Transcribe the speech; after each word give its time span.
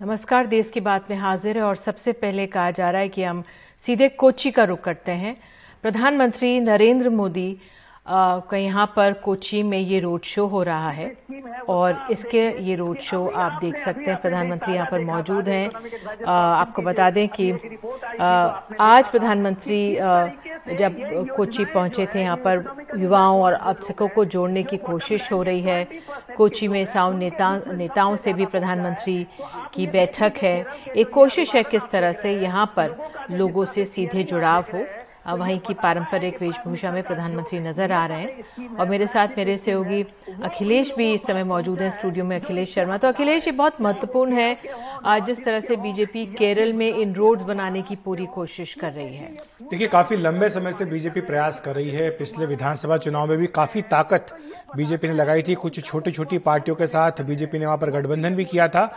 नमस्कार, 0.00 0.46
देश 0.46 0.70
की 0.70 0.80
बात 0.80 1.10
में 1.10 1.16
हाजिर 1.16 1.56
है 1.56 1.62
और 1.62 1.76
सबसे 1.76 2.12
पहले 2.12 2.46
कहा 2.46 2.70
जा 2.70 2.90
रहा 2.90 3.00
है 3.00 3.08
कि 3.08 3.22
हम 3.22 3.42
सीधे 3.78 4.08
कोची 4.08 4.50
का 4.50 4.64
रुख 4.64 4.80
करते 4.80 5.12
हैं। 5.12 5.36
प्रधानमंत्री 5.82 6.60
नरेंद्र 6.60 7.10
मोदी 7.10 7.56
यहाँ 8.06 8.86
पर 8.96 9.12
कोची 9.24 9.62
में 9.62 9.78
ये 9.78 10.00
रोड 10.00 10.24
शो 10.24 10.46
हो 10.46 10.62
रहा 10.62 10.90
है 10.90 11.16
और 11.68 12.06
इसके 12.10 12.42
ये 12.64 12.74
रोड 12.76 12.98
शो 12.98 13.26
आप 13.26 13.58
देख 13.60 13.78
सकते 13.78 14.10
हैं। 14.10 14.20
प्रधानमंत्री 14.22 14.74
यहाँ 14.74 14.88
पर 14.90 15.04
मौजूद 15.04 15.48
हैं। 15.48 16.24
आपको 16.26 16.82
बता 16.82 17.10
दें 17.10 17.28
कि 17.28 17.50
आज 18.80 19.06
प्रधानमंत्री 19.06 19.94
जब 20.76 20.96
कोची 21.36 21.64
पहुँचे 21.64 22.06
थे 22.14 22.20
यहाँ 22.20 22.36
पर 22.36 22.64
युवाओं 22.98 23.42
और 23.42 23.52
अवसरों 23.52 24.08
को 24.08 24.24
जोड़ने 24.24 24.62
की 24.62 24.76
कोशिश 24.76 25.30
हो 25.32 25.42
रही 25.42 25.60
है। 25.62 25.84
कोची 26.36 26.68
में 26.68 26.84
साउंड 26.84 27.18
नेता 27.18 27.50
नेताओं 27.72 28.16
से 28.16 28.32
भी 28.32 28.46
प्रधानमंत्री 28.46 29.26
की 29.74 29.86
बैठक 29.86 30.32
है। 30.42 30.64
एक 30.96 31.10
कोशिश 31.10 31.54
है 31.54 31.62
किस 31.62 31.90
तरह 31.90 32.12
से 32.12 32.32
यहाँ 32.32 32.66
पर 32.76 32.96
लोगों 33.30 33.64
से 33.64 33.84
सीधे 33.84 34.22
जुड़ाव 34.22 34.64
हो। 34.74 34.84
वहीं 35.28 35.58
की 35.58 35.74
पारंपरिक 35.74 36.40
वेशभूषा 36.42 36.90
में 36.92 37.02
प्रधानमंत्री 37.02 37.58
नज़र 37.60 37.92
आ 37.92 38.04
रहे 38.06 38.20
हैं 38.20 38.76
और 38.76 38.88
मेरे 38.88 39.06
साथ 39.06 39.28
मेरे 39.36 39.56
सहयोगी 39.58 40.02
अखिलेश 40.44 40.92
भी 40.96 41.12
इस 41.12 41.22
समय 41.22 41.44
मौजूद 41.44 41.80
हैं 41.80 41.90
स्टूडियो 41.90 42.24
में। 42.24 42.38
अखिलेश 42.40 42.74
शर्मा 42.74 42.96
तो 42.98 43.08
अखिलेश, 43.08 43.46
ये 43.46 43.52
बहुत 43.52 43.80
महत्वपूर्ण 43.80 44.32
है। 44.32 44.56
आज 45.04 45.24
जिस 45.26 45.44
तरह 45.44 45.60
से 45.60 45.76
बीजेपी 45.76 46.24
केरल 46.28 46.72
में 46.72 46.88
इन 46.90 47.14
रोड्स 47.14 47.42
बनाने 47.44 47.82
की 47.82 47.96
पूरी 47.96 48.26
कोशिश 48.26 48.74
कर 48.74 48.92
रही 48.92 49.16
है। 49.16 49.30
देखिए, 49.62 49.88
काफ़ी 49.88 50.16
लंबे 50.16 50.48
समय 50.48 50.72
से 50.72 50.84
बीजेपी 50.84 51.20
प्रयास 51.22 51.60
कर 51.60 51.74
रही 51.74 51.90
है। 51.90 52.08
पिछले 52.18 52.46
विधानसभा 52.46 52.96
चुनाव 52.98 53.28
में 53.28 53.38
भी 53.38 53.46
काफ़ी 53.54 53.82
ताकत 53.84 54.36
बीजेपी 54.76 55.08
ने 55.08 55.14
लगाई 55.14 55.42
थी। 55.42 55.54
कुछ 55.56 55.80
छोटी 55.80 56.10
छोटी 56.10 56.38
पार्टियों 56.40 56.76
के 56.76 56.86
साथ 56.86 57.22
बीजेपी 57.22 57.58
ने 57.58 57.66
वहाँ 57.66 57.78
पर 57.78 57.90
गठबंधन 57.90 58.34
भी 58.34 58.44
किया 58.44 58.68
था, 58.68 58.90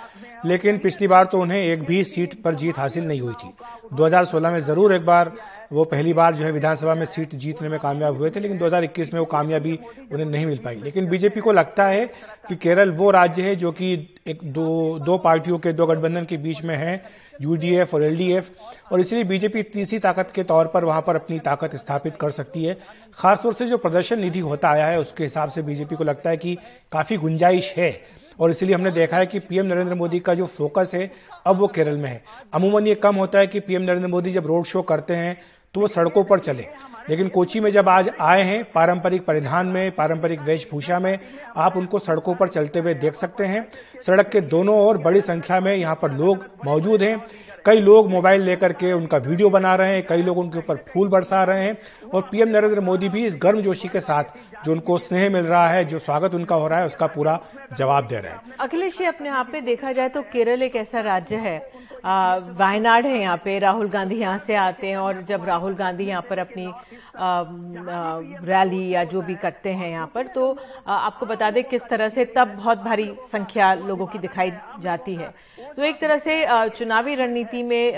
लेकिन 0.46 0.78
पिछली 0.78 1.08
बार 1.08 1.26
तो 1.26 1.42
उन्हें 1.42 1.62
एक 1.62 1.84
भी 1.84 2.04
सीट 2.06 2.42
पर 2.44 2.56
जीत 2.56 2.80
हासिल 2.80 3.08
नहीं 3.08 3.22
हुई 3.22 3.34
थी। 3.34 3.54
2016 3.94 4.52
में 4.52 4.60
ज़रूर 4.62 4.94
एक 4.94 5.06
बार 5.06 5.32
वो 5.72 5.84
पहली 5.84 6.14
बार 6.14 6.36
जो 6.36 6.46
है 6.46 6.52
विधानसभा 6.52 6.94
में 6.96 7.06
सीट 7.06 7.36
जीतने 7.36 7.70
में 7.70 7.80
कामयाब 7.80 8.18
हुए 8.18 8.30
थे, 8.30 8.40
लेकिन 8.40 8.58
2021 8.58 9.14
में 9.14 9.20
वो 9.20 9.26
कामयाबी 9.26 9.78
उन्हें 10.12 10.26
नहीं 10.26 10.46
मिल 10.46 10.58
पाई। 10.58 10.76
लेकिन 10.76 11.08
बीजेपी 11.10 11.40
को 11.40 11.52
लगता 11.52 11.88
है 11.88 12.06
कि 12.48 12.56
केरल 12.56 12.92
वो 12.92 13.12
राज्य 13.12 13.42
है 13.42 13.56
जो 13.56 13.72
कि 13.72 13.94
एक 14.28 14.40
दो 14.44 15.00
दो 15.00 15.18
पार्टियों 15.18 15.58
के, 15.60 15.74
दो 15.74 15.86
गठबंधन 15.86 16.26
के 16.26 16.38
बीच 16.38 16.64
में 16.64 16.76
है 16.78 17.02
यूडीएफ 17.42 17.94
और 17.94 18.04
एलडीएफ 18.04 18.50
और 18.92 19.00
इसलिए 19.00 19.24
बीजेपी 19.24 19.64
तीसरी 19.64 20.00
ताकत 20.00 20.32
के 20.36 20.44
तौर 20.44 20.68
पर 20.68 20.86
वहाँ 20.86 21.02
पर 21.02 21.16
अपनी 21.16 21.40
ताकत 21.40 21.76
स्थापित 21.76 22.18
कर 22.18 22.30
सकती 22.30 22.64
है। 22.64 22.78
खासतौर 23.14 23.54
से 23.54 23.66
जो 23.66 23.78
प्रदर्शन 23.78 24.20
निधि 24.20 24.40
होता 24.40 24.70
आया 24.70 24.86
है, 24.86 25.00
उसके 25.00 25.24
हिसाब 25.24 25.50
से 25.50 25.62
बीजेपी 25.62 25.96
को 25.96 26.04
लगता 26.04 26.30
है 26.30 26.38
कि 26.38 26.58
काफ़ी 26.92 27.18
गुंजाइश 27.18 27.74
है, 27.78 28.02
और 28.40 28.52
इसलिए 28.52 28.76
हमने 28.76 28.92
देखा 28.92 29.18
है 29.18 29.26
कि 29.26 29.40
पीएम 29.40 29.66
नरेंद्र 29.66 29.96
मोदी 29.96 30.20
का 30.20 30.34
जो 30.34 30.46
फोकस 30.46 30.92
है, 30.96 31.12
अब 31.46 31.58
वो 31.58 31.68
केरल 31.68 31.98
में 31.98 32.10
है। 32.10 32.22
अमूमन 32.54 32.88
ये 32.88 32.96
कम 32.96 33.16
होता 33.16 33.40
है 33.40 33.48
कि 33.48 33.60
पीएम 33.60 33.82
नरेंद्र 33.82 34.08
मोदी 34.08 34.32
जब 34.32 34.48
रोड 34.48 34.66
शो 34.66 34.82
करते 34.82 35.16
हैं 35.16 35.38
तो 35.74 35.82
वो 35.82 35.88
सड़कों 35.88 36.24
पर 36.24 36.40
चले। 36.40 36.66
लेकिन 37.10 37.28
कोची 37.28 37.60
में 37.60 37.72
जब 37.72 37.90
आज 37.90 38.12
आए 38.22 38.44
हैं, 38.44 38.72
पारंपरिक 38.72 39.26
परिधान 39.26 39.68
में, 39.68 39.92
पारंपरिक 39.92 40.42
वेशभूषा 40.42 41.00
में, 41.00 41.20
आप 41.58 41.78
उनको 41.78 42.00
सड़कों 42.00 42.36
पर 42.36 42.48
चलते 42.48 42.80
हुए 42.80 42.94
देख 42.94 43.14
सकते 43.14 43.46
हैं। 43.46 43.68
सड़क 44.02 44.30
के 44.30 44.42
दोनों 44.42 44.78
ओर 44.80 44.98
बड़ी 44.98 45.22
संख्या 45.22 45.60
में 45.60 45.76
यहाँ 45.76 45.96
पर 45.96 46.12
लोग 46.12 46.46
मौजूद 46.66 47.04
हैं। 47.04 47.26
कई 47.66 47.80
लोग 47.80 48.10
मोबाइल 48.10 48.42
लेकर 48.42 48.74
के 48.74 48.94
उनका 48.94 49.18
वीडियो 49.18 49.50
बना 49.50 49.76
रहे 49.76 49.94
हैं, 49.94 50.08
कई 50.08 50.22
लोग 50.22 50.38
उनके 50.38 50.58
ऊपर 50.58 50.76
फूल 50.76 51.08
बरसा 51.08 51.44
रहे 51.44 51.64
हैं। 51.64 51.78
और 52.14 52.22
पीएम 52.22 52.50
नरेंद्र 52.50 52.80
मोदी 52.80 53.10
भी 53.10 53.26
इस 53.26 53.38
गर्म 53.42 53.62
जोशी 53.62 53.88
के 53.88 54.00
साथ, 54.00 54.24
जो 54.66 54.72
उनको 54.72 54.98
स्नेह 54.98 55.30
मिल 55.30 55.46
रहा 55.46 55.70
है, 55.70 55.86
जो 55.86 56.00
स्वागत 56.00 56.36
उनका 56.36 56.56
हो 56.56 56.68
रहा 56.68 56.80
है, 56.80 56.86
उसका 56.86 57.08
पूरा 57.08 57.40
जवाब 57.74 58.08
दे 58.08 58.16
रहे 58.16 58.32
हैं। 58.32 58.42
अखिलेश 58.60 59.02
अपने 59.02 59.30
आप 59.30 59.52
में 59.54 59.66
देखा 59.66 59.92
जाए 59.92 60.10
तो 60.10 60.22
केरल 60.22 60.64
एक 60.64 60.76
ऐसा 60.76 61.00
राज्य 61.00 61.36
है 61.36 61.89
वायनाड 62.04 63.06
है 63.06 63.20
यहाँ 63.20 63.38
पे। 63.38 63.58
राहुल 63.60 63.90
गांधी 63.90 64.16
यहाँ 64.16 64.38
से 64.38 64.56
आते 64.56 64.88
हैं 64.88 64.98
और 64.98 65.22
जब 65.22 65.46
राहुल 65.46 65.74
गांधी 65.76 66.06
यहाँ 66.06 66.22
पर 66.30 66.40
अपनी 66.40 66.72
रैली 67.20 68.88
या 68.90 69.04
जो 69.04 69.22
भी 69.22 69.36
करते 69.36 69.70
हैं 69.72 69.90
यहाँ 69.90 70.12
पर 70.16 70.28
तो 70.28 70.58
आपको 70.88 71.26
बता 71.26 71.50
दें 71.52 71.64
किस 71.64 71.84
तरह 71.90 72.10
से 72.10 72.26
तब 72.36 72.56
बहुत 72.56 72.84
भारी 72.84 73.10
संख्या 73.24 73.74
लोगों 73.76 74.06
की 74.08 74.20
दिखाई 74.20 74.52
जाती 74.82 75.16
है। 75.16 75.34
तो 75.76 75.84
एक 75.84 76.00
तरह 76.02 76.18
से 76.18 76.46
चुनावी 76.70 77.16
रणनीति 77.16 77.64
में 77.64 77.98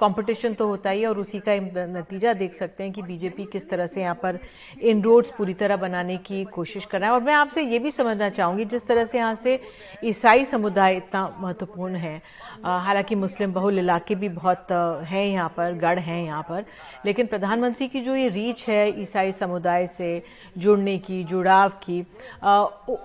कंपटीशन 0.00 0.54
तो 0.54 0.66
होता 0.68 0.90
ही 0.90 1.00
है 1.00 1.08
और 1.08 1.18
उसी 1.18 1.38
का 1.48 1.54
नतीजा 1.88 2.32
देख 2.34 2.52
सकते 2.54 2.82
हैं 2.82 2.92
कि 2.92 3.02
बीजेपी 3.02 3.44
किस 3.52 3.68
तरह 3.70 3.86
से 3.86 4.00
यहाँ 4.00 4.14
पर 4.22 4.38
इन 4.82 5.02
रोड्स 5.02 5.30
पूरी 5.38 5.54
तरह 5.54 5.76
बनाने 5.78 6.16
की 6.18 6.44
कोशिश 6.46 6.84
कर 6.84 7.00
रहा 7.00 7.10
है। 7.10 7.14
और 7.14 7.22
मैं 7.22 7.34
आपसे 7.34 7.62
ये 7.62 7.78
भी 7.78 7.90
समझना 7.90 8.28
चाहूँगी 8.30 8.64
जिस 8.66 8.86
तरह 8.86 9.04
से 9.04 9.18
यहाँ 9.18 9.34
से 9.34 9.60
ईसाई 10.04 10.44
समुदाय 10.44 10.96
इतना 10.96 11.26
महत्वपूर्ण 11.40 11.96
है। 11.96 12.20
हालाँकि 12.64 13.14
मुस्लिम 13.14 13.52
बहुल 13.52 13.78
इलाके 13.78 14.14
भी 14.14 14.28
बहुत 14.30 14.72
हैं 15.04 15.26
यहाँ 15.26 15.48
पर, 15.56 15.72
गढ़ 15.74 15.98
हैं 15.98 16.22
यहाँ 16.24 16.42
पर, 16.42 16.64
लेकिन 17.06 17.26
प्रधानमंत्री 17.26 17.88
की 17.88 18.00
जो 18.00 18.14
ये 18.14 18.28
रीच 18.28 18.57
है 18.68 19.02
ईसाई 19.02 19.32
समुदाय 19.32 19.86
से 19.86 20.22
जुड़ने 20.58 20.96
की, 20.98 21.22
जुड़ाव 21.24 21.72
की 21.82 22.00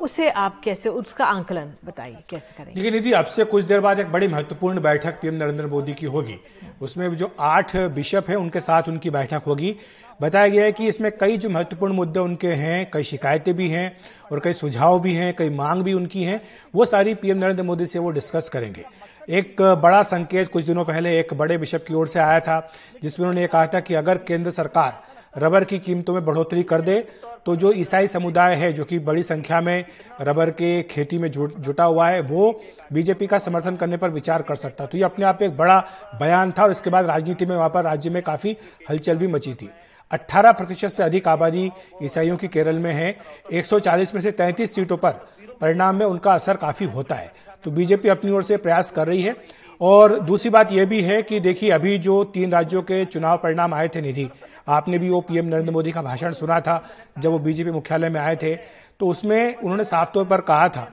उसे 0.02 0.30
आप 0.30 0.62
कैसे, 0.64 0.90
उसका 0.90 1.26
आंकलन 1.26 1.74
बताइए, 1.86 2.18
कैसे 2.30 2.54
करेंगे? 2.58 2.74
देखिए 2.74 2.92
निधि 2.92 3.12
अब 3.12 3.26
से 3.26 3.44
कुछ 3.46 3.64
देर 3.64 3.80
बाद 3.80 4.00
एक 4.00 4.12
बड़ी 4.12 4.28
महत्वपूर्ण 4.28 4.82
बैठक 4.82 5.20
पीएम 5.22 5.34
नरेंद्र 5.34 5.68
मोदी 5.68 5.94
की 5.94 6.06
होगी। 6.06 6.40
उसमें 6.82 7.16
जो 7.16 7.32
आठ 7.40 7.76
बिशप 7.96 8.30
है, 8.30 8.36
उनके 8.36 8.60
साथ 8.60 8.90
उनकी 8.90 9.10
बैठक 9.10 9.44
होगी। 9.48 9.76
बताया 10.22 10.48
गया 10.48 10.64
है 10.64 10.72
कि 10.72 10.88
इसमें 10.88 11.12
कई 11.18 11.38
जो 11.38 11.50
महत्वपूर्ण 11.50 11.94
मुद्दे 11.94 12.20
उनके 12.20 12.48
हैं, 12.48 12.90
कई 12.94 13.04
शिकायतें 13.04 13.54
भी 13.56 13.70
हैं 13.70 13.96
और 14.32 14.40
कई 14.40 14.54
सुझाव 14.54 15.00
भी 15.00 15.14
हैं, 15.16 15.34
कई 15.36 15.50
मांग 15.50 15.84
भी 15.84 15.94
उनकी 15.94 16.24
हैं। 16.24 16.42
वो 16.76 16.86
सारी 16.86 17.14
पीएम 17.16 17.38
नरेंद्र 17.38 17.64
मोदी 17.64 17.86
से 17.86 18.00
वो 18.00 18.10
डिस्कस 18.12 18.50
करेंगे। 18.50 18.84
एक 19.30 19.62
बड़ा 19.82 20.02
संकेत 20.02 20.52
कुछ 20.52 20.64
दिनों 20.66 20.84
पहले 20.86 21.18
एक 21.20 21.34
बड़े 21.34 21.58
बिशप 21.58 21.86
की 21.88 21.94
ओर 21.94 22.08
से 22.08 22.20
आया 22.20 22.40
था, 22.40 22.60
जिसमें 23.04 23.28
उन्होंने 23.28 23.48
कहा 23.48 23.68
था 23.68 23.80
कि 23.80 23.94
अगर 23.94 24.18
केंद्र 24.18 24.52
सरकार 24.52 25.02
रबर 25.38 25.64
की 25.64 25.80
कीमतों 25.80 26.14
में 26.14 26.26
बढ़ोतरी 26.26 26.64
कर 26.64 26.82
दे। 26.82 27.06
तो 27.46 27.56
जो 27.56 27.72
ईसाई 27.72 28.08
समुदाय 28.08 28.56
है, 28.56 28.72
जो 28.74 28.84
कि 28.84 29.00
बड़ी 29.00 29.24
संख्या 29.24 29.60
में 29.62 29.86
रबर 30.22 30.50
के 30.50 30.82
खेती 30.84 31.18
में 31.18 31.30
जुटा 31.32 31.84
हुआ 31.84 32.08
है, 32.10 32.22
वो 32.22 32.62
बीजेपी 32.94 33.28
का 33.28 33.38
समर्थन 33.38 33.76
करने 33.76 33.98
पर 33.98 34.10
विचार 34.10 34.42
कर 34.42 34.56
सकता। 34.56 34.86
तो 34.86 34.98
ये 34.98 35.04
अपने 35.04 35.26
आप 35.26 35.42
एक 35.42 35.58
बड़ा 35.58 35.80
बयान 36.20 36.52
था 36.52 36.64
और 36.64 36.72
इसके 36.72 36.90
बाद 36.90 37.06
राजनीति 37.06 37.46
में 37.46 37.56
वहाँ 37.56 37.70
पर 37.70 37.84
राज्य 37.84 38.10
में 38.10 38.22
काफ़ी 38.24 38.58
हलचल 38.90 39.18
भी 39.18 39.28
मची 39.28 39.54
थी। 39.54 39.70
18 40.12 40.52
प्रतिशत 40.52 40.88
से 40.88 41.04
अधिक 41.04 41.28
आबादी 41.28 41.72
ईसाइयों 42.04 42.38
की 42.38 42.48
केरल 42.48 42.80
में 42.80 42.92
है। 42.94 43.16
140 43.52 44.14
में 44.16 44.22
से 44.22 44.32
33 44.32 44.76
सीटों 44.76 44.98
पर 44.98 45.26
परिणाम 45.62 45.96
में 45.96 46.06
उनका 46.06 46.34
असर 46.34 46.58
काफ़ी 46.58 46.86
होता 46.86 47.16
है। 47.16 47.32
तो 47.64 47.72
बीजेपी 47.72 48.10
अपनी 48.10 48.32
ओर 48.32 48.44
से 48.44 48.58
प्रयास 48.58 48.92
कर 48.92 49.08
रही 49.08 49.22
है। 49.22 49.36
और 49.82 50.20
दूसरी 50.20 50.50
बात 50.50 50.72
यह 50.72 50.86
भी 50.86 51.02
है 51.02 51.22
कि 51.24 51.40
देखिए, 51.40 51.70
अभी 51.72 51.98
जो 51.98 52.24
तीन 52.24 52.52
राज्यों 52.52 52.82
के 52.82 53.04
चुनाव 53.06 53.38
परिणाम 53.38 53.74
आए 53.74 53.88
थे 53.88 54.02
निधि, 54.02 54.30
आपने 54.68 54.98
भी 54.98 55.10
वो 55.10 55.22
पीएम 55.22 55.46
नरेंद्र 55.46 55.72
मोदी 55.72 55.92
का 55.92 56.02
भाषण 56.02 56.32
सुना 56.32 56.60
था, 56.60 56.84
जब 57.20 57.32
वो 57.32 57.40
बीजेपी 57.40 57.72
मुख्यालय 57.72 58.10
में 58.10 58.20
आए 58.22 58.36
थे। 58.36 58.56
तो 59.00 59.08
उसमें 59.08 59.56
उन्होंने 59.56 59.84
साफ़ 59.84 60.12
तौर 60.14 60.26
पर 60.26 60.42
कहा 60.42 60.68
था, 60.70 60.88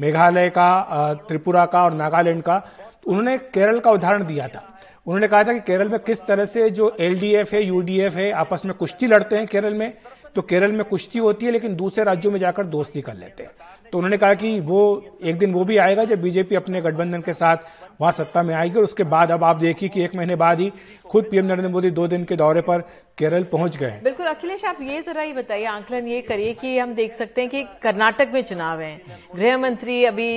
मेघालय 0.00 0.48
का 0.50 1.14
त्रिपुरा 1.28 1.64
का 1.66 1.82
और 1.84 1.94
नागालैंड 1.94 2.42
का 2.42 2.58
तो 2.58 3.10
उन्होंने 3.10 3.36
केरल 3.38 3.78
का 3.78 3.90
उदाहरण 3.90 4.24
दिया 4.24 4.46
था। 4.48 4.62
उन्होंने 5.06 5.28
कहा 5.28 5.44
था 5.44 5.52
कि 5.52 5.60
केरल 5.60 5.88
में 5.88 5.98
किस 5.98 6.20
तरह 6.22 6.44
से 6.44 6.68
जो 6.70 6.94
एलडीएफ 7.00 7.52
है, 7.52 7.62
यूडीएफ 7.62 8.14
है, 8.14 8.30
आपस 8.32 8.64
में 8.64 8.74
कुश्ती 8.74 9.06
लड़ते 9.06 9.36
हैं 9.36 9.46
केरल 9.46 9.74
में। 9.74 9.92
तो 10.36 10.42
केरल 10.42 10.72
में 10.72 10.84
कुश्ती 10.84 11.18
होती 11.18 11.46
है, 11.46 11.52
लेकिन 11.52 11.74
दूसरे 11.76 12.04
राज्यों 12.04 12.32
में 12.32 12.38
जाकर 12.40 12.64
दोस्ती 12.66 13.00
कर 13.00 13.14
लेते 13.14 13.42
हैं। 13.42 13.50
तो 13.92 13.98
उन्होंने 13.98 14.16
कहा 14.16 14.34
कि 14.34 14.58
वो, 14.60 15.18
एक 15.24 15.38
दिन 15.38 15.52
वो 15.52 15.64
भी 15.64 15.76
आएगा 15.78 16.04
जब 16.04 16.20
बीजेपी 16.22 16.54
अपने 16.54 16.80
गठबंधन 16.80 17.20
के 17.20 17.32
साथ 17.32 17.56
वहाँ 18.00 18.12
सत्ता 18.12 18.42
में 18.42 18.54
आएगी, 18.54 18.76
और 18.76 18.84
उसके 18.84 19.04
बाद 19.04 19.30
अब 19.30 19.44
आप 19.44 19.56
देखिए 19.56 19.88
कि 19.88 20.02
एक 20.04 20.14
महीने 20.16 20.36
बाद 20.36 20.60
ही 20.60 20.72
खुद 21.06 21.24
पीएम 21.30 21.44
नरेंद्र 21.44 21.68
मोदी 21.68 21.90
दो 21.90 22.06
दिन 22.08 22.24
के 22.24 22.36
दौरे 22.36 22.60
पर 22.60 22.80
केरल 23.18 23.44
पहुँच 23.44 23.76
गए 23.76 24.00
बिल्कुल, 24.04 24.26
अखिलेश, 24.26 24.64
आप 24.64 24.78
ये 24.82 25.00
जरा 25.02 25.22
ही 25.22 25.32
बताइए, 25.32 25.64
आंकलन 25.64 26.06
ये 26.08 26.20
करिए 26.20 26.52
कि 26.54 26.78
हम 26.78 26.94
देख 26.94 27.14
सकते 27.14 27.40
हैं 27.40 27.50
कि 27.50 27.62
कर्नाटक 27.82 28.30
में 28.34 28.42
चुनाव 28.42 28.80
है। 28.80 28.96
गृह 29.36 29.58
मंत्री 29.58 30.04
अभी 30.04 30.30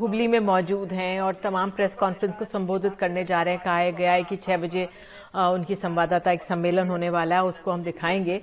हुबली 0.00 0.26
में 0.28 0.38
मौजूद 0.40 0.92
हैं 0.92 1.20
और 1.20 1.34
तमाम 1.34 1.70
प्रेस 1.70 1.94
कॉन्फ्रेंस 1.94 2.36
को 2.36 2.44
संबोधित 2.46 2.96
करने 3.00 3.24
जा 3.24 3.42
रहे 3.42 3.54
हैं। 3.54 3.62
कहा 3.64 3.90
गया 3.90 4.12
है 4.12 4.22
कि 4.22 4.36
छह 4.36 4.56
बजे 4.56 4.88
उनकी 5.34 5.74
संवाददाता 5.74 6.30
एक 6.32 6.42
सम्मेलन 6.42 6.88
होने 6.88 7.10
वाला 7.10 7.36
है, 7.36 7.44
उसको 7.44 7.70
हम 7.70 7.82
दिखाएँगे। 7.82 8.40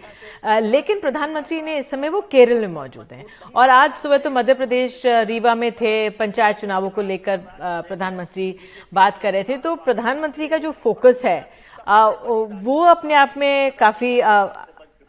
लेकिन 0.62 1.00
प्रधानमंत्री 1.00 1.62
ने 1.62 1.78
इस 1.78 1.90
समय 1.90 2.10
वो 2.10 2.22
केरल 2.32 2.60
में 2.62 2.68
मौजूद 2.70 3.08
हैं। 3.12 3.26
और 3.56 3.70
आज 3.70 3.96
सुबह 3.96 4.18
तो 4.18 4.30
मध्य 4.30 4.54
प्रदेश 4.54 5.02
रीवा 5.06 5.56
में 5.56 5.72
थे, 5.72 6.10
पंचायत 6.12 6.58
चुनावों 6.58 6.90
को 6.90 7.02
लेकर 7.02 7.40
प्रधानमंत्री 7.62 8.56
बात 8.94 9.22
कर 9.22 9.34
रहे 9.34 9.44
थे। 9.44 9.58
तो 9.58 9.76
प्रधानमंत्री 9.78 10.48
का 10.48 10.58
जो 10.58 10.72
फोकस 10.74 11.22
है 11.26 11.40
वो 11.88 12.82
अपने 12.86 13.14
आप 13.14 13.34
में 13.38 13.72
काफ़ी 13.72 14.20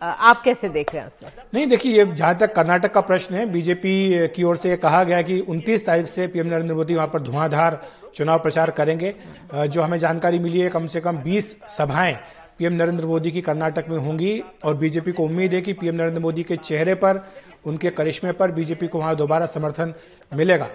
आप 0.03 0.43
कैसे 0.43 0.69
देख 0.69 0.93
रहे 0.95 1.01
हैं 1.01 1.07
उससे 1.07 1.27
नहीं, 1.55 1.67
देखिए, 1.67 1.97
ये 1.99 2.05
जहाँ 2.07 2.37
तक 2.39 2.55
कर्नाटक 2.55 2.93
का 2.95 3.01
प्रश्न 3.01 3.35
है, 3.35 3.47
बीजेपी 3.47 4.29
की 4.29 4.43
ओर 4.43 4.57
से 4.57 4.77
कहा 4.77 5.03
गया 5.05 5.23
कि 5.23 5.39
29 5.41 5.87
तारीख 5.87 6.07
से 6.07 6.27
पीएम 6.27 6.47
नरेंद्र 6.47 6.75
मोदी 6.75 6.95
वहाँ 6.95 7.09
पर 7.09 7.23
धुआंधार 7.23 7.81
चुनाव 8.15 8.39
प्रचार 8.39 8.71
करेंगे। 8.71 9.15
जो 9.55 9.83
हमें 9.83 9.99
जानकारी 9.99 10.39
मिली 10.39 10.61
है, 10.61 10.69
कम 10.69 10.87
से 10.87 11.01
कम 11.01 11.19
20 11.19 11.57
सभाएँ 11.69 12.17
पीएम 12.59 12.73
नरेंद्र 12.73 13.07
मोदी 13.07 13.31
की 13.31 13.41
कर्नाटक 13.41 13.89
में 13.89 13.99
होंगी, 13.99 14.43
और 14.65 14.77
बीजेपी 14.77 15.13
को 15.13 15.25
उम्मीद 15.25 15.55
है 15.55 15.61
कि 15.61 15.73
पीएम 15.73 15.95
नरेंद्र 15.95 16.21
मोदी 16.21 16.43
के 16.43 16.57
चेहरे 16.57 16.95
पर, 16.95 17.25
उनके 17.67 17.91
करिश्मे 17.91 18.33
पर 18.33 18.53
बीजेपी 18.53 18.87
को 18.87 18.99
वहाँ 18.99 19.17
दोबारा 19.17 19.47
समर्थन 19.47 19.95
मिलेगा। 20.33 20.69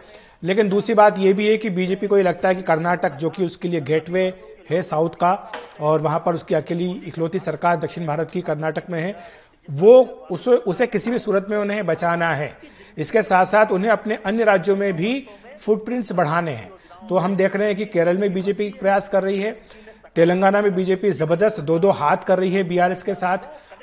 लेकिन 0.44 0.70
दूसरी 0.70 0.96
बात 0.96 1.20
यह 1.20 1.34
भी 1.34 1.48
है 1.48 1.58
कि 1.58 1.70
बीजेपी 1.70 2.08
को 2.08 2.18
ये 2.18 2.24
लगता 2.24 2.50
है 2.50 2.56
कि 2.56 2.62
कर्नाटक, 2.62 3.16
जो 3.16 3.30
कि 3.30 3.46
उसके 3.46 3.68
लिए 3.68 3.82
गेटवे 3.82 4.34
है 4.70 4.82
साउथ 4.82 5.16
का, 5.16 5.52
और 5.82 6.02
वहाँ 6.02 6.20
पर 6.26 6.36
उसकी 6.36 6.56
अकेली 6.56 6.90
इकलौती 7.08 7.40
सरकार 7.40 7.78
दक्षिण 7.78 8.06
भारत 8.06 8.30
की 8.32 8.42
कर्नाटक 8.42 8.90
में 8.90 9.00
है, 9.02 9.16
वो 9.70 10.02
उसे 10.32 10.52
उसे 10.52 10.88
किसी 10.88 11.12
भी 11.12 11.20
सूरत 11.20 11.48
में 11.50 11.58
उन्हें 11.58 11.86
बचाना 11.86 12.34
है। 12.34 12.52
इसके 12.98 13.22
साथ 13.22 13.46
साथ 13.46 13.72
उन्हें 13.72 13.92
अपने 13.92 14.16
अन्य 14.26 14.44
राज्यों 14.44 14.76
में 14.76 14.92
भी 14.94 15.28
फुटप्रिंट्स 15.58 16.12
बढ़ाने 16.12 16.52
हैं। 16.52 16.72
तो 17.10 17.18
हम 17.18 17.36
देख 17.36 17.56
रहे 17.56 17.68
हैं 17.68 17.76
कि 17.76 17.86
केरल 17.86 18.18
में 18.18 18.34
बीजेपी 18.34 18.70
प्रयास 18.72 19.10
कर 19.10 19.24
रही 19.24 19.40
है, 19.40 19.52
तेलंगाना 20.16 20.62
में 20.62 20.74
बीजेपी 20.76 21.12
ज़बरदस्त 21.12 21.60
दो 21.62 21.78
दो 21.80 21.92
हाथ 21.92 22.18
कर 22.18 22.40
रही 22.40 22.54
है 22.54 22.64
बीआरएस 22.64 23.04
के 23.04 23.14
साथ 23.14 23.38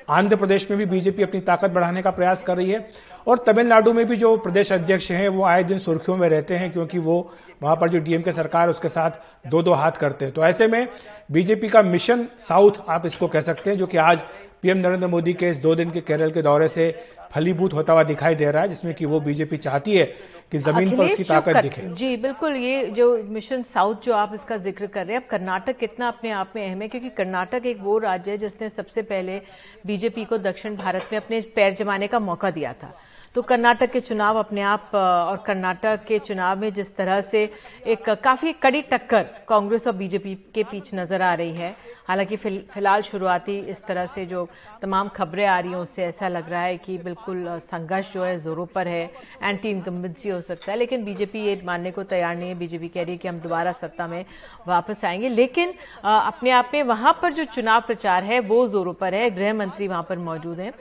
आंध्र 0.08 0.37
प्रदेश 0.37 0.70
में 0.70 0.79
भी 0.79 0.87
बीजेपी 0.87 1.23
अपनी 1.23 1.41
ताकत 1.41 1.70
बढ़ाने 1.70 2.02
का 2.02 2.11
प्रयास 2.11 2.44
कर 2.44 2.56
रही 2.56 2.70
है 2.70 2.88
और 3.26 3.38
तमिलनाडु 3.47 3.93
में 3.93 4.06
भी 4.06 4.17
जो 4.17 4.37
प्रदेश 4.37 4.73
अध्यक्ष 4.73 5.11
हैं, 5.11 5.29
वो 5.29 5.44
आए 5.44 5.64
दिन 5.64 5.79
सुर्खियों 5.79 6.17
में 6.17 6.29
रहते 6.29 6.55
हैं 6.55 6.70
क्योंकि 6.73 6.99
वो 6.99 7.32
वहाँ 7.62 7.76
पर 7.76 7.88
जो 7.88 7.99
डीएमके 7.99 8.32
सरकार, 8.32 8.69
उसके 8.69 8.88
साथ 8.88 9.11
दो 9.47 9.62
दो 9.62 9.73
हाथ 9.73 9.93
करते 9.93 10.25
हैं। 10.25 10.35
तो 10.35 10.44
ऐसे 10.44 10.67
में 10.67 10.88
बीजेपी 11.32 11.69
का 11.69 11.82
मिशन 11.82 12.26
साउथ, 12.38 12.73
आप 12.88 13.06
इसको 13.06 13.29
कह 13.29 13.41
सकते 13.41 13.70
हैं, 13.70 13.76
जो 13.76 13.87
कि 13.87 13.97
आज 13.99 14.23
पीएम 14.62 14.78
नरेंद्र 14.78 15.06
मोदी 15.08 15.32
के 15.32 15.48
इस 15.48 15.58
दो 15.58 15.74
दिन 15.74 15.90
के 15.90 16.00
केरल 16.02 16.30
के 16.30 16.42
दौरे 16.42 16.68
से 16.68 16.90
फलीभूत 17.32 17.74
होता 17.74 17.92
हुआ 17.92 18.02
दिखाई 18.04 18.34
दे 18.34 18.50
रहा 18.50 18.62
है 18.62 18.68
जिसमें 18.68 18.92
कि 18.94 19.06
वो 19.06 19.20
बीजेपी 19.20 19.56
चाहती 19.56 19.96
है 19.96 20.04
कि 20.52 20.58
ज़मीन 20.58 20.96
पर 20.96 21.04
उसकी 21.04 21.24
ताकत 21.24 21.56
दिखे। 21.56 21.82
जी 21.94 22.16
बिल्कुल 22.18 22.56
ये 22.56 22.84
जो 22.90 23.06
मिशन 23.28 23.62
साउथ 23.64 24.04
जो 24.04 24.14
आप 24.14 24.34
इसका 24.34 24.56
ज़िक्र 24.58 24.86
कर 24.86 25.06
रहे 25.06 25.16
हैं 25.16 25.22
अब 25.22 25.28
कर्नाटक 25.30 25.78
कितना 25.78 26.08
अपने 26.08 26.30
आप 26.32 26.52
में 26.56 26.66
अहम 26.66 26.82
है 26.82 26.88
क्योंकि 26.88 27.10
कर्नाटक 27.16 27.66
एक 27.66 27.80
वो 27.80 27.98
राज्य 27.98 28.30
है 28.30 28.38
जिसने 28.38 28.68
सबसे 28.68 29.02
पहले 29.04 29.40
बीजेपी 29.86 30.24
को 30.24 30.38
दक्षिण 30.40 30.76
भारत 30.76 31.08
में 31.12 31.18
अपने 31.20 31.40
पैर 31.56 31.74
जमाने 31.74 32.06
का 32.06 32.18
मौका 32.20 32.50
दिया 32.50 32.72
था। 32.72 32.94
तो 33.34 33.42
कर्नाटक 33.42 33.90
के 33.92 34.00
चुनाव 34.00 34.38
अपने 34.38 34.60
आप 34.60 34.94
और 34.94 35.36
कर्नाटक 35.46 36.04
के 36.06 36.18
चुनाव 36.18 36.60
में 36.60 36.72
जिस 36.74 36.94
तरह 36.96 37.20
से 37.22 37.42
एक 37.86 38.08
काफ़ी 38.24 38.52
कड़ी 38.52 38.80
टक्कर 38.82 39.26
कांग्रेस 39.48 39.86
और 39.86 39.92
बीजेपी 39.96 40.34
के 40.54 40.62
बीच 40.62 40.94
नज़र 40.94 41.22
आ 41.22 41.32
रही 41.34 41.54
है। 41.54 41.74
हालाँकि 42.08 42.36
फ़िलहाल 42.36 43.02
शुरुआती 43.02 43.58
इस 43.70 43.84
तरह 43.86 44.06
से 44.06 44.24
जो 44.26 44.48
तमाम 44.82 45.08
खबरें 45.08 45.44
आ 45.46 45.58
रही 45.60 45.70
हैं, 45.70 45.78
उससे 45.78 46.04
ऐसा 46.04 46.28
लग 46.28 46.50
रहा 46.50 46.62
है 46.62 46.76
कि 46.78 46.96
बिल्कुल 46.98 47.44
संघर्ष 47.62 48.12
जो 48.12 48.24
है 48.24 48.38
जोरों 48.38 48.66
पर 48.66 48.88
है 48.88 49.10
एंटी 49.42 49.70
इनकम्बेंसी 49.70 50.28
हो 50.28 50.40
सकता 50.40 50.72
है। 50.72 50.78
लेकिन 50.78 51.04
बीजेपी 51.04 51.40
ये 51.40 51.60
मानने 51.64 51.90
को 51.90 52.02
तैयार 52.04 52.36
नहीं 52.36 52.48
है। 52.48 52.54
बीजेपी 52.58 52.88
कह 52.88 53.02
रही 53.02 53.12
है 53.12 53.18
कि 53.18 53.28
हम 53.28 53.38
दोबारा 53.38 53.72
सत्ता 53.72 54.06
में 54.06 54.24
वापस 54.68 55.04
आएँगे। 55.04 55.28
लेकिन 55.28 55.74
अपने 56.04 56.50
आप 56.50 56.70
में 56.74 56.82
वहाँ 56.82 57.18
पर 57.22 57.32
जो 57.32 57.44
चुनाव 57.46 57.80
प्रचार 57.80 58.24
है, 58.24 58.40
वो 58.40 58.66
जोरों 58.68 58.94
पर 58.94 59.14
है। 59.14 59.30
गृह 59.30 59.54
मंत्री 59.54 59.88
वहाँ 59.88 60.06
पर 60.08 60.18
मौजूद 60.18 60.60
हैं। 60.60 60.72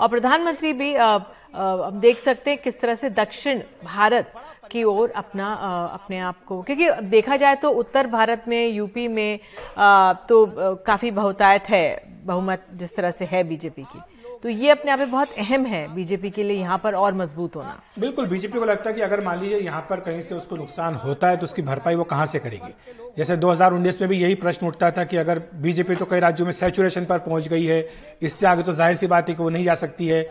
और 0.00 0.08
प्रधानमंत्री 0.08 0.72
भी 0.72 0.94
हम 0.94 2.00
देख 2.00 2.18
सकते 2.18 2.50
हैं 2.50 2.58
किस 2.62 2.80
तरह 2.80 2.94
से 2.94 3.10
दक्षिण 3.10 3.60
भारत 3.84 4.32
की 4.70 4.82
ओर 4.84 5.10
अपना 5.10 5.46
आ, 5.46 5.86
अपने 5.86 6.18
आप 6.18 6.44
को 6.44 6.62
क्योंकि 6.62 6.90
देखा 7.08 7.36
जाए 7.36 7.54
तो 7.56 7.70
उत्तर 7.70 8.06
भारत 8.06 8.44
में 8.48 8.68
यूपी 8.68 9.06
में 9.08 9.38
आ, 9.78 10.12
तो 10.12 10.46
काफ़ी 10.86 11.10
बहुतायत 11.10 11.68
है 11.68 11.86
बहुमत 12.24 12.66
जिस 12.72 12.96
तरह 12.96 13.10
से 13.10 13.24
है 13.24 13.42
बीजेपी 13.44 13.82
की। 13.82 14.00
तो 14.46 14.50
ये 14.50 14.70
अपने 14.70 14.90
आप 14.90 14.98
में 14.98 15.10
बहुत 15.10 15.28
अहम 15.38 15.64
है 15.66 15.78
बीजेपी 15.94 16.30
के 16.30 16.42
लिए 16.42 16.56
यहाँ 16.56 16.76
पर 16.78 16.94
और 16.94 17.14
मज़बूत 17.14 17.56
होना। 17.56 17.80
बिल्कुल, 17.98 18.26
बीजेपी 18.26 18.58
को 18.58 18.64
लगता 18.64 18.90
है 18.90 18.94
कि 18.96 19.00
अगर 19.02 19.20
मान 19.24 19.40
लीजिए 19.40 19.58
यहाँ 19.58 19.80
पर 19.88 20.00
कहीं 20.00 20.20
से 20.20 20.34
उसको 20.34 20.56
नुकसान 20.56 20.94
होता 20.94 21.28
है 21.28 21.36
तो 21.36 21.44
उसकी 21.44 21.62
भरपाई 21.62 21.94
वो 21.94 22.04
कहाँ 22.04 22.26
से 22.26 22.38
करेगी? 22.38 22.72
जैसे 23.16 23.36
2019 23.36 24.00
में 24.00 24.08
भी 24.10 24.18
यही 24.18 24.34
प्रश्न 24.36 24.66
उठता 24.66 24.90
था 24.90 25.04
कि 25.04 25.16
अगर 25.16 25.42
बीजेपी 25.62 25.94
तो 25.94 26.04
कई 26.04 26.20
राज्यों 26.20 26.46
में 26.46 26.52
सेचुरेशन 26.52 27.04
पर 27.04 27.18
पहुँच 27.18 27.48
गई 27.48 27.64
है, 27.64 27.88
इससे 28.22 28.46
आगे 28.46 28.62
तो 28.62 28.72
ज़ाहिर 28.72 28.96
सी 28.96 29.06
बात 29.06 29.28
है 29.28 29.34
कि 29.34 29.42
वो 29.42 29.48
नहीं 29.50 29.64
जा 29.64 29.74
सकती 29.74 30.06
है। 30.08 30.22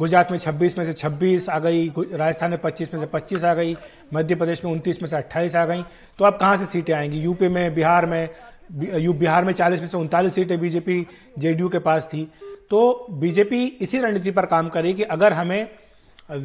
गुजरात 0.00 0.30
में 0.30 0.38
26 0.38 0.78
में 0.78 0.84
से 0.84 0.92
26 0.94 1.48
आ 1.48 1.58
गई 1.60 1.86
राजस्थान 1.98 2.50
में 2.50 2.58
25 2.60 2.94
में 2.94 3.00
से 3.00 3.06
25 3.08 3.44
आ 3.44 3.54
गई, 3.54 3.76
मध्य 4.14 4.34
प्रदेश 4.34 4.64
में 4.64 4.72
29 4.72 5.02
में 5.02 5.08
से 5.08 5.16
28 5.16 5.56
आ 5.56 5.64
गई। 5.66 5.84
तो 6.18 6.24
अब 6.24 6.38
कहाँ 6.40 6.56
से 6.56 6.66
सीटें 6.66 6.94
आएँगी? 6.94 7.20
यूपी 7.20 7.48
में, 7.48 7.74
बिहार 7.74 8.06
में 8.06 8.28
बिहार 8.70 9.44
में 9.44 9.52
40 9.54 9.80
में 9.80 9.86
से 9.86 9.96
उनतालीस 9.96 10.34
सीटें 10.34 10.60
बीजेपी, 10.60 11.06
जेडीयू 11.38 11.68
के 11.68 11.78
पास 11.80 12.06
थी। 12.06 12.30
तो 12.70 13.06
बीजेपी 13.10 13.64
इसी 13.80 13.98
रणनीति 14.00 14.30
पर 14.30 14.46
काम 14.46 14.68
करी 14.68 14.94
कि 14.94 15.02
अगर 15.04 15.32
हमें 15.32 15.68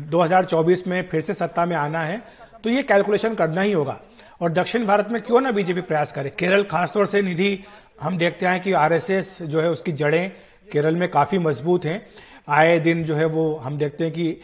2024 0.09 0.85
में 0.87 1.01
फिर 1.09 1.21
से 1.21 1.33
सत्ता 1.33 1.65
में 1.65 1.75
आना 1.75 2.01
है 2.01 2.21
तो 2.63 2.69
ये 2.69 2.83
कैलकुलेशन 2.83 3.33
करना 3.35 3.61
ही 3.61 3.71
होगा। 3.71 3.99
और 4.41 4.51
दक्षिण 4.51 4.85
भारत 4.85 5.07
में 5.11 5.21
क्यों 5.21 5.41
ना 5.41 5.51
बीजेपी 5.51 5.81
प्रयास 5.81 6.11
करे? 6.11 6.29
केरल 6.29 6.63
खासतौर 6.63 7.05
से 7.05 7.21
निधि, 7.21 7.59
हम 8.01 8.17
देखते 8.17 8.45
हैं 8.45 8.61
कि 8.61 8.71
आरएसएस 8.73 9.41
जो 9.43 9.61
है 9.61 9.69
उसकी 9.69 9.91
जड़ें 9.93 10.31
केरल 10.71 10.95
में 10.95 11.09
काफ़ी 11.11 11.39
मज़बूत 11.39 11.85
हैं। 11.85 12.05
आए 12.49 12.79
दिन 12.79 13.03
जो 13.03 13.15
है 13.15 13.25
वो 13.25 13.43
हम 13.63 13.77
देखते 13.77 14.03
हैं 14.03 14.13
कि 14.13 14.39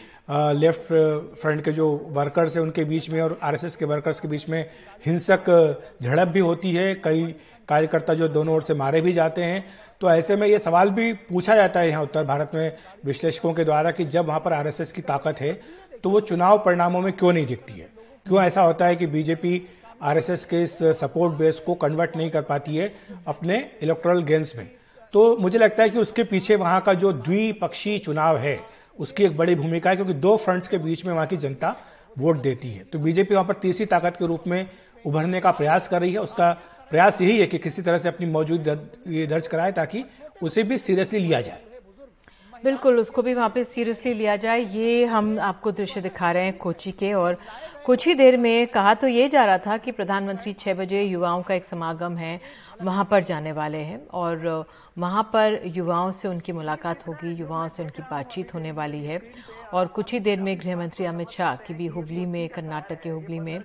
लेफ़्ट 0.58 0.82
फ्रंट 1.40 1.64
के 1.64 1.72
जो 1.72 1.88
वर्कर्स 2.10 2.54
हैं 2.56 2.62
उनके 2.62 2.84
बीच 2.84 3.08
में 3.10 3.20
और 3.20 3.38
आरएसएस 3.42 3.76
के 3.76 3.84
वर्कर्स 3.84 4.20
के 4.20 4.28
बीच 4.28 4.48
में 4.48 4.64
हिंसक 5.06 5.50
झड़प 6.02 6.28
भी 6.28 6.40
होती 6.40 6.72
है। 6.74 6.94
कई 6.94 7.34
कार्यकर्ता 7.70 8.14
जो 8.14 8.28
दोनों 8.28 8.54
ओर 8.54 8.62
से 8.62 8.74
मारे 8.74 9.00
भी 9.00 9.12
जाते 9.12 9.42
हैं 9.42 9.64
तो 10.00 10.10
ऐसे 10.10 10.36
में 10.36 10.46
ये 10.48 10.58
सवाल 10.58 10.90
भी 10.90 11.12
पूछा 11.28 11.56
जाता 11.56 11.80
है 11.80 11.88
यहाँ 11.88 12.02
उत्तर 12.02 12.24
भारत 12.24 12.50
में 12.54 12.72
विश्लेषकों 13.04 13.52
के 13.54 13.64
द्वारा 13.64 13.90
कि 13.90 14.04
जब 14.06 14.26
वहाँ 14.26 14.40
पर 14.40 14.52
आरएसएस 14.52 14.92
की 14.92 15.02
ताकत 15.02 15.40
है 15.40 15.52
तो 16.02 16.10
वो 16.10 16.20
चुनाव 16.22 16.58
परिणामों 16.58 17.00
में 17.00 17.12
क्यों 17.12 17.32
नहीं 17.32 17.46
दिखती 17.46 17.72
है? 17.72 17.88
क्यों 18.26 18.42
ऐसा 18.42 18.62
होता 18.62 18.86
है 18.86 18.96
कि 18.96 19.06
बीजेपी 19.06 19.62
आरएसएस 20.02 20.44
के 20.44 20.62
इस 20.62 20.78
सपोर्ट 20.98 21.34
बेस 21.34 21.58
को 21.60 21.74
कन्वर्ट 21.76 22.16
नहीं 22.16 22.30
कर 22.30 22.42
पाती 22.42 22.76
है 22.76 22.92
अपने 23.28 23.58
इलेक्ट्रल 23.82 24.22
गेंस 24.22 24.52
में? 24.56 24.70
तो 25.12 25.36
मुझे 25.36 25.58
लगता 25.58 25.82
है 25.82 25.88
कि 25.90 25.98
उसके 25.98 26.24
पीछे 26.24 26.56
वहाँ 26.56 26.80
का 26.80 26.94
जो 26.94 27.12
द्विपक्षीय 27.12 27.98
चुनाव 27.98 28.38
है, 28.38 28.58
उसकी 28.98 29.24
एक 29.24 29.36
बड़ी 29.36 29.54
भूमिका 29.54 29.90
है, 29.90 29.96
क्योंकि 29.96 30.14
दो 30.14 30.36
फ्रंट्स 30.36 30.68
के 30.68 30.78
बीच 30.78 31.04
में 31.06 31.12
वहाँ 31.12 31.26
की 31.26 31.36
जनता 31.36 31.74
वोट 32.18 32.40
देती 32.42 32.70
है। 32.70 32.84
तो 32.84 32.98
बीजेपी 32.98 33.34
वहाँ 33.34 33.46
पर 33.46 33.54
तीसरी 33.54 33.86
ताकत 33.86 34.16
के 34.16 34.26
रूप 34.26 34.46
में 34.46 34.66
उभरने 35.04 35.40
का 35.40 35.50
प्रयास 35.50 35.88
कर 35.88 36.00
रही 36.00 36.12
है, 36.12 36.18
उसका 36.18 36.50
प्रयास 36.90 37.20
यही 37.22 37.38
है 37.38 37.46
कि 37.46 37.58
किसी 37.58 37.82
तरह 37.82 37.98
से 37.98 38.08
अपनी 38.08 38.26
मौजूद 38.28 38.60
दर्ज 38.60 39.46
कराए 39.46 39.72
ताकि 39.72 40.04
उसे 40.42 40.62
भी 40.62 40.78
सीरियसली 40.78 41.18
लिया 41.18 41.40
जाए। 41.40 41.62
बिल्कुल, 42.64 42.98
उसको 42.98 43.22
भी 43.22 43.32
वहाँ 43.34 43.48
पे 43.48 43.62
सीरियसली 43.64 44.12
लिया 44.14 44.34
जाए। 44.36 44.60
ये 44.62 45.04
हम 45.06 45.38
आपको 45.40 45.70
दृश्य 45.72 46.00
दिखा 46.00 46.30
रहे 46.32 46.44
हैं 46.44 46.56
कोची 46.58 46.90
के 46.92 47.12
और 47.12 47.38
कुछ 47.86 48.06
ही 48.06 48.14
देर 48.14 48.36
में 48.36 48.66
कहा 48.66 48.94
तो 48.94 49.08
ये 49.08 49.28
जा 49.28 49.44
रहा 49.44 49.58
था 49.58 49.76
कि 49.76 49.92
प्रधानमंत्री 49.92 50.52
छह 50.54 50.74
बजे 50.74 51.02
युवाओं 51.02 51.42
का 51.42 51.54
एक 51.54 51.64
समागम 51.64 52.16
है, 52.16 52.40
वहाँ 52.82 53.04
पर 53.10 53.24
जाने 53.24 53.52
वाले 53.52 53.78
हैं 53.78 54.00
और 54.08 54.66
वहाँ 54.98 55.22
पर 55.32 55.60
युवाओं 55.66 56.10
से 56.12 56.28
उनकी 56.28 56.52
मुलाकात 56.52 57.06
होगी, 57.08 57.32
युवाओं 57.32 57.68
से 57.68 57.82
उनकी 57.82 58.02
बातचीत 58.02 58.54
होने 58.54 58.72
वाली 58.72 59.04
है। 59.04 59.20
और 59.72 59.86
कुछ 59.86 60.12
ही 60.12 60.20
देर 60.20 60.40
में 60.40 60.58
गृह 60.60 60.76
मंत्री 60.76 61.04
अमित 61.06 61.30
शाह 61.30 61.56
की 61.56 61.74
भी 61.74 61.86
हुबली 61.88 62.24
में 62.26 62.48
कर्नाटक 62.48 63.00
के 63.02 63.08
हुबली 63.08 63.38
में 63.40 63.58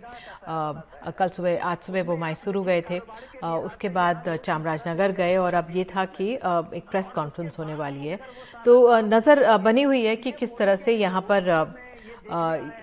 आ, 0.48 0.74
कल 1.12 1.30
सुबह 1.30 1.64
आज 1.64 1.78
सुबह 1.78 2.04
वो 2.04 2.18
मैसूरू 2.18 2.64
गए 2.64 2.82
थे। 2.90 3.00
आ, 3.44 3.56
उसके 3.58 3.90
बाद 3.90 4.38
चामराजनगर 4.46 5.12
गए 5.14 5.36
और 5.38 5.54
अब 5.54 5.68
ये 5.76 5.84
था 5.86 6.06
कि 6.08 6.36
आ, 6.36 6.62
एक 6.74 6.90
प्रेस 6.90 7.10
कॉन्फ्रेंस 7.16 7.60
होने 7.60 7.76
वाली 7.76 8.08
है। 8.08 8.20
तो 8.66 8.98
नज़र 9.00 9.58
बनी 9.60 9.82
हुई 9.84 10.06
है 10.06 10.16
कि 10.16 10.32
किस 10.34 10.58
तरह 10.58 10.76
से 10.78 10.94
यहाँ 10.94 11.26
पर 11.32 11.52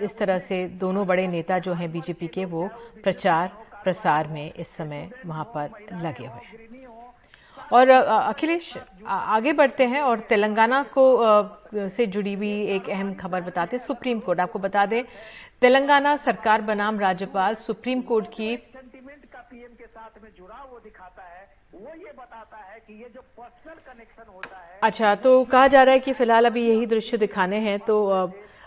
इस 0.02 0.16
तरह 0.18 0.38
से 0.40 0.66
दोनों 0.80 1.06
बड़े 1.06 1.26
नेता 1.28 1.58
जो 1.58 1.73
हैं 1.75 1.90
बीजेपी 1.92 2.26
के 2.28 2.44
वो 2.47 2.68
प्रचार 3.02 3.50
प्रसार 3.82 4.28
में 4.28 4.52
इस 4.52 4.68
समय 4.68 5.08
वहाँ 5.26 5.44
पर 5.54 5.70
लगे 6.02 6.26
हुए 6.26 6.44
हैं। 6.44 7.01
और 7.73 7.88
अखिलेश 7.88 8.73
आगे 9.06 9.52
बढ़ते 9.52 9.85
हैं 9.87 10.00
और 10.02 10.21
तेलंगाना 10.28 10.82
को 10.97 11.04
से 11.88 12.06
जुड़ी 12.06 12.32
हुई 12.35 12.52
एक 12.75 12.88
अहम 12.88 13.12
खबर 13.14 13.40
बताते 13.42 13.76
हैं। 13.76 13.85
सुप्रीम 13.85 14.18
कोर्ट 14.21 14.40
आपको 14.40 14.59
बता 14.59 14.85
दें 14.87 15.02
तेलंगाना 15.61 16.16
सरकार 16.18 16.62
बनाम 16.62 16.99
राज्यपाल 17.00 17.54
सुप्रीम 17.64 18.00
कोर्ट 18.02 18.26
की 18.35 18.56
सेंटीमेंट 18.56 19.25
का 19.32 19.40
पीएम 19.50 19.68
के 19.78 19.87
साथ 19.87 20.23
में 20.23 20.30
जुड़ा 20.38 20.62
वो 20.71 20.78
दिखाता 20.80 21.23
है 21.25 21.47
वो 21.75 21.94
ये 21.97 22.12
बताता 22.12 22.56
है 22.56 22.78
कि 22.80 23.02
ये 23.02 23.09
जो 23.14 23.21
पर्सनल 23.38 23.78
कनेक्शन 23.87 24.32
होता 24.32 24.56
है 24.56 24.78
अच्छा 24.82 25.14
तो 25.25 25.44
कहा 25.47 25.66
जा 25.68 25.82
रहा 25.82 25.92
है 25.94 26.00
कि 26.00 26.12
फ़िलहाल 26.12 26.47
अभी 26.47 26.66
यही 26.68 26.87
दृश्य 26.87 27.16
दिखाने 27.18 27.59
हैं 27.61 27.78
तो 27.80 27.97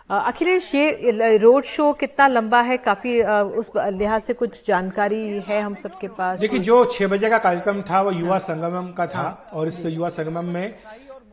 अखिलेश 0.09 0.73
ये 0.75 1.37
रोड 1.37 1.63
शो 1.65 1.91
कितना 1.93 2.27
लंबा 2.27 2.59
है? 2.61 2.75
काफ़ी 2.77 3.21
उस 3.21 3.71
लिहाज 3.75 4.21
से 4.21 4.33
कुछ 4.33 4.67
जानकारी 4.67 5.21
है 5.47 5.61
हम 5.61 5.75
सबके 5.75 6.07
पास। 6.07 6.39
देखिए 6.39 6.59
जो 6.59 6.83
छह 6.85 7.07
बजे 7.07 7.29
का 7.29 7.37
कार्यक्रम 7.37 7.81
था 7.81 8.01
वो 8.01 8.11
युवा 8.11 8.37
संगमम 8.37 8.91
का 8.91 9.07
था 9.07 9.49
और 9.53 9.67
इस 9.67 9.85
युवा 9.85 10.09
संगमम 10.09 10.53
में 10.53 10.73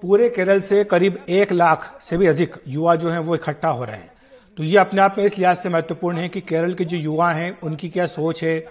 पूरे 0.03 0.29
केरल 0.29 0.61
से 0.61 0.83
करीब 0.85 1.19
एक 1.31 1.53
लाख 1.53 1.85
से 2.03 2.17
भी 2.17 2.27
अधिक 2.27 2.57
युवा 2.69 2.95
जो 2.97 3.11
हैं 3.11 3.19
वो 3.19 3.35
इकट्ठा 3.35 3.69
हो 3.69 3.85
रहे 3.85 3.97
हैं। 3.97 4.11
तो 4.57 4.65
ये 4.65 4.79
अपने 4.79 5.01
आप 5.03 5.19
में 5.19 5.25
इस 5.25 5.39
लिहाज 5.39 5.57
से 5.57 5.69
महत्वपूर्ण 5.69 6.19
है 6.19 6.29
कि 6.29 6.41
केरल 6.43 6.75
के 6.75 6.85
जो 6.85 6.97
युवा 6.97 7.31
हैं 7.33 7.59
उनकी 7.61 7.89
क्या 7.89 8.07
सोच 8.09 8.43
है 8.45 8.65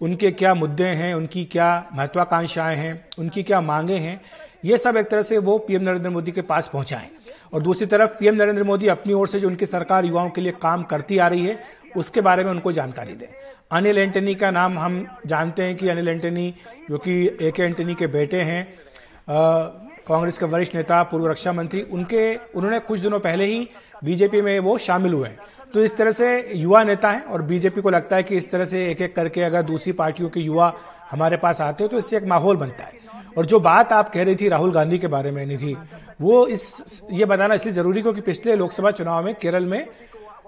उनके 0.00 0.30
क्या 0.32 0.54
मुद्दे 0.54 0.84
हैं 0.84 1.14
उनकी 1.14 1.44
क्या 1.44 1.68
महत्वाकांक्षाएँ 1.94 2.76
हैं 2.76 2.94
उनकी 3.18 3.42
क्या 3.42 3.60
मांगे 3.62 3.96
हैं 3.98 4.20
ये 4.64 4.78
सब 4.78 4.96
एक 4.96 5.10
तरह 5.10 5.22
से 5.22 5.38
वो 5.38 5.58
पीएम 5.58 5.82
नरेंद्र 5.82 6.10
मोदी 6.10 6.32
के 6.32 6.42
पास 6.42 6.70
पहुंचाएँ। 6.72 7.08
और 7.52 7.62
दूसरी 7.62 7.86
तरफ़, 7.86 8.10
पीएम 8.10 8.34
नरेंद्र 8.34 8.64
मोदी 8.64 8.88
अपनी 8.88 9.12
ओर 9.12 9.28
से 9.28 9.40
जो 9.40 9.48
उनकी 9.48 9.66
सरकार 9.66 10.04
युवाओं 10.04 10.30
के 10.30 10.40
लिए 10.40 10.52
काम 10.52 10.82
करती 10.82 11.18
आ 11.18 11.28
रही 11.28 11.46
है, 11.46 11.58
उसके 11.96 12.20
बारे 12.20 12.44
में 12.44 12.50
उनको 12.50 12.72
जानकारी 12.72 13.12
दें। 13.12 13.26
अनिल 13.72 13.98
एंटनी 13.98 14.34
का 14.34 14.50
नाम 14.50 14.78
हम 14.78 15.06
जानते 15.26 15.62
हैं 15.62 15.76
कि 15.76 15.88
अनिल 15.88 16.08
एंटनी, 16.08 16.54
जो 16.90 16.98
कि 16.98 17.38
ए 17.40 17.50
के 17.50 17.62
एंटनी 17.62 17.94
के 17.94 18.06
बेटे 18.06 18.40
हैं 18.42 18.66
कांग्रेस 20.08 20.36
के 20.38 20.46
वरिष्ठ 20.46 20.74
नेता, 20.74 21.02
पूर्व 21.02 21.26
रक्षा 21.26 21.52
मंत्री, 21.52 21.80
उनके, 21.82 22.34
उन्होंने 22.36 22.78
कुछ 22.80 23.00
दिनों 23.00 23.18
पहले 23.20 23.44
ही 23.44 23.68
बीजेपी 24.04 24.40
में 24.42 24.58
वो 24.60 24.76
शामिल 24.78 25.12
हुए 25.12 25.28
हैं। 25.28 25.38
तो 25.74 25.82
इस 25.84 25.96
तरह 25.96 26.10
से 26.10 26.52
युवा 26.54 26.82
नेता 26.84 27.10
हैं 27.10 27.22
और 27.24 27.42
बीजेपी 27.42 27.80
को 27.80 27.90
लगता 27.90 28.16
है 28.16 28.22
कि 28.22 28.36
इस 28.36 28.50
तरह 28.50 28.64
से 28.64 28.84
एक 28.90 29.00
एक 29.00 29.14
करके 29.16 29.42
अगर 29.42 29.62
दूसरी 29.62 29.92
पार्टियों 29.92 30.28
के 30.28 30.40
युवा 30.40 30.68
हमारे 31.10 31.36
पास 31.36 31.60
आते 31.60 31.84
हो 31.84 31.88
तो 31.88 31.98
इससे 31.98 32.16
एक 32.16 32.24
माहौल 32.24 32.56
बनता 32.56 32.84
है। 32.84 33.04
और 33.38 33.46
जो 33.46 33.60
बात 33.60 33.92
आप 33.92 34.08
कह 34.08 34.24
रही 34.24 34.36
थी 34.36 34.48
राहुल 34.48 34.72
गांधी 34.72 34.98
के 34.98 35.06
बारे 35.06 35.30
में, 35.30 35.44
निधि, 35.46 35.76
वो 36.20 36.46
इस, 36.46 37.02
ये 37.12 37.24
बताना 37.24 37.54
इसलिए 37.54 37.72
ज़रूरी 37.72 38.02
क्योंकि 38.02 38.20
पिछले 38.20 38.54
लोकसभा 38.56 38.90
चुनाव 38.90 39.24
में 39.24 39.34
केरल 39.34 39.66
में 39.66 39.86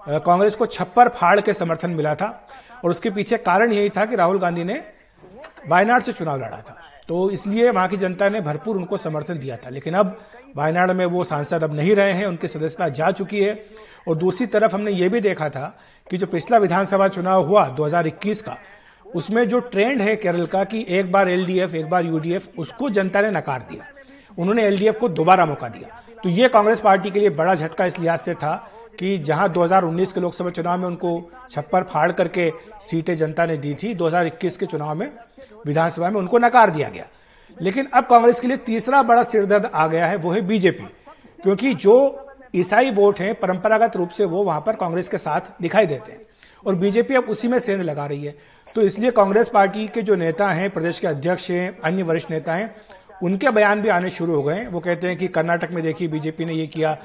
कांग्रेस 0.09 0.55
को 0.55 0.65
छप्पर 0.65 1.09
फाड़ 1.09 1.39
के 1.41 1.53
समर्थन 1.53 1.89
मिला 1.91 2.13
था 2.15 2.27
और 2.83 2.89
उसके 2.91 3.09
पीछे 3.09 3.37
कारण 3.39 3.71
यही 3.73 3.89
था 3.89 4.05
कि 4.05 4.15
राहुल 4.15 4.39
गांधी 4.39 4.63
ने 4.63 4.83
वायनाड 5.67 6.01
से 6.01 6.11
चुनाव 6.11 6.37
लड़ा 6.37 6.61
था। 6.61 6.77
तो 7.07 7.29
इसलिए 7.31 7.69
वहाँ 7.69 7.87
की 7.87 7.97
जनता 7.97 8.29
ने 8.29 8.41
भरपूर 8.41 8.75
उनको 8.75 8.97
समर्थन 8.97 9.39
दिया 9.39 9.55
था। 9.57 9.69
लेकिन 9.69 9.93
अब 9.93 10.17
वायनाड 10.55 10.91
में 10.91 11.05
वो 11.05 11.23
सांसद 11.23 11.63
अब 11.63 11.73
नहीं 11.75 11.95
रहे 11.95 12.13
हैं, 12.13 12.25
उनकी 12.25 12.47
सदस्यता 12.47 12.89
जा 12.89 13.09
चुकी 13.11 13.43
है। 13.43 13.53
और 14.07 14.15
दूसरी 14.15 14.47
तरफ़ 14.47 14.73
हमने 14.73 14.91
ये 14.91 15.09
भी 15.09 15.19
देखा 15.21 15.49
था 15.49 15.77
कि 16.09 16.17
जो 16.17 16.27
पिछला 16.27 16.57
विधानसभा 16.57 17.07
चुनाव 17.07 17.45
हुआ 17.47 17.67
2021 17.69 18.41
का 18.41 18.57
उसमें 19.15 19.47
जो 19.47 19.59
ट्रेंड 19.59 20.01
है 20.01 20.15
केरल 20.15 20.45
का 20.45 20.63
कि 20.63 20.85
एक 20.89 21.11
बार 21.11 21.29
एलडीएफ 21.29 21.75
एक 21.75 21.89
बार 21.89 22.05
यूडीएफ 22.05 22.49
उसको 22.57 22.89
जनता 22.89 23.21
ने 23.21 23.31
नकार 23.31 23.61
दिया। 23.61 23.85
उन्होंने 24.37 24.63
एलडीएफ 24.63 24.95
को 24.95 25.09
दोबारा 25.09 25.45
मौका 25.45 25.67
दिया। 25.67 26.03
तो 26.23 26.29
ये 26.29 26.47
कांग्रेस 26.47 26.79
पार्टी 26.79 27.11
के 27.11 27.19
लिए 27.19 27.29
बड़ा 27.29 27.55
झटका 27.55 27.85
इस 27.85 27.99
लिहाज 27.99 28.19
से 28.19 28.33
था 28.33 28.71
कि 28.99 29.17
जहाँ 29.17 29.49
2019 29.49 30.13
के 30.13 30.19
लोकसभा 30.21 30.49
चुनाव 30.49 30.79
में 30.79 30.85
उनको 30.85 31.31
छप्पर 31.49 31.83
फाड़ 31.83 32.11
करके 32.11 32.53
सीटें 32.81 33.15
जनता 33.15 33.45
ने 33.45 33.57
दी 33.57 33.75
थी 33.83 33.93
2021 33.93 34.57
के 34.57 34.65
चुनाव 34.65 34.95
में, 34.95 35.13
विधानसभा 35.65 36.09
में 36.09 36.17
उनको 36.17 36.37
नकार 36.37 36.69
दिया 36.69 36.89
गया। 36.89 37.05
लेकिन 37.61 37.87
अब 37.93 38.05
कांग्रेस 38.05 38.39
के 38.39 38.47
लिए 38.47 38.57
तीसरा 38.57 39.03
बड़ा 39.03 39.23
सिरदर्द 39.23 39.71
आ 39.73 39.87
गया 39.87 40.07
है, 40.07 40.15
वो 40.15 40.31
है 40.31 40.41
बीजेपी। 40.41 40.83
क्योंकि 41.43 41.73
जो 41.73 42.25
ईसाई 42.55 42.91
वोट 42.91 43.19
हैं, 43.19 43.35
परंपरागत 43.35 43.95
रूप 43.95 44.09
से 44.09 44.25
वो 44.25 44.43
वहाँ 44.43 44.63
पर 44.65 44.75
कांग्रेस 44.75 45.09
के 45.09 45.17
साथ 45.17 45.41
दिखाई 45.61 45.85
देते 45.85 46.11
हैं। 46.11 46.21
और 46.65 46.75
बीजेपी 46.75 47.15
अब 47.15 47.23
उसी 47.23 47.47
में 47.47 47.59
सेंध 47.59 47.83
लगा 47.83 48.05
रही 48.05 48.25
है। 48.25 48.35
तो 48.75 48.81
इसलिए 48.81 49.11
कांग्रेस 49.11 49.49
पार्टी 49.49 49.87
के 49.87 50.01
जो 50.01 50.15
नेता 50.15 50.49
हैं, 50.49 50.69
प्रदेश 50.69 50.99
के 50.99 51.07
अध्यक्ष 51.07 51.49
हैं, 51.51 51.79
अन्य 51.81 52.03
वरिष्ठ 52.03 52.31
नेता 52.31 52.53
हैं, 52.53 52.73
उनके 53.23 53.49
बयान 53.49 53.81
भी 53.81 53.89
आने 53.89 54.09
शुरू 54.09 54.35
हो 54.35 54.43
गए 54.43 54.65
वो 54.65 54.79
कहते 54.79 55.07
हैं 55.07 55.17
कि 55.17 55.27
कर्नाटक 55.29 55.71
में 55.71 55.83
देखिए 55.83 56.07
बीजेपी 56.07 56.45
ने 56.45 56.53
ये 56.53 56.67
किया, 56.67 56.97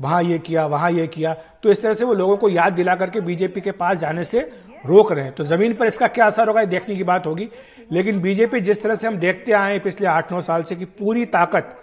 वहाँ 0.00 0.22
ये 0.22 0.38
किया, 0.38 0.66
वहाँ 0.66 0.90
ये 0.90 1.06
किया। 1.06 1.32
तो 1.62 1.70
इस 1.70 1.82
तरह 1.82 1.92
से 1.92 2.04
वो 2.04 2.14
लोगों 2.14 2.36
को 2.36 2.48
याद 2.48 2.72
दिला 2.72 2.94
करके 2.94 3.20
बीजेपी 3.20 3.60
के 3.60 3.70
पास 3.72 3.98
जाने 3.98 4.24
से 4.24 4.40
रोक 4.86 5.12
रहे 5.12 5.24
हैं। 5.24 5.32
तो 5.34 5.44
ज़मीन 5.44 5.74
पर 5.74 5.86
इसका 5.86 6.06
क्या 6.08 6.26
असर 6.26 6.48
होगा 6.48 6.64
देखने 6.64 6.96
की 6.96 7.04
बात 7.04 7.26
होगी। 7.26 7.48
लेकिन 7.92 8.20
बीजेपी 8.20 8.60
जिस 8.60 8.82
तरह 8.82 8.94
से 8.94 9.06
हम 9.06 9.16
देखते 9.16 9.52
आए 9.52 9.72
हैं 9.72 9.80
पिछले 9.82 10.06
आठ 10.06 10.32
नौ 10.32 10.40
साल 10.40 10.62
से 10.62 10.76
कि 10.76 10.84
पूरी 10.84 11.24
ताकत 11.26 11.76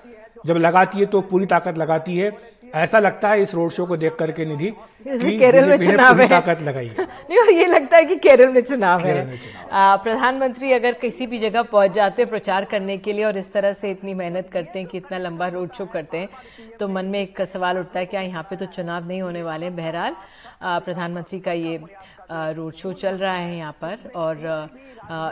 जब 0.46 0.58
लगाती 0.58 1.00
है 1.00 1.06
तो 1.06 1.22
पूरी 1.22 1.46
ताकत 1.46 1.78
लगाती 1.78 2.18
है। 2.18 2.30
ऐसा 2.76 3.00
लगता 3.00 3.30
है 3.30 3.42
इस 3.42 3.54
रोड 3.56 3.70
शो 3.72 3.86
को 3.86 3.98
देख 3.98 4.16
करके 4.16 4.46
निधि 4.46 4.70
केरल 5.08 5.70
में 5.70 5.78
चुनाव 5.78 6.20
है। 6.20 6.28
ताकत 6.28 6.62
लगाई। 6.62 6.88
है 6.88 7.04
नहीं 7.30 7.58
ये 7.58 7.66
लगता 7.66 7.98
है 7.98 8.06
कि 8.06 8.16
केरल 8.16 8.50
में 8.50 8.62
चुनाव 8.62 9.02
है। 9.02 9.40
प्रधानमंत्री 9.74 10.72
अगर 10.74 10.94
किसी 10.94 11.28
भी 11.28 11.40
जगह 11.40 11.64
पहुँच 11.64 11.92
जाते 11.92 12.22
हैं 12.22 12.30
प्रचार 12.30 12.66
करने 12.66 12.98
के 12.98 13.14
लिए 13.14 13.26
और 13.26 13.38
इस 13.38 13.52
तरह 13.54 13.74
से 13.74 13.92
इतनी 13.92 14.14
मेहनत 14.14 14.50
करते 14.54 14.80
हैं 14.80 14.88
कि 14.88 14.98
इतना 14.98 15.18
लंबा 15.18 15.48
रोड 15.48 15.74
शो 15.74 15.86
करते 15.86 16.18
हैं 16.18 16.78
तो 16.80 16.88
मन 16.88 17.06
में 17.06 17.20
एक 17.20 17.42
सवाल 17.54 17.80
उठता 17.80 18.00
है 18.00 18.06
क्या 18.06 18.22
यहाँ 18.22 18.44
पे 18.50 18.56
तो 18.56 18.66
चुनाव 18.66 19.08
नहीं 19.08 19.22
होने 19.22 19.44
वाले 19.44 19.70
बहरहाल। 19.70 20.16
प्रधानमंत्री 20.64 21.40
का 21.40 21.52
ये 21.52 21.80
रोड 22.32 22.74
शो 22.74 22.92
चल 22.94 23.18
रहा 23.18 23.34
है 23.34 23.58
यहाँ 23.58 23.72
पर 23.82 24.12
और 24.16 24.38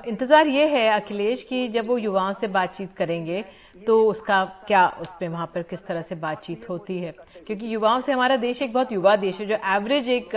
इंतज़ार 0.08 0.48
ये 0.48 0.66
है 0.68 0.88
अखिलेश 0.92 1.44
कि 1.44 1.68
जब 1.68 1.88
वो 1.88 1.98
युवाओं 1.98 2.34
से 2.34 2.48
बातचीत 2.50 2.94
करेंगे 2.98 3.44
तो 3.88 4.04
उसका 4.06 4.44
क्या 4.68 4.88
उस 5.02 5.14
पर 5.20 5.28
वहाँ 5.28 5.46
पर 5.54 5.62
किस 5.64 5.86
तरह 5.86 6.02
से 6.02 6.16
बातचीत 6.16 6.70
होती 6.70 6.98
है? 7.00 7.14
क्योंकि 7.48 7.74
युवाओं 7.74 8.02
से 8.02 8.12
हमारा 8.12 8.36
देश 8.38 8.62
एक 8.62 8.74
बहुत 8.74 8.92
युवा 8.92 9.16
देश 9.16 9.40
है, 9.40 9.46
जो 9.46 9.56
एवरेज 9.68 10.10
एक 10.10 10.36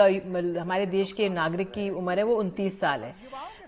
हमारे 0.58 0.86
देश 0.86 1.12
के 1.12 1.28
नागरिक 1.28 1.70
की 1.72 1.88
उम्र 1.90 2.18
है, 2.18 2.22
वो 2.24 2.36
उनतीस 2.36 2.80
साल 2.80 3.02
है। 3.02 3.14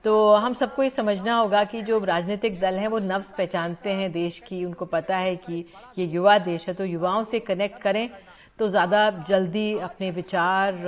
तो 0.05 0.35
हम 0.35 0.55
सबको 0.55 0.83
ये 0.83 0.91
समझना 0.91 1.37
होगा 1.37 1.63
कि 1.65 1.83
जो 1.83 1.99
राजनीतिक 2.05 2.59
दल 2.61 2.75
हैं, 2.75 2.89
वो 2.89 2.99
नफ्स 2.99 3.33
पहचानते 3.39 3.91
हैं 3.91 4.11
देश 4.13 4.39
की। 4.39 4.65
उनको 4.65 4.85
पता 4.87 5.17
है 5.17 5.35
कि 5.39 5.65
ये 5.99 6.05
युवा 6.07 6.39
देश 6.41 6.67
है 6.69 6.75
तो 6.75 6.85
युवाओं 6.85 7.23
से 7.25 7.41
कनेक्ट 7.41 7.81
करें 7.83 8.09
तो 8.59 8.69
ज़्यादा 8.69 9.11
जल्दी 9.29 9.79
अपने 9.81 10.11
विचार 10.11 10.81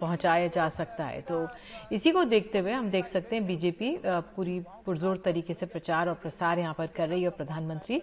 पहुँचाया 0.00 0.46
जा 0.48 0.68
सकता 0.70 1.04
है। 1.04 1.20
तो 1.22 1.46
इसी 1.92 2.10
को 2.10 2.24
देखते 2.26 2.58
हुए 2.58 2.72
हम 2.72 2.88
देख 2.90 3.06
सकते 3.06 3.36
हैं 3.36 3.46
बीजेपी 3.46 3.96
पूरी 4.06 4.58
पुरजोर 4.86 5.16
तरीके 5.24 5.54
से 5.54 5.66
प्रचार 5.66 6.08
और 6.08 6.14
प्रसार 6.16 6.58
यहाँ 6.58 6.74
पर 6.74 6.86
कर 6.96 7.08
रही 7.08 7.22
है 7.22 7.28
और 7.28 7.36
प्रधानमंत्री 7.36 8.00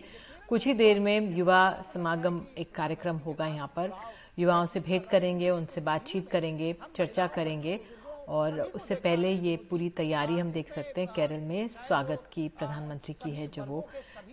कुछ 0.50 0.66
ही 0.68 0.74
देर 0.76 1.00
में 1.00 1.36
युवा 1.38 1.70
समागम 1.94 2.42
एक 2.58 2.74
कार्यक्रम 2.76 3.18
होगा 3.18 3.48
यहाँ 3.48 3.72
पर। 3.76 3.92
युवाओं 4.40 4.66
से 4.66 4.80
भेंट 4.80 5.06
करेंगे, 5.06 5.50
उनसे 5.50 5.82
बातचीत 5.82 6.30
करेंगे, 6.30 6.76
चर्चा 6.96 7.28
करेंगे 7.30 7.80
और 8.28 8.60
उससे 8.62 8.96
पहले 8.98 9.32
ये 9.32 9.56
पूरी 9.70 9.90
तैयारी 9.92 10.40
हम 10.40 10.52
देख 10.52 10.70
सकते 10.70 11.02
हैं 11.02 11.10
केरल 11.16 11.42
में 11.42 11.68
स्वागत 11.70 12.24
की 12.34 12.48
प्रधानमंत्री 12.50 13.14
की 13.16 13.32
है 13.32 13.48
जो 13.48 13.64
वो 13.66 13.88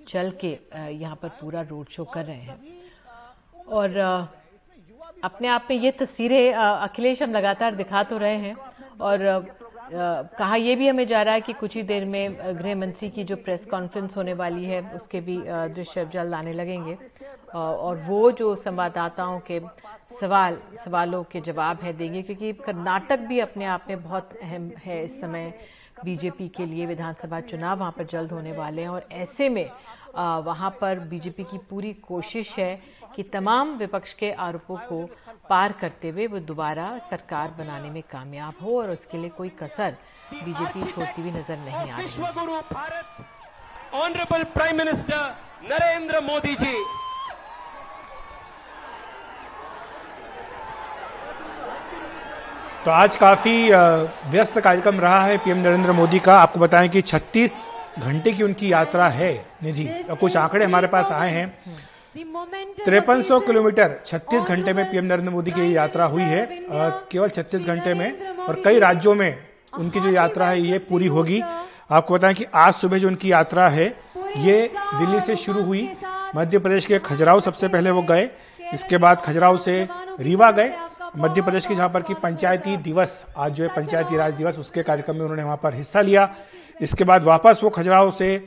चल 0.08 0.30
के 0.40 0.58
यहाँ 0.92 1.16
पर 1.16 1.28
पूरा 1.40 1.62
रोड 1.62 1.88
शो 1.88 2.04
कर 2.04 2.25
रहे 2.25 2.37
हैं। 2.37 3.64
और 3.70 3.99
अपने 5.23 5.49
आप 5.49 5.67
में 5.71 5.76
ये 5.76 5.91
तस्वीरें 5.93 6.52
अखिलेश 6.52 7.23
हम 7.23 7.33
लगातार 7.33 7.75
दिखा 7.75 8.02
तो 8.02 8.19
रहे 8.19 8.37
हैं 8.37 8.57
और 9.00 9.19
कहा 10.38 10.57
यह 10.57 10.76
भी 10.76 10.88
हमें 10.88 11.07
जा 11.07 11.23
रहा 11.23 11.35
है 11.35 11.41
कि 11.41 11.52
कुछ 11.52 11.75
ही 11.76 11.83
देर 11.83 12.05
में 12.05 12.37
गृह 12.59 12.75
मंत्री 12.76 13.09
की 13.11 13.25
जो 13.25 13.37
प्रेस 13.37 13.67
कॉन्फ्रेंस 13.67 14.17
होने 14.17 14.35
वाली 14.35 14.64
है, 14.64 14.81
उसके 14.95 15.21
भी 15.21 15.37
दृश्य 15.47 16.05
जल्द 16.12 16.35
आने 16.35 16.52
लगेंगे। 16.52 16.97
और 17.55 18.02
वो 18.09 18.31
जो 18.33 18.55
संवाददाताओं 18.57 19.38
के 19.41 19.61
सवाल, 20.21 20.59
सवालों 20.85 21.23
के 21.25 21.41
जवाब 21.41 21.81
है 21.83 21.93
देंगे, 21.93 22.23
क्योंकि 22.23 22.52
कर्नाटक 22.64 23.19
भी 23.29 23.41
अपने 23.41 23.64
आप 23.67 23.85
में 23.88 24.02
बहुत 24.02 24.38
अहम 24.43 24.71
है 24.85 25.05
इस 25.05 25.21
समय। 25.21 25.52
बीजेपी 26.05 26.49
के 26.49 26.64
लिए 26.67 26.87
विधानसभा 26.87 27.41
चुनाव 27.41 27.79
वहाँ 27.79 27.93
पर 27.99 28.07
जल्द 28.11 28.33
होने 28.33 28.52
वाले 28.52 28.83
हैं 28.83 28.88
और 28.88 29.07
ऐसे 29.12 29.49
में 29.49 29.69
वहाँ 30.14 30.71
पर 30.81 30.99
बीजेपी 31.11 31.45
की 31.45 31.59
पूरी 31.71 31.92
कोशिश 32.02 32.54
है 32.59 32.75
कि 33.16 33.23
तमाम 33.33 33.76
विपक्ष 33.76 34.12
के 34.14 34.31
आरोपों 34.40 34.76
को 34.88 34.99
पार 35.50 35.73
करते 35.81 36.09
हुए 36.09 36.26
वो 36.26 36.38
दोबारा 36.40 36.87
सरकार 37.11 37.54
बनाने 37.59 37.90
में 37.90 38.02
कामयाब 38.12 38.54
हो 38.62 38.81
और 38.81 38.90
उसके 38.90 39.19
लिए 39.19 39.31
कोई 39.37 39.49
कसर 39.62 39.97
बीजेपी 40.35 40.85
छोड़ती 40.85 41.23
हुई 41.23 41.31
नज़र 41.31 41.57
नहीं 41.59 41.90
आ 41.90 41.99
रही। 41.99 42.23
Honourable 43.95 44.45
prime 44.54 44.76
minister 44.78 45.35
Narendra 45.71 46.21
Modi 46.23 46.54
ji. 46.54 46.75
तो 52.85 52.90
आज 52.90 53.16
काफ़ी 53.16 53.52
व्यस्त 54.31 54.59
कार्यक्रम 54.61 55.00
रहा 55.00 55.25
है 55.25 55.37
पीएम 55.38 55.59
नरेंद्र 55.59 55.92
मोदी 55.92 56.19
का। 56.21 56.38
आपको 56.38 56.61
बताएँ 56.61 56.88
कि 56.88 57.02
36 57.02 57.52
घंटे 57.99 58.32
की 58.32 58.42
उनकी 58.42 58.72
यात्रा 58.72 59.08
है 59.08 59.32
निधि। 59.62 59.84
कुछ 60.11 60.37
आंकड़े 60.37 60.64
हमारे 60.64 60.87
पास 60.87 61.11
आए 61.12 61.30
हैं। 61.30 61.46
तिरपन 62.84 63.22
सौ 63.22 63.38
किलोमीटर 63.40 63.96
36 64.06 64.42
घंटे 64.42 64.72
में 64.72 64.84
पीएम 64.90 65.04
नरेंद्र 65.04 65.30
मोदी 65.30 65.50
की 65.50 65.76
यात्रा 65.76 66.04
हुई 66.04 66.22
है। 66.22 66.46
केवल 67.11 67.28
36 67.28 67.66
घंटे 67.66 67.94
में 67.94 68.37
और 68.38 68.62
कई 68.64 68.78
राज्यों 68.78 69.14
में 69.14 69.37
उनकी 69.78 70.00
जो 70.00 70.11
यात्रा 70.11 70.46
है 70.46 70.61
ये 70.61 70.78
पूरी 70.78 71.06
होगी। 71.06 71.40
आपको 71.90 72.14
बताएँ 72.14 72.34
कि 72.34 72.44
आज 72.54 72.72
सुबह 72.75 72.99
जो 72.99 73.08
उनकी 73.08 73.32
यात्रा 73.32 73.68
है 73.68 73.87
ये 74.37 74.61
दिल्ली 74.76 75.20
से 75.20 75.37
शुरू 75.37 75.62
हुई। 75.62 75.88
मध्य 76.37 76.58
प्रदेश 76.58 76.87
के 76.87 76.99
खजुराहो 76.99 77.40
सबसे 77.40 77.68
पहले 77.68 77.90
वो 77.90 78.02
गए। 78.02 78.28
इसके 78.75 78.96
बाद 78.96 79.20
खजुराहो 79.20 79.56
से 79.56 79.88
रीवा 80.20 80.50
गए। 80.50 80.75
मध्य 81.16 81.42
प्रदेश 81.42 81.66
की 81.66 81.75
जहाँ 81.75 81.88
पर 81.88 82.02
की 82.02 82.14
पंचायती 82.14 82.76
दिवस, 82.76 83.25
आज 83.37 83.52
जो 83.52 83.64
है 83.64 83.71
पंचायती 83.76 84.16
राज 84.16 84.35
दिवस, 84.35 84.59
उसके 84.59 84.83
कार्यक्रम 84.83 85.14
में 85.14 85.23
उन्होंने 85.23 85.42
वहाँ 85.42 85.57
पर 85.62 85.75
हिस्सा 85.75 86.00
लिया। 86.00 86.28
इसके 86.81 87.04
बाद 87.04 87.25
वापस 87.25 87.61
वो 87.64 87.71
खजुराहो 87.71 88.11
से, 88.11 88.38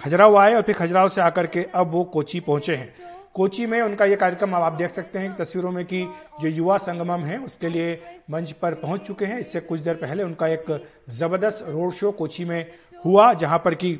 खजुराहो 0.00 0.36
आए 0.36 0.54
और 0.54 0.62
फिर 0.62 0.74
खजुराहो 0.74 1.08
से 1.08 1.20
आकर 1.20 1.46
के 1.46 1.66
अब 1.74 1.90
वो 1.92 2.04
कोची 2.04 2.40
पहुँचे 2.40 2.74
हैं। 2.74 2.92
कोची 3.34 3.66
में 3.66 3.80
उनका 3.82 4.04
ये 4.04 4.16
कार्यक्रम 4.16 4.54
आप 4.54 4.72
देख 4.72 4.90
सकते 4.90 5.18
हैं 5.18 5.36
तस्वीरों 5.36 5.70
में 5.72 5.84
कि 5.84 6.02
जो 6.40 6.48
युवा 6.48 6.76
संगमम 6.76 7.24
है, 7.24 7.38
उसके 7.38 7.68
लिए 7.68 8.00
मंच 8.30 8.52
पर 8.52 8.74
पहुँच 8.74 9.00
चुके 9.00 9.24
हैं। 9.24 9.38
इससे 9.38 9.60
कुछ 9.60 9.80
देर 9.80 9.94
पहले 9.94 10.22
उनका 10.22 10.48
एक 10.48 10.80
ज़बरदस्त 11.10 11.64
रोड 11.68 11.92
शो 11.92 12.10
कोची 12.12 12.44
में 12.44 12.66
हुआ, 13.04 13.32
जहाँ 13.32 13.58
पर 13.58 13.74
की 13.74 13.98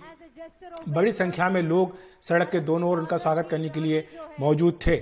बड़ी 0.89 1.13
संख्या 1.13 1.49
में 1.49 1.61
लोग 1.63 1.97
सड़क 2.23 2.51
के 2.51 2.61
दोनों 2.61 2.91
ओर 2.91 2.99
उनका 2.99 3.17
स्वागत 3.17 3.49
करने 3.51 3.69
के 3.69 3.81
लिए 3.81 4.07
मौजूद 4.41 4.79
थे। 4.87 4.97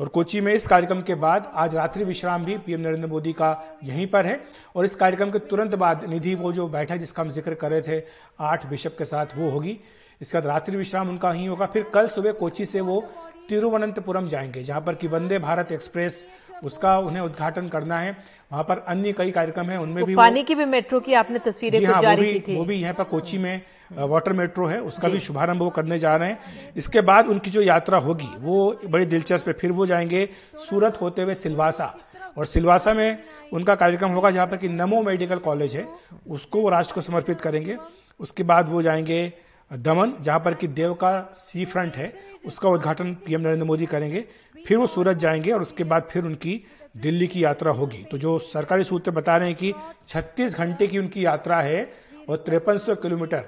और 0.00 0.08
कोची 0.08 0.40
में 0.40 0.52
इस 0.54 0.66
कार्यक्रम 0.66 1.00
के 1.00 1.14
बाद 1.14 1.50
आज 1.54 1.74
रात्रि 1.74 2.04
विश्राम 2.04 2.44
भी 2.44 2.56
पीएम 2.58 2.80
नरेंद्र 2.80 3.08
मोदी 3.08 3.32
का 3.32 3.50
यहीं 3.84 4.06
पर 4.06 4.26
है। 4.26 4.40
और 4.76 4.84
इस 4.84 4.94
कार्यक्रम 4.94 5.30
के 5.30 5.38
तुरंत 5.40 5.74
बाद 5.74 6.04
निधि 6.04 6.34
वो 6.34 6.52
जो 6.52 6.68
बैठक 6.68 6.96
जिसका 6.96 7.22
हम 7.22 7.28
ज़िक्र 7.28 7.54
कर 7.54 7.70
रहे 7.70 7.82
थे, 7.82 8.02
आठ 8.40 8.66
बिशप 8.66 8.96
के 8.98 9.04
साथ 9.04 9.36
वो 9.36 9.50
होगी। 9.50 9.78
इसके 10.22 10.38
बाद 10.38 10.46
रात्रि 10.46 10.76
विश्राम 10.76 11.08
उनका 11.08 11.30
ही 11.30 11.46
होगा। 11.46 11.66
फिर 11.66 11.82
कल 11.94 12.08
सुबह 12.08 12.32
कोची 12.32 12.64
से 12.64 12.80
वो 12.80 13.00
तिरुवनंतपुरम 13.48 14.28
जाएँगे, 14.28 14.62
जहाँ 14.62 14.80
पर 14.80 14.94
कि 14.94 15.08
वंदे 15.08 15.38
भारत 15.38 15.72
एक्सप्रेस 15.72 16.24
उसका 16.64 16.98
उन्हें 16.98 17.22
उद्घाटन 17.22 17.68
करना 17.68 17.98
है। 17.98 18.16
वहाँ 18.52 18.64
पर 18.64 18.84
अन्य 18.88 19.12
कई 19.12 19.30
कार्यक्रम 19.30 19.66
है 19.66 19.80
उनमें 19.80 20.04
भी 20.04 20.16
पानी 20.16 20.42
की 20.42 20.54
भी 20.54 20.64
मेट्रो 20.66 21.00
की 21.00 21.14
आपने 21.14 21.38
तस्वीरें 21.40 21.78
जी 21.78 21.84
हाँ 21.84 21.94
वो 21.94 22.02
जारी 22.02 22.22
भी 22.24 22.40
थी। 22.40 22.56
वो 22.56 22.64
भी 22.64 22.76
यहाँ 22.76 22.94
पर 22.94 23.04
कोची 23.04 23.38
में 23.38 23.60
वाटर 23.92 24.32
मेट्रो 24.32 24.66
है 24.66 24.80
उसका 24.82 25.08
भी 25.08 25.20
शुभारंभ 25.20 25.62
वो 25.62 25.70
करने 25.70 25.98
जा 25.98 26.16
रहे 26.16 26.28
हैं। 26.28 26.72
इसके 26.76 27.00
बाद 27.02 27.28
उनकी 27.28 27.50
जो 27.50 27.62
यात्रा 27.62 27.98
होगी 27.98 28.28
वो 28.38 28.56
बड़ी 28.86 29.06
दिलचस्प 29.06 29.48
है। 29.48 29.54
फिर 29.54 29.72
वो 29.72 29.86
जाएँगे 29.86 30.28
सूरत 30.60 31.00
होते 31.00 31.22
हुए 31.22 31.34
सिलवासा। 31.34 31.94
और 32.38 32.46
सिलवासा 32.46 32.92
में 32.94 33.18
उनका 33.52 33.74
कार्यक्रम 33.74 34.10
होगा 34.10 34.30
जहाँ 34.30 34.46
पर 34.46 34.56
कि 34.56 34.68
नमो 34.70 35.02
मेडिकल 35.02 35.38
कॉलेज 35.40 35.74
है 35.76 35.86
उसको 36.28 36.60
वो 36.60 36.68
राष्ट्र 36.68 36.94
को 36.94 37.00
समर्पित 37.00 37.40
करेंगे। 37.40 37.76
उसके 38.20 38.42
बाद 38.42 38.68
वो 38.68 38.82
जाएँगे 38.82 39.32
दमन 39.71 40.13
जहाँ 40.21 40.39
पर 40.39 40.53
कि 40.55 40.67
देव 40.69 40.93
का 40.95 41.11
सी 41.35 41.65
फ्रंट 41.65 41.97
है 41.97 42.11
उसका 42.45 42.69
उद्घाटन 42.71 43.13
पीएम 43.25 43.41
नरेंद्र 43.41 43.65
मोदी 43.65 43.85
करेंगे 43.87 44.25
फिर 44.65 44.77
वो 44.77 44.87
सूरत 44.87 45.17
जाएंगे 45.17 45.51
और 45.51 45.61
उसके 45.61 45.83
बाद 45.85 46.07
फिर 46.11 46.25
उनकी 46.25 46.61
दिल्ली 46.97 47.27
की 47.27 47.43
यात्रा 47.43 47.71
होगी 47.73 48.03
तो 48.11 48.17
जो 48.17 48.37
सरकारी 48.45 48.83
सूत्र 48.85 49.11
बता 49.11 49.37
रहे 49.37 49.47
हैं 49.47 49.57
कि 49.57 49.73
36 50.09 50.55
घंटे 50.55 50.87
की 50.87 50.97
उनकी 50.97 51.25
यात्रा 51.25 51.59
है 51.61 51.81
और 52.29 52.37
तिरपन 52.39 52.77
किलोमीटर 53.01 53.43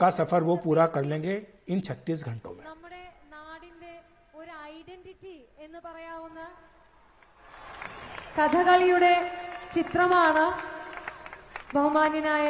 का 0.00 0.10
सफर 0.12 0.42
वो 0.42 0.56
पूरा 0.56 0.86
कर 0.88 1.04
लेंगे 1.04 1.34
इन 1.68 1.80
36 1.82 2.24
घंटों 2.24 2.52
में 2.52 2.64
നമ്മുടെ 2.64 3.02
നാടിന്റെ 3.32 3.92
ഒരു 4.34 4.52
ഐഡന്റിറ്റി 4.70 5.36
എന്ന് 5.64 5.80
പറയാവുന്ന 5.80 6.40
കഥകളിയുടെ 8.38 9.14
ചിത്രമാണ് 9.74 10.44
ബഹുമാന്യനായ 11.74 12.46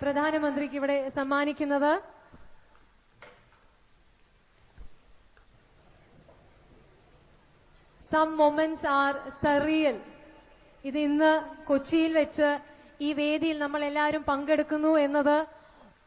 പ്രധാനമന്ത്രിക്ക് 0.00 0.76
ഇവിടെ 0.76 0.96
സമ്മാനിക്കുന്നത് 1.16 1.92
സം 8.10 8.28
മൊമെന്റ്സ് 8.36 8.88
ആർ 8.96 9.12
സറിയൽ 9.42 9.96
ഇത് 10.84 10.98
ഇന്ന് 10.98 11.32
കൊച്ചിയിൽ 11.66 12.12
വെച്ച് 12.12 12.48
ഈ 13.00 13.10
വേദിയിൽ 13.12 13.56
നമ്മൾ 13.58 13.80
എല്ലാവരും 13.84 14.22
പങ്കെടുക്കുന്നു 14.22 14.92
എന്നത് 14.98 15.36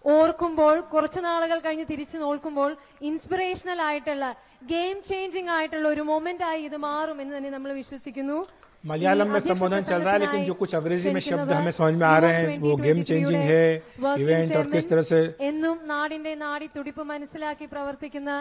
ഓർക്കുമ്പോൾ 0.06 0.76
കുറച്ചു 0.94 1.20
നാളുകൾ 1.20 1.58
കഴിഞ്ഞ് 1.60 1.86
തിരിച്ചു 1.92 2.18
നോക്കുമ്പോൾ 2.18 2.72
ഇൻസ്പിറേഷണൽ 3.10 3.80
ആയിട്ടുള്ള 3.82 4.26
ഗെയിം 4.72 4.98
ചേഞ്ചിങ് 5.10 5.52
ആയിട്ടുള്ള 5.58 5.88
ഒരു 5.90 6.04
മൊമെന്റ് 6.04 6.46
ആയി 6.50 6.62
ഇത് 6.62 6.78
മാറും 6.88 7.20
എന്ന് 7.22 7.36
തന്നെ 7.38 7.52
നമ്മൾ 7.52 7.74
വിശ്വസിക്കുന്നു 7.74 8.38
मलयालम 8.84 9.28
में 9.28 9.38
ഈ 9.38 9.42
संबोधन 9.42 9.82
चल 9.82 10.00
रहा 10.00 10.14
है 10.14 10.20
लेकिन 10.20 10.44
जो 10.44 10.54
कुछ 10.56 10.72
अंग्रेजी 10.76 11.12
में 11.12 11.20
शब्द 11.22 11.52
हमें 11.54 11.72
समझ 11.72 11.94
में 11.94 12.06
आ 12.06 12.18
रहे 12.18 12.34
हैं 12.36 12.60
वो 12.62 12.76
गेम 12.78 12.98
चेंजिंग 13.04 13.44
है 13.44 13.68
വർക്കിംഗ് 13.98 14.24
इवेंट 14.24 14.50
और 14.54 14.66
किस 14.66 14.84
ചെയർമാൻ 14.84 14.90
तरह 14.90 15.04
से 15.04 15.20
എന്നും 15.44 15.78
നാടിന്റെ 15.88 16.34
നാടി 16.38 16.68
തുടിപ്പ് 16.70 17.04
മനസ്സിലാക്കി 17.06 17.66
പ്രവർത്തിക്കുന്ന 17.74 18.32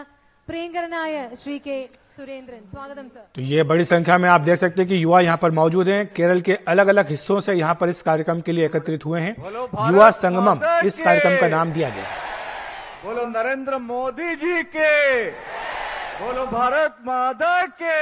പ്രിയങ്കരനായ 0.47 1.15
ശ്രീ 1.41 1.55
കെ 1.65 1.77
സുരേന്ദ്രൻ 2.15 2.63
സ്വാഗതം 2.71 3.07
സർ 3.13 3.23
तो 3.35 3.41
ये 3.51 3.59
बड़ी 3.63 3.85
संख्या 3.85 4.15
में 4.17 4.29
आप 4.29 4.41
देख 4.41 4.57
सकते 4.57 4.79
हैं 4.81 4.89
कि 4.89 4.97
युवा 4.97 5.19
यहाँ 5.21 5.39
पर 5.43 5.51
मौजूद 5.53 5.87
हैं 5.89 6.01
केरल 6.17 6.41
के 6.47 6.55
अलग 6.67 6.87
अलग 6.87 7.07
हिस्सों 7.09 7.39
से 7.41 7.53
यहाँ 7.55 7.75
पर 7.79 7.89
इस 7.89 8.01
कार्यक्रम 8.03 8.41
के 8.41 8.51
लिए 8.51 8.65
एकत्रित 8.65 9.05
हुए 9.05 9.21
हैं 9.21 9.33
युवा 9.87 10.09
संगमम 10.17 10.59
इस 10.85 11.01
कार्यक्रम 11.01 11.35
का 11.39 11.47
नाम 11.49 11.71
दिया 11.73 11.89
गया 11.91 12.05
है 12.05 12.19
बोलो 13.03 13.23
नरेंद्र 13.29 13.77
मोदी 13.85 14.29
जी 14.37 14.57
के 14.71 14.91
बोलो 16.17 16.45
भारत 16.51 16.93
माता 17.05 17.55
के 17.75 17.97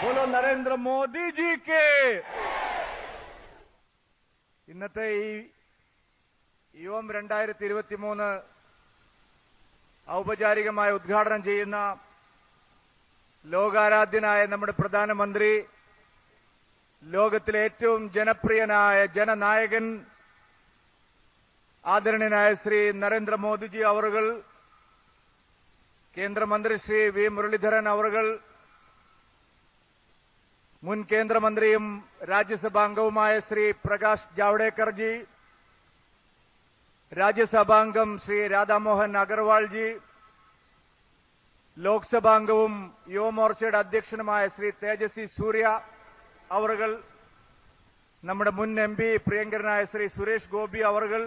बोलो 0.00 0.24
നരേന്ദ്ര 0.32 0.72
മോദി 0.82 1.24
ജി 1.36 1.52
കെ 1.64 1.86
ഇന്നത്തെ 4.68 5.06
ഈ 5.14 5.30
യുവം 6.74 7.06
രണ്ടായിരത്തി 7.16 7.64
ഇരുപത്തി 7.68 7.96
മൂന്ന് 8.04 8.28
ഔപചാരികമായി 10.07 10.91
ഉദ്ഘാടനം 10.91 11.41
ചെയ്യുന്ന 11.43 11.77
ലോകാരാധ്യനായ 13.45 14.41
നമ്മുടെ 14.45 14.73
പ്രധാനമന്ത്രി 14.73 15.51
ലോകത്തിലെ 17.03 17.61
ഏറ്റവും 17.61 18.01
ജനപ്രിയനായ 18.13 18.99
ജനനായകൻ 19.15 19.85
ആദരണീയനായ 21.83 22.49
ശ്രീ 22.53 22.79
നരേന്ദ്രമോദിജി 22.93 23.81
അവറുകൾ 23.83 24.25
കേന്ദ്രമന്ത്രി 26.15 26.75
ശ്രീ 26.77 26.99
വി 27.09 27.25
മുരളീധരൻ 27.27 27.85
അവറുകൾ 27.87 28.25
മുൻ 30.83 30.99
കേന്ദ്രമന്ത്രിയും 31.11 31.85
രാജ്യസഭാംഗവുമായ 32.29 33.33
ശ്രീ 33.39 33.65
പ്രകാശ് 33.85 34.31
ജാവ്ഡേക്കർജി 34.37 35.11
രാജ്യസഭാംഗം 37.13 38.09
ശ്രീ 38.19 38.37
രാധാമോഹൻ 38.47 39.11
അഗർവാൾജി 39.17 39.87
ലോക്സഭാംഗവും 41.77 42.73
യുവമോർച്ചയുടെ 43.07 43.77
അധ്യക്ഷനുമായ 43.79 44.43
ശ്രീ 44.47 44.69
തേജസ്വി 44.81 45.25
സൂര്യ 45.35 45.65
അവറുകൾ 46.49 46.91
നമ്മുടെ 48.23 48.51
മുൻ 48.51 48.73
എം 48.79 48.93
പി 48.95 49.09
പ്രിയങ്കരനായ 49.25 49.83
ശ്രീ 49.85 50.07
സുരേഷ് 50.07 50.51
ഗോപി 50.51 50.81
അവറുകൾ 50.89 51.23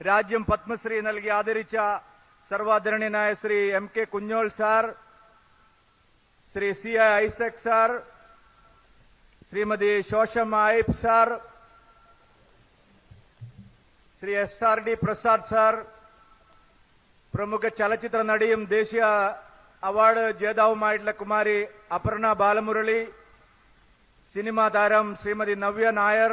രാജ്യം 0.00 0.42
പത്മശ്രീ 0.44 0.98
നൽകി 1.00 1.30
ആദരിച്ച 1.38 1.76
സർവാദരണീയനായ 2.44 3.30
Shri 3.34 3.58
M 3.72 3.86
K 3.94 4.04
Kunjol 4.12 4.48
sir 4.58 4.84
Shri 6.54 6.68
C 6.74 6.92
Isaac 7.18 7.62
sir 7.64 7.90
Shrimati 9.48 9.90
ശോഷം 10.10 10.52
ആയിബ് 10.56 10.98
sir 11.00 11.28
Shri 14.22 14.32
S 14.36 14.64
R 14.64 14.78
D 14.86 14.94
Prasad 15.02 15.48
sir 15.48 15.74
പ്രമുഖ 17.34 17.68
ചലച്ചിത്ര 17.78 18.20
നടിയും 18.30 18.62
ദേശീയ 18.70 19.04
അവാർഡ് 19.82 20.22
ജേതാവുമായിട്ടുള്ള 20.40 21.12
കുമാരി 21.20 21.56
അപർണ 21.96 22.26
ബാലമുരളി 22.40 23.00
സിനിമാ 24.32 24.64
താരം 24.68 25.06
ശ്രീമതി 25.20 25.54
നവ്യ 25.64 25.90
നായർ 25.98 26.32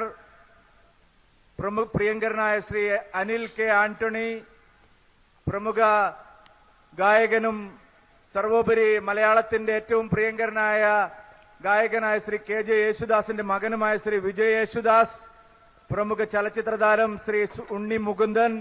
പ്രമുഖ 1.59 1.85
പ്രിയങ്കരനായ 1.93 2.55
ശ്രീ 2.61 2.81
അനിൽ 3.15 3.43
കെ 3.57 3.67
ആന്റണി 3.75 4.29
പ്രമുഖ 5.47 5.79
ഗായകനും 6.97 7.59
സർവോപരി 8.35 8.89
മലയാളത്തിന്റെ 9.07 9.73
ഏറ്റവും 9.75 10.07
പ്രിയങ്കരനായ 10.09 10.83
ഗായകനായ 11.61 12.17
ശ്രീ 12.19 12.37
കെ 12.41 12.59
ജെ 12.61 12.77
യേശുദാസിന്റെ 12.81 13.43
മകനുമായ 13.51 13.95
ശ്രീ 13.97 14.17
വിജയ് 14.21 14.55
യേശുദാസ് 14.57 15.17
പ്രമുഖ 15.90 16.20
ചലച്ചിത്ര 16.32 16.74
താരം 16.78 17.12
ശ്രീ 17.18 17.40
സു- 17.50 17.66
ഉണ്ണി 17.70 17.98
മുകുന്ദൻ 18.02 18.52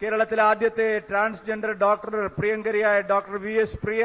കേരളത്തിലെ 0.00 0.42
ആദ്യത്തെ 0.44 0.88
transgender 1.08 1.72
doctor 1.80 2.10
പ്രിയങ്കരിയായ 2.36 2.96
doctor 3.08 3.36
V 3.40 3.54
S 3.60 3.78
പ്രിയ 3.80 4.04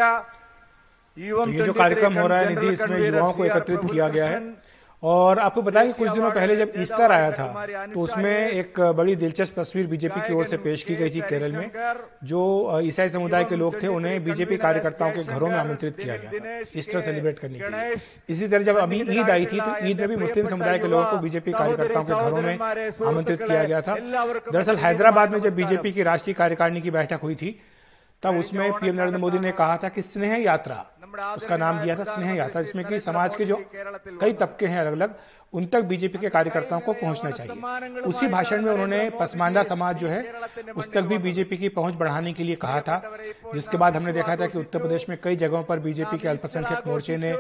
युवम 1.18 1.48
तो 1.48 1.54
ये 1.54 1.64
जो 1.64 1.74
कार्यक्रम 1.76 2.14
हो 2.16 2.26
रहा 2.28 2.38
है 2.38 2.50
निधि 2.50 2.68
इसमें 2.70 2.98
युवाओं 3.00 3.32
को 3.34 3.46
एकत्रित 3.46 3.82
किया 3.86 4.08
गया 4.10 4.28
है 4.28 4.38
और 5.05 5.39
आपको 5.39 5.63
बताएँ 5.63 5.87
कि 5.87 5.93
कुछ 5.93 6.11
दिनों 6.11 6.31
पहले 6.31 6.57
जब 6.57 6.73
ईस्टर 6.81 7.13
आया 7.13 7.31
था 7.33 7.67
तो 7.95 8.01
उसमें 8.01 8.51
एक 8.51 8.81
बड़ी 8.97 9.17
दिलचस्प 9.17 9.59
तस्वीर 9.59 9.87
बीजेपी 9.87 10.21
की 10.21 10.35
ओर 10.35 10.45
से 10.45 10.57
पेश 10.59 10.83
की 10.83 10.95
गई 10.97 11.11
थी 11.11 11.21
केरल 11.23 11.53
में 11.53 11.71
जो 12.25 12.41
ईसाई 12.85 13.09
समुदाय 13.09 13.45
के 13.45 13.57
लोग 13.57 13.83
थे 13.83 13.87
उन्हें 13.89 14.25
बीजेपी 14.25 14.57
कार्यकर्ताओं 14.57 15.13
के 15.13 15.23
घरों 15.25 15.49
में 15.49 15.57
आमंत्रित 15.57 15.97
किया 15.97 16.17
गया 16.17 16.31
था 16.31 16.79
ईस्टर 16.79 17.01
सेलिब्रेट 17.01 17.39
करने 17.39 17.59
के 17.59 17.69
लिए। 17.69 17.97
इसी 18.29 18.49
तरह 18.49 18.63
जब 18.63 18.79
अभी 18.79 19.01
ईद 19.19 19.31
आई 19.31 19.47
थी 19.47 19.61
तो 19.61 19.87
ईद 19.87 20.01
में 20.01 20.09
भी 20.09 20.17
मुस्लिम 20.17 20.47
समुदाय 20.47 20.79
के 20.79 20.89
लोगों 20.89 21.05
को 21.05 21.19
बीजेपी 21.19 21.53
कार्यकर्ताओं 21.53 22.05
के 22.05 22.13
घरों 22.15 22.43
में 22.43 22.59
आमंत्रित 23.09 23.43
किया 23.43 23.65
गया 23.65 23.81
था। 23.81 23.95
दरअसल 24.51 24.77
हैदराबाद 24.79 25.33
में 25.33 25.41
जब 25.41 25.55
बीजेपी 25.57 25.93
की 25.93 26.03
राष्ट्रीय 26.05 26.35
कार्यकारिणी 26.35 26.81
की 26.81 26.91
बैठक 26.91 27.21
हुई 27.23 27.35
थी 27.35 27.59
तब 28.23 28.37
उसमें 28.39 28.73
पीएम 28.73 28.95
नरेंद्र 28.95 29.19
मोदी 29.21 29.39
ने 29.39 29.51
कहा 29.53 29.77
था 29.77 29.89
कि 29.89 30.03
स्नेह 30.03 30.35
यात्रा 30.35 30.85
उसका 31.37 31.57
नाम 31.57 31.81
दिया 31.81 31.97
था 31.97 32.05
स्नेह 32.05 32.35
यात्रा 32.35 32.63
जिसमें 32.63 32.85
कि 32.85 32.99
समाज 33.01 33.37
के 33.37 33.45
जो 33.45 33.63
कई 34.21 34.33
तबके 34.35 34.67
हैं 34.67 34.79
अलग 34.81 34.93
अलग 34.93 35.15
उन 35.53 35.67
तक 35.67 35.85
बीजेपी 35.85 36.19
के 36.19 36.29
कार्यकर्ताओं 36.29 36.81
को 36.81 36.93
पहुँचना 36.93 37.31
चाहिए। 37.31 38.01
उसी 38.03 38.29
भाषण 38.29 38.63
में 38.63 38.71
उन्होंने 38.73 39.11
पसमानदा 39.11 39.63
समाज 39.63 39.99
जो 39.99 40.09
है 40.09 40.25
उस 40.77 40.93
तक 40.93 41.03
भी 41.03 41.19
बीजेपी 41.19 41.57
की 41.57 41.69
पहुँच 41.71 41.95
बढ़ाने 41.95 42.33
के 42.33 42.45
लिए 42.45 42.57
कहा 42.57 42.81
था। 42.81 43.03
जिसके 43.55 43.77
बाद 43.77 43.97
हमने 43.97 44.13
देखा 44.13 44.37
था 44.37 44.47
कि 44.47 44.59
उत्तर 44.59 44.79
प्रदेश 44.79 45.09
में 45.09 45.19
कई 45.23 45.37
जगहों 45.37 45.63
पर 45.65 45.79
बीजेपी 45.81 46.19
के 46.19 46.29
अल्पसंख्यक 46.29 46.87
मोर्चे 46.87 47.17
ने 47.17 47.33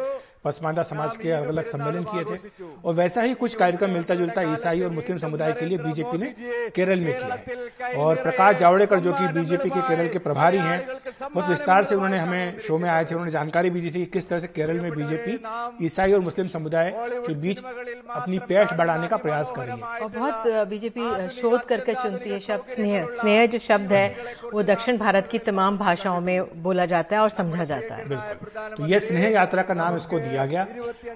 पसमानदा 0.45 0.83
समाज 0.85 1.17
के 1.17 1.31
अलग 1.33 1.49
अलग 1.49 1.65
सम्मेलन 1.67 2.05
किए 2.05 2.25
थे? 2.27 2.39
और 2.85 2.95
वैसा 2.95 3.23
ही 3.23 3.35
कुछ 3.37 3.55
कार्यक्रम 3.57 3.91
मिलता 3.91 4.15
जुलता 4.15 4.43
ईसाई 4.53 4.81
और 4.81 4.91
मुस्लिम 4.93 5.19
समुदाय 5.19 5.53
के 5.53 5.67
लिए 5.67 5.79
बीजेपी 5.79 6.19
ने 6.19 6.35
केरल 6.71 7.01
में 7.01 7.13
किया 7.15 7.35
है। 7.37 7.95
और 7.97 8.23
प्रकाश 8.23 8.57
जावड़ेकर 8.57 8.99
जो 9.01 9.13
कि 9.13 9.29
बीजेपी 9.35 9.71
के 9.71 9.81
केरल 9.83 10.09
के 10.09 10.19
प्रभारी 10.21 10.59
हैं 10.61 10.79
बहुत 11.25 11.49
विस्तार 11.49 11.83
से 11.83 11.95
उन्होंने 11.95 12.19
हमें 12.19 12.59
शो 12.61 12.79
में 12.79 12.89
आए 12.91 13.05
थे 13.05 13.15
उन्होंने 13.15 13.31
जानकारी 13.31 13.71
भी 13.71 13.81
दी 13.81 13.91
थी 13.91 13.93
कि 13.95 14.11
किस 14.13 14.29
तरह 14.29 14.39
से 14.39 14.47
केरल 14.49 14.81
में 14.81 14.91
बीजेपी 14.93 15.39
ईसाई 15.87 16.13
और 16.13 16.21
मुस्लिम 16.21 16.47
समुदाय 16.49 16.93
के 16.99 17.35
बीच 17.37 17.63
अपनी 17.63 18.39
पैठ 18.49 18.75
बढ़ाने 18.75 19.07
का 19.09 19.17
प्रयास 19.19 19.53
कर 19.57 19.63
रही 19.63 19.81
है। 19.81 20.01
और 20.01 20.09
बहुत 20.11 20.69
बीजेपी 20.69 21.29
शोध 21.33 21.65
करके 21.65 21.95
चुनती 21.95 22.31
है 22.31 22.39
शब्द 22.41 22.73
स्नेह। 22.75 23.07
स्नेह 23.13 23.47
जो 23.47 23.59
शब्द 23.61 23.93
है 23.93 24.07
वो 24.53 24.63
दक्षिण 24.65 24.99
भारत 24.99 25.29
की 25.31 25.39
तमाम 25.41 25.79
भाषाओं 25.79 26.21
में 26.21 26.63
बोला 26.63 26.87
जाता 26.87 27.17
है 27.17 27.23
और 27.23 27.31
समझा 27.33 27.65
जाता 27.65 27.95
है 27.95 28.09
बिल्कुल 28.09 28.77
तो 28.77 28.87
ये 28.87 29.01
स्नेह 29.01 29.29
यात्रा 29.31 29.63
का 29.63 29.75
नाम 29.75 29.97
इसको 29.97 30.19
दिया 30.21 30.34
गया। 30.37 30.67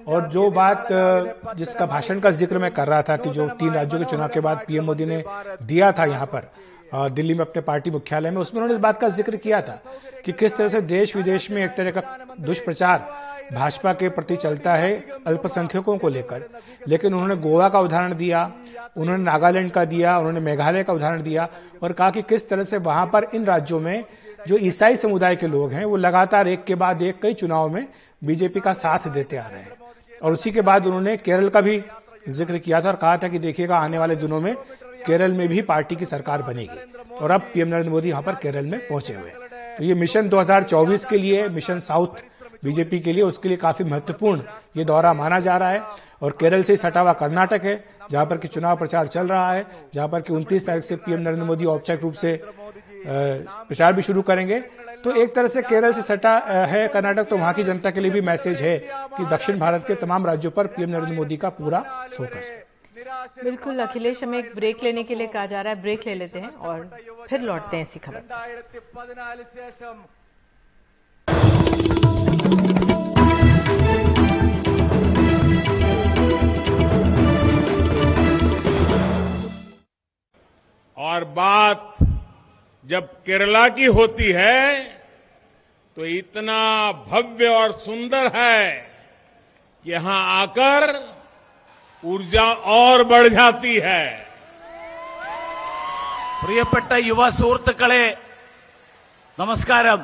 और 0.07 0.27
जो 0.29 0.49
बात 0.51 0.87
जिसका 1.57 1.85
भाषण 1.85 2.19
का 2.19 2.29
ज़िक्र 2.31 2.59
मैं 2.59 2.71
कर 2.71 2.87
रहा 2.87 3.01
था 3.01 3.17
कि 3.17 3.29
जो 3.31 3.47
तीन 3.49 3.73
राज्यों 3.73 3.99
के 3.99 4.05
चुनाव 4.05 4.29
के 4.29 4.39
बाद 4.39 4.63
पीएम 4.67 4.85
मोदी 4.85 5.05
ने 5.05 5.23
दिया 5.63 5.91
था 5.91 6.05
यहाँ 6.07 6.25
पर 6.25 6.51
दिल्ली 7.09 7.33
में 7.33 7.41
अपने 7.41 7.61
पार्टी 7.61 7.91
मुख्यालय 7.91 8.31
में, 8.31 8.37
उसमें 8.37 8.61
उन्होंने 8.61 8.73
इस 8.73 8.79
बात 8.81 8.99
का 8.99 9.07
ज़िक्र 9.09 9.35
किया 9.37 9.61
था 9.61 9.81
कि 10.25 10.31
किस 10.33 10.55
तरह 10.57 10.67
से 10.67 10.81
देश 10.83 11.15
विदेश 11.15 11.49
में 11.51 11.63
एक 11.63 11.75
तरह 11.77 11.91
का 11.91 12.01
दुष्प्रचार 12.41 13.09
भाजपा 13.53 13.93
के 13.93 14.09
प्रति 14.09 14.35
चलता 14.35 14.73
है 14.75 14.91
अल्पसंख्यकों 15.27 15.97
को 15.97 16.09
लेकर। 16.09 16.43
लेकिन 16.87 17.13
उन्होंने 17.13 17.35
गोवा 17.37 17.69
का 17.69 17.79
उदाहरण 17.79 18.13
दिया, 18.15 18.51
उन्होंने 18.97 19.23
नागालैंड 19.23 19.71
का 19.71 19.85
दिया, 19.85 20.17
उन्होंने 20.17 20.39
मेघालय 20.39 20.83
का 20.83 20.93
उदाहरण 20.93 21.21
दिया 21.23 21.47
और 21.83 21.93
कहा 21.93 22.09
कि 22.09 22.21
किस 22.23 22.49
तरह 22.49 22.63
से 22.63 22.77
वहाँ 22.79 23.05
पर 23.05 23.27
इन 23.33 23.45
राज्यों 23.45 23.79
में 23.79 24.03
जो 24.39 24.57
ईसाई 24.57 24.95
समुदाय 24.95 25.35
के 25.35 25.47
लोग 25.47 25.71
हैं 25.73 25.85
वो 25.85 25.95
लगातार 25.97 26.47
एक 26.47 26.63
के 26.63 26.75
बाद 26.75 27.01
एक 27.01 27.21
कई 27.21 27.33
चुनाव 27.33 27.69
में 27.69 27.87
बीजेपी 28.21 28.59
का 28.59 28.73
साथ 28.73 29.07
देते 29.09 29.37
आ 29.37 29.47
रहे 29.47 29.61
हैं। 29.61 29.77
और 30.21 30.33
उसी 30.33 30.51
के 30.51 30.61
बाद 30.61 30.85
उन्होंने 30.85 31.15
केरल 31.17 31.49
का 31.49 31.61
भी 31.61 31.81
ज़िक्र 32.29 32.57
किया 32.57 32.81
था 32.81 32.87
और 32.87 32.95
कहा 32.95 33.17
था 33.17 33.27
कि 33.27 33.39
देखिएगा 33.39 33.77
आने 33.77 33.97
वाले 33.97 34.15
दिनों 34.17 34.39
में 34.41 34.53
केरल 35.05 35.33
में 35.33 35.47
भी 35.47 35.61
पार्टी 35.63 35.95
की 35.95 36.05
सरकार 36.05 36.41
बनेगी। 36.43 37.15
और 37.15 37.31
अब 37.31 37.49
पीएम 37.53 37.67
नरेंद्र 37.67 37.89
मोदी 37.89 38.09
यहाँ 38.09 38.21
पर 38.23 38.35
केरल 38.35 38.65
में 38.65 38.79
पहुँचे 38.79 39.13
हुए 39.13 39.29
तो 39.77 39.83
ये 39.83 39.93
मिशन 39.95 40.29
2024 40.29 41.05
के 41.05 41.17
लिए 41.17 41.47
मिशन 41.49 41.79
साउथ 41.79 42.23
बीजेपी 42.63 42.99
के 42.99 43.13
लिए 43.13 43.23
उसके 43.23 43.49
लिए 43.49 43.57
काफ़ी 43.57 43.85
महत्वपूर्ण 43.85 44.41
ये 44.77 44.85
दौरा 44.85 45.13
माना 45.13 45.39
जा 45.39 45.55
रहा 45.57 45.69
है। 45.69 45.81
और 46.21 46.31
केरल 46.39 46.63
से 46.63 46.75
सटा 46.75 47.01
हुआ 47.01 47.13
कर्नाटक 47.13 47.63
है 47.63 47.83
जहाँ 48.11 48.25
पर 48.25 48.37
कि 48.37 48.47
चुनाव 48.47 48.77
प्रचार 48.77 49.07
चल 49.07 49.27
रहा 49.27 49.51
है 49.53 49.65
जहाँ 49.93 50.07
पर 50.07 50.21
कि 50.21 50.33
उनतीस 50.33 50.65
तारीख 50.67 50.83
से 50.83 50.95
पीएम 50.97 51.19
नरेंद्र 51.19 51.45
मोदी 51.45 51.65
औपचारिक 51.65 52.03
रूप 52.03 52.13
से 52.13 52.33
प्रचार 53.07 53.93
भी 53.93 54.01
शुरू 54.01 54.21
करेंगे। 54.21 54.59
तो 55.03 55.11
एक 55.13 55.35
तरह 55.35 55.47
से 55.47 55.61
केरल 55.63 55.93
से 55.93 56.01
सटा 56.03 56.37
है 56.67 56.87
कर्नाटक 56.87 57.29
तो 57.29 57.37
वहाँ 57.37 57.53
की 57.53 57.63
जनता 57.63 57.91
के 57.91 58.01
लिए 58.01 58.11
भी 58.11 58.21
मैसेज 58.23 58.61
है 58.61 58.77
कि 59.17 59.25
दक्षिण 59.27 59.59
भारत 59.59 59.85
के 59.87 59.95
तमाम 59.97 60.25
राज्यों 60.27 60.51
पर 60.51 60.67
पीएम 60.69 60.89
नरेंद्र 60.89 61.13
मोदी 61.13 61.37
का 61.37 61.49
पूरा 61.51 61.79
फोकस 62.09 62.51
है। 62.51 62.67
बिल्कुल 63.43 63.79
अखिलेश 63.79 64.23
हमें 64.23 64.37
एक 64.39 64.53
ब्रेक 64.55 64.83
लेने 64.83 65.03
के 65.03 65.15
लिए 65.15 65.27
कहा 65.27 65.45
जा 65.45 65.61
रहा 65.61 65.73
है। 65.73 65.81
ब्रेक 65.81 66.07
ले 66.07 66.15
लेते 66.15 66.39
हैं 66.39 66.49
और 66.49 66.89
फिर 67.29 67.41
लौटते 67.41 67.77
हैं 67.77 67.83
इसी 67.83 67.99
खबर 67.99 68.21
और 80.97 81.23
बात 81.25 81.95
जब 82.88 83.04
केरला 83.26 83.68
की 83.70 83.86
होती 83.96 84.30
है 84.32 84.58
तो 85.96 86.04
इतना 86.12 86.58
भव्य 87.06 87.46
और 87.50 87.72
सुंदर 87.80 88.26
है 88.34 88.58
कि 89.84 89.90
यहां 89.90 90.18
आकर 90.34 90.82
ऊर्जा 92.02 92.46
और 92.74 93.04
बढ़ 93.06 93.28
जाती 93.30 93.74
है 93.80 94.04
പ്രിയപ്പെട്ട 96.44 96.92
യുവ 97.02 97.20
സുഹൃത്തുക്കളെ 97.36 98.04
നമസ്കാരം 99.38 100.00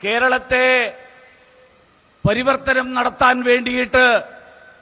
കേരളത്തെ 0.00 0.66
പരിവർത്തനം 2.24 2.88
നടത്താൻ 2.92 3.36
വേണ്ടിയിട്ട് 3.42 4.04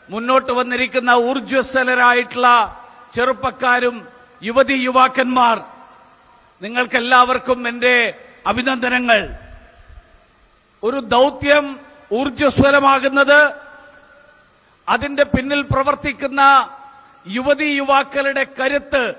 മുന്നോട്ട് 0.08 0.52
വന്നിരിക്കുന്ന 0.52 1.10
ഊർജ്വസ്വലരായിട്ടുള്ള 1.28 2.48
ചെറുപ്പക്കാരും 3.12 3.96
യുവതി 4.42 4.76
യുവാക്കന്മാർ 4.86 5.56
നിങ്ങൾക്കെല്ലാവർക്കും 6.61 7.67
എന്റെ 7.67 8.13
അഭിനന്ദനങ്ങൾ. 8.47 9.29
ഒരു 10.83 10.97
ദൌത്യം 10.99 11.79
ഊർജസ്വലമാകുന്നത് 12.13 13.55
അതിന്റെ 14.89 15.23
പിന്നിൽ 15.23 15.61
പ്രവർത്തിക്കുന്ന 15.61 16.69
യുവതി 17.27 17.65
യുവാക്കളുടെ 17.65 18.43
കരുത്ത് 18.59 19.13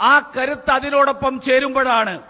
ആ 0.00 0.32
കരുത്ത് 0.36 0.70
അതിനോടൊപ്പം 0.70 1.40
ചേരുമ്പോഴാണ്. 1.40 2.22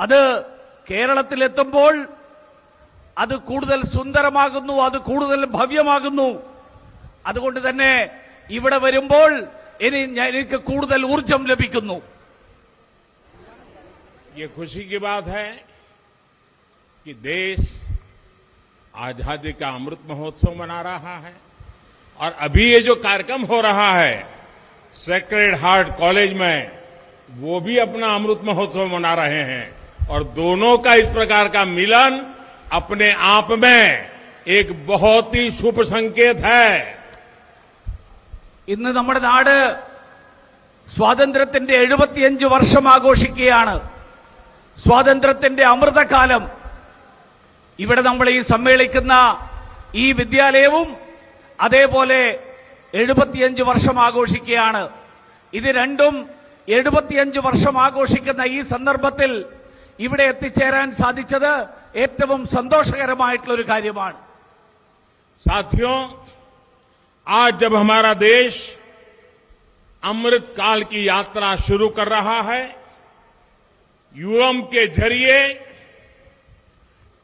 അത് 0.00 0.44
കേരളത്തിലെത്തുമ്പോൾ 0.90 2.08
അത് 3.18 3.36
കൂടുതൽ 3.36 3.84
സുന്ദരമാകുന്നു 3.84 4.72
അത് 4.72 4.98
കൂടുതൽ 4.98 5.44
ഭവ്യമാകുന്നു. 5.46 6.42
അതുകൊണ്ട് 7.26 7.68
തന്നെ 7.68 8.10
ഇവിടെ 8.50 8.78
വരുമ്പോൾ 8.78 9.44
ഇനി 9.80 10.20
എനിക്ക് 10.20 10.56
കൂടുതൽ 10.56 11.06
ഊർജം 11.06 11.44
ലഭിക്കുന്നു. 11.44 12.11
ये 14.37 14.47
खुशी 14.49 14.83
की 14.83 14.97
बात 14.99 15.27
है 15.29 15.47
कि 17.05 17.13
देश 17.23 17.59
आजादी 18.93 19.51
का 19.53 19.69
अमृत 19.71 19.99
महोत्सव 20.09 20.55
मना 20.55 20.81
रहा 20.81 21.17
है 21.17 21.33
और 22.19 22.31
अभी 22.41 22.71
ये 22.71 22.79
जो 22.81 22.95
कार्यक्रम 22.97 23.41
हो 23.45 23.59
रहा 23.61 23.91
है 23.93 24.15
सेक्रेड 24.95 25.55
हार्ट 25.57 25.87
कॉलेज 25.97 26.33
में 26.33 26.71
वो 27.37 27.59
भी 27.59 27.77
अपना 27.79 28.13
अमृत 28.15 28.41
महोत्सव 28.43 28.87
मना 28.87 29.13
रहे 29.15 29.43
हैं 29.45 29.65
और 30.09 30.23
दोनों 30.35 30.77
का 30.79 30.93
इस 30.95 31.07
प्रकार 31.13 31.47
का 31.49 31.65
मिलन 31.67 32.21
अपने 32.73 33.11
आप 33.27 33.51
में 33.59 34.09
एक 34.49 34.71
बहुत 34.87 35.35
ही 35.35 35.49
शुभ 35.53 35.81
संकेत 35.85 36.39
है 36.45 36.69
ഇന്ന് 38.67 38.89
നമ്മുടെ 38.93 39.19
നാട് 39.21 39.55
സ്വാതന്ത്ര്യത്തിന്റെ 40.87 41.73
എഴുപത്തിയഞ്ച് 41.83 42.45
വർഷം 42.55 42.85
ആഘോഷിക്കുകയാണ് 42.93 43.75
സ്വാതന്ത്ര്യത്തിന്റെ 44.77 45.63
അമൃതകാലം 45.65 46.43
ഇവിടെ 47.79 48.01
നമ്മൾ 48.01 48.27
ഈ 48.29 48.39
സമ്മേളിക്കുന്ന 48.51 49.13
ഈ 49.95 50.05
വിദ്യാലയവും 50.11 50.87
അതേപോലെ 51.59 52.21
എഴുപത്തിയഞ്ച് 52.93 53.63
വർഷം 53.63 53.95
ആഘോഷിക്കുകയാണ് 53.99 54.83
ഇത് 55.53 55.69
രണ്ടും 55.75 56.15
എഴുപത്തിയഞ്ച് 56.67 57.39
വർഷം 57.39 57.75
ആഘോഷിക്കുന്ന 57.79 58.43
ഈ 58.49 58.61
സന്ദർഭത്തിൽ 58.71 59.31
ഇവിടെ 59.99 60.23
എത്തിച്ചേരാൻ 60.25 60.87
സാധിച്ചത് 60.93 61.51
ഏറ്റവും 61.97 62.41
സന്തോഷകരമായിട്ടുള്ള 62.55 63.53
ഒരു 63.53 63.67
കാര്യമാണ് 63.69 64.17
साथियों 65.43 65.97
आज 67.27 67.51
जब 67.57 67.73
हमारा 67.75 68.11
देश 68.23 68.53
अमृत 70.03 70.45
काल 70.51 70.79
की 70.83 70.99
यात्रा 71.05 71.49
शुरू 71.57 71.87
कर 71.89 72.07
रहा 72.09 72.39
है 72.43 72.61
यूएम 74.14 74.60
के 74.62 74.86
ज़रिए 74.88 75.36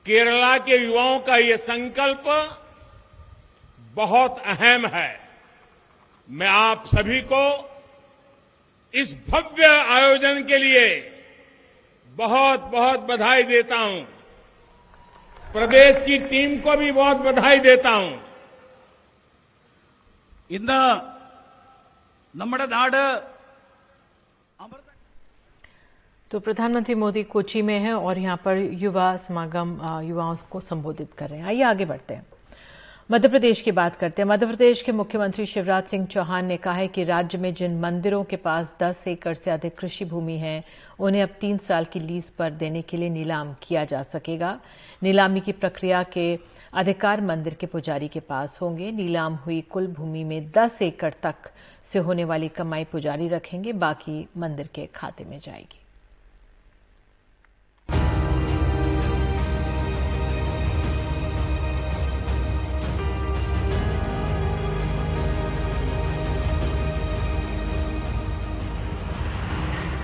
केरला 0.07 0.57
के 0.59 0.77
युवाओं 0.77 1.18
का 1.20 1.37
ये 1.38 1.57
संकल्प 1.57 2.24
बहुत 3.94 4.38
अहम 4.46 4.87
है। 4.87 5.11
मैं 6.29 6.48
आप 6.48 6.87
सभी 6.87 7.20
को 7.33 7.44
इस 8.94 9.14
भव्य 9.29 9.66
आयोजन 9.94 10.42
के 10.44 10.59
लिए 10.59 10.87
बहुत 12.09 12.61
बहुत 12.72 13.01
बधाई 13.01 13.42
देता 13.42 13.77
हूँ। 13.77 14.01
प्रदेश 15.44 15.96
की 16.07 16.18
टीम 16.29 16.59
को 16.61 16.77
भी 16.77 16.90
बहुत 16.92 17.16
बधाई 17.18 17.59
देता 17.61 17.90
हूँ। 17.90 18.14
ಇಂದ 20.51 20.70
नमड़ 22.35 22.62
ನಾಡು 22.66 23.05
तो 26.31 26.38
प्रधानमंत्री 26.41 26.95
मोदी 26.95 27.23
कोची 27.23 27.61
में 27.62 27.79
हैं 27.81 27.93
और 27.93 28.19
यहाँ 28.19 28.37
पर 28.37 28.57
युवा 28.57 29.17
समागम 29.17 29.71
युवाओं 30.05 30.37
को 30.51 30.61
संबोधित 30.61 31.12
कर 31.12 31.29
रहे 31.29 31.38
हैं। 31.38 31.47
आइए 31.47 31.62
आगे 31.62 31.85
बढ़ते 31.85 32.14
हैं। 32.14 32.27
मध्य 33.11 33.29
प्रदेश 33.29 33.61
की 33.61 33.73
बात 33.73 33.97
करते 33.97 34.23
हैं। 34.23 34.29
मध्य 34.29 34.47
प्रदेश 34.47 34.83
के 34.83 34.93
मुख्यमंत्री 34.93 35.47
शिवराज 35.47 35.85
सिंह 35.85 36.07
चौहान 36.07 36.47
ने 36.47 36.57
कहा 36.57 36.75
है 36.75 36.88
कि 36.88 37.05
राज्य 37.05 37.38
में 37.38 37.55
जिन 37.55 37.81
मंदिरों 37.81 38.23
के 38.25 38.37
पास 38.37 38.75
10 38.81 39.09
एकड़ 39.09 39.35
से 39.35 39.51
अधिक 39.51 39.79
कृषि 39.79 40.05
भूमि 40.05 40.37
है, 40.38 40.62
उन्हें 40.99 41.23
अब 41.23 41.29
तीन 41.41 41.59
साल 41.59 41.85
की 41.85 42.01
लीज 42.01 42.31
पर 42.31 42.51
देने 42.51 42.83
के 42.83 42.97
लिए 42.97 43.09
नीलाम 43.09 43.55
किया 43.62 43.85
जा 43.85 44.03
सकेगा। 44.03 44.59
नीलामी 45.03 45.41
की 45.41 45.53
प्रक्रिया 45.53 46.03
के 46.03 46.38
अधिकार 46.75 47.21
मंदिर 47.21 47.55
के 47.55 47.67
पुजारी 47.67 48.09
के 48.09 48.21
पास 48.21 48.59
होंगे। 48.62 48.91
नीलाम 48.93 49.35
हुई 49.37 49.61
कुल 49.61 49.87
भूमि 49.87 50.25
में 50.25 50.51
10 50.51 50.83
एकड़ 50.83 51.12
तक 51.23 51.51
से 51.85 51.99
होने 51.99 52.25
वाली 52.25 52.49
कमाई 52.49 52.85
पुजारी 52.85 53.29
रखेंगे, 53.29 53.73
बाकी 53.73 54.27
मंदिर 54.37 54.69
के 54.75 54.87
खाते 54.87 55.25
में 55.25 55.38
जाएगी। 55.41 55.85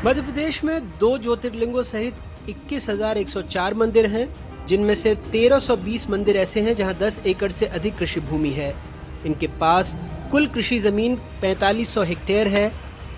मध्य 0.04 0.22
प्रदेश 0.22 0.62
में 0.64 0.98
दो 0.98 1.16
ज्योतिर्लिंगों 1.18 1.82
सहित 1.82 2.14
21,104 2.48 3.74
मंदिर 3.74 4.06
हैं 4.06 4.26
जिनमें 4.66 4.94
से 4.94 5.14
1320 5.14 6.08
मंदिर 6.10 6.36
ऐसे 6.36 6.60
हैं 6.60 6.74
जहाँ 6.76 6.94
10 6.94 7.20
एकड़ 7.26 7.50
से 7.52 7.66
अधिक 7.68 7.96
कृषि 7.98 8.20
भूमि 8.20 8.50
है। 8.50 8.68
इनके 9.26 9.46
पास 9.60 9.96
कुल 10.32 10.46
कृषि 10.46 10.78
ज़मीन 10.78 11.16
4500 11.44 12.04
हेक्टेयर 12.06 12.48
है। 12.48 12.68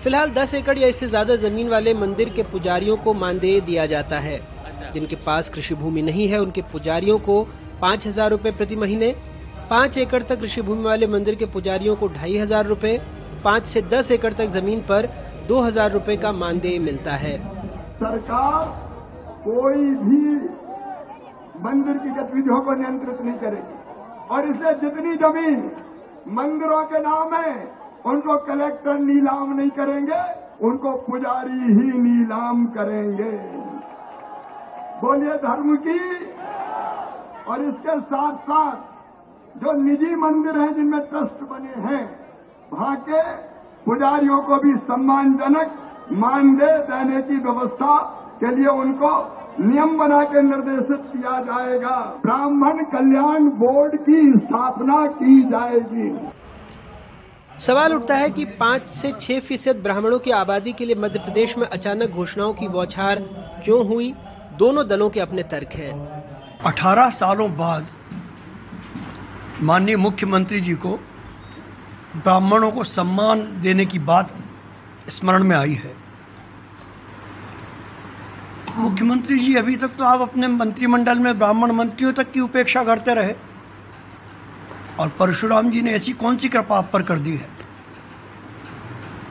फ़िलहाल 0.03 0.31
10 0.33 0.53
एकड़ 0.53 0.77
या 0.79 0.87
इससे 0.87 1.07
ज़्यादा 1.07 1.35
ज़मीन 1.35 1.69
वाले 1.69 1.93
मंदिर 1.95 2.29
के 2.29 2.43
पुजारियों 2.53 2.97
को 2.97 3.13
मानदेय 3.15 3.59
दिया 3.61 3.85
जाता 3.85 4.19
है। 4.19 4.39
जिनके 4.93 5.15
पास 5.25 5.49
कृषि 5.49 5.75
भूमि 5.75 6.01
नहीं 6.01 6.27
है 6.27 6.41
उनके 6.41 6.61
पुजारियों 6.71 7.19
को 7.19 7.41
पाँच 7.81 8.07
हज़ार 8.07 8.29
रूपए 8.31 8.51
प्रति 8.53 8.75
महीने 8.77 9.15
पाँच 9.69 9.97
एकड़ 9.97 10.23
तक 10.23 10.39
कृषि 10.39 10.61
भूमि 10.61 10.83
वाले 10.83 11.07
मंदिर 11.09 11.35
के 11.35 11.45
पुजारियों 11.51 11.95
को 11.95 12.07
ढाई 12.09 12.37
हज़ार 12.37 12.65
रूपए 12.65 12.99
पाँच 13.43 13.65
से 13.65 13.81
दस 13.81 14.11
एकड़ 14.11 14.33
तक 14.33 14.47
ज़मीन 14.51 14.79
पर 14.81 15.09
दो 15.47 15.59
हज़ार 15.61 15.91
रूपए 15.91 16.15
का 16.17 16.31
मानदेय 16.33 16.77
मिलता 16.79 17.11
है। 17.17 17.37
सरकार 17.97 18.65
कोई 19.43 19.85
भी 20.01 20.21
मंदिर 21.63 21.97
की 21.97 22.09
गतिविधियों 22.11 22.59
को 22.61 22.73
नियंत्रित 22.73 23.21
नहीं 23.21 23.37
करेगी। 23.37 23.75
और 24.27 24.45
इसे 24.45 24.73
जितनी 24.79 25.15
ज़मीन 25.17 25.71
मंदिरों 26.33 26.83
के 26.85 26.99
नाम 26.99 27.33
है, 27.35 27.53
उनको 28.05 28.37
कलेक्टर 28.45 28.99
नीलाम 28.99 29.53
नहीं 29.53 29.69
करेंगे, 29.69 30.19
उनको 30.61 30.91
पुजारी 31.07 31.73
ही 31.73 31.97
नीलाम 31.99 32.65
करेंगे। 32.67 33.31
बोलिए 35.01 35.33
धर्म 35.39 35.75
की, 35.77 35.99
और 37.47 37.61
इसके 37.63 37.99
साथ 38.01 38.37
साथ 38.43 39.59
जो 39.59 39.71
निजी 39.81 40.15
मंदिर 40.15 40.57
हैं, 40.59 40.73
जिनमें 40.75 40.99
ट्रस्ट 41.01 41.43
बने 41.49 41.81
हैं, 41.87 42.03
वहाँ 42.73 42.95
के 43.09 43.21
पुजारियों 43.87 44.37
को 44.37 44.55
भी 44.57 44.77
सम्मानजनक 44.77 45.75
मानदेय 46.11 46.77
देने 46.77 47.21
की 47.21 47.37
व्यवस्था 47.37 47.93
के 48.43 48.55
लिए 48.55 48.67
उनको 48.67 49.11
नियम 49.59 49.97
बना 49.97 50.23
के 50.23 50.41
निर्देशित 50.41 51.05
किया 51.13 51.41
जाएगा। 51.41 51.95
ब्राह्मण 52.25 52.83
कल्याण 52.83 53.49
बोर्ड 53.61 53.95
की 54.01 54.21
स्थापना 54.39 55.05
की 55.07 55.43
जाएगी। 55.43 56.29
सवाल 57.59 57.93
उठता 57.93 58.15
है 58.15 58.29
कि 58.29 58.45
पाँच 58.45 58.87
से 58.87 59.11
छह 59.11 59.39
फ़ीसद 59.39 59.81
ब्राह्मणों 59.83 60.19
की 60.19 60.31
आबादी 60.31 60.73
के 60.73 60.85
लिए 60.85 60.95
मध्य 60.95 61.19
प्रदेश 61.19 61.57
में 61.57 61.67
अचानक 61.67 62.09
घोषणाओं 62.09 62.53
की 62.53 62.67
बौछार 62.67 63.21
क्यों 63.63 63.87
हुई? 63.87 64.13
दोनों 64.59 64.87
दलों 64.87 65.09
के 65.09 65.19
अपने 65.19 65.43
तर्क 65.43 65.73
हैं। 65.73 65.93
18 66.63 67.09
सालों 67.09 67.51
बाद 67.51 67.87
माननीय 69.61 69.95
मुख्यमंत्री 69.95 70.59
जी 70.59 70.73
को 70.73 70.99
ब्राह्मणों 72.15 72.71
को 72.71 72.83
सम्मान 72.83 73.61
देने 73.61 73.85
की 73.85 73.99
बात 73.99 74.37
स्मरण 75.09 75.43
में 75.43 75.57
आई 75.57 75.73
है। 75.73 75.95
मुख्यमंत्री 78.75 79.39
जी, 79.39 79.55
अभी 79.55 79.75
तक 79.75 79.87
तो 79.87 80.03
आप 80.03 80.21
अपने 80.21 80.47
मंत्रिमंडल 80.47 81.19
में 81.19 81.37
ब्राह्मण 81.37 81.71
मंत्रियों 81.71 82.13
तक 82.13 82.31
की 82.31 82.39
उपेक्षा 82.39 82.83
करते 82.83 83.13
रहे। 83.13 83.33
और 84.99 85.09
परशुराम 85.09 85.71
जी 85.71 85.81
ने 85.81 85.91
ऐसी 85.91 86.13
कौन 86.13 86.37
सी 86.37 86.49
कृपा 86.49 86.77
आप 86.77 86.89
पर 86.93 87.01
कर 87.01 87.19
दी 87.19 87.37
है? 87.37 87.49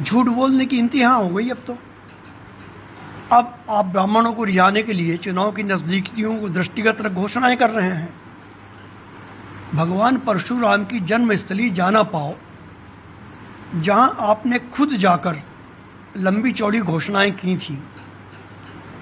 झूठ 0.03 0.27
बोलने 0.27 0.67
की 0.67 0.79
इंतहा 0.79 1.15
हो 1.15 1.29
गई 1.29 1.49
अब 1.49 1.57
तो। 1.57 1.79
अब 3.33 3.59
आप 3.71 3.85
ब्राह्मणों 3.85 4.33
को 4.33 4.45
रिझाने 4.45 4.83
के 4.83 4.93
लिए, 4.93 5.17
चुनाव 5.17 5.53
की 5.53 5.63
नजदीकियों 5.63 6.37
को 6.37 6.49
दृष्टिगत 6.49 7.03
घोषणाएँ 7.03 7.57
कर 7.57 7.71
रहे 7.71 7.91
हैं। 7.91 8.21
भगवान 9.75 10.17
परशुराम 10.17 10.85
की 10.85 11.01
जन्मस्थली 11.01 11.71
जाना 11.71 12.03
पाओ। 12.03 12.35
जहाँ 13.75 14.17
आपने 14.21 14.59
खुद 14.59 14.93
जाकर 14.97 15.43
लंबी 16.17 16.53
चौड़ी 16.53 16.81
घोषणाएँ 16.81 17.31
की 17.31 17.57
थी, 17.57 17.79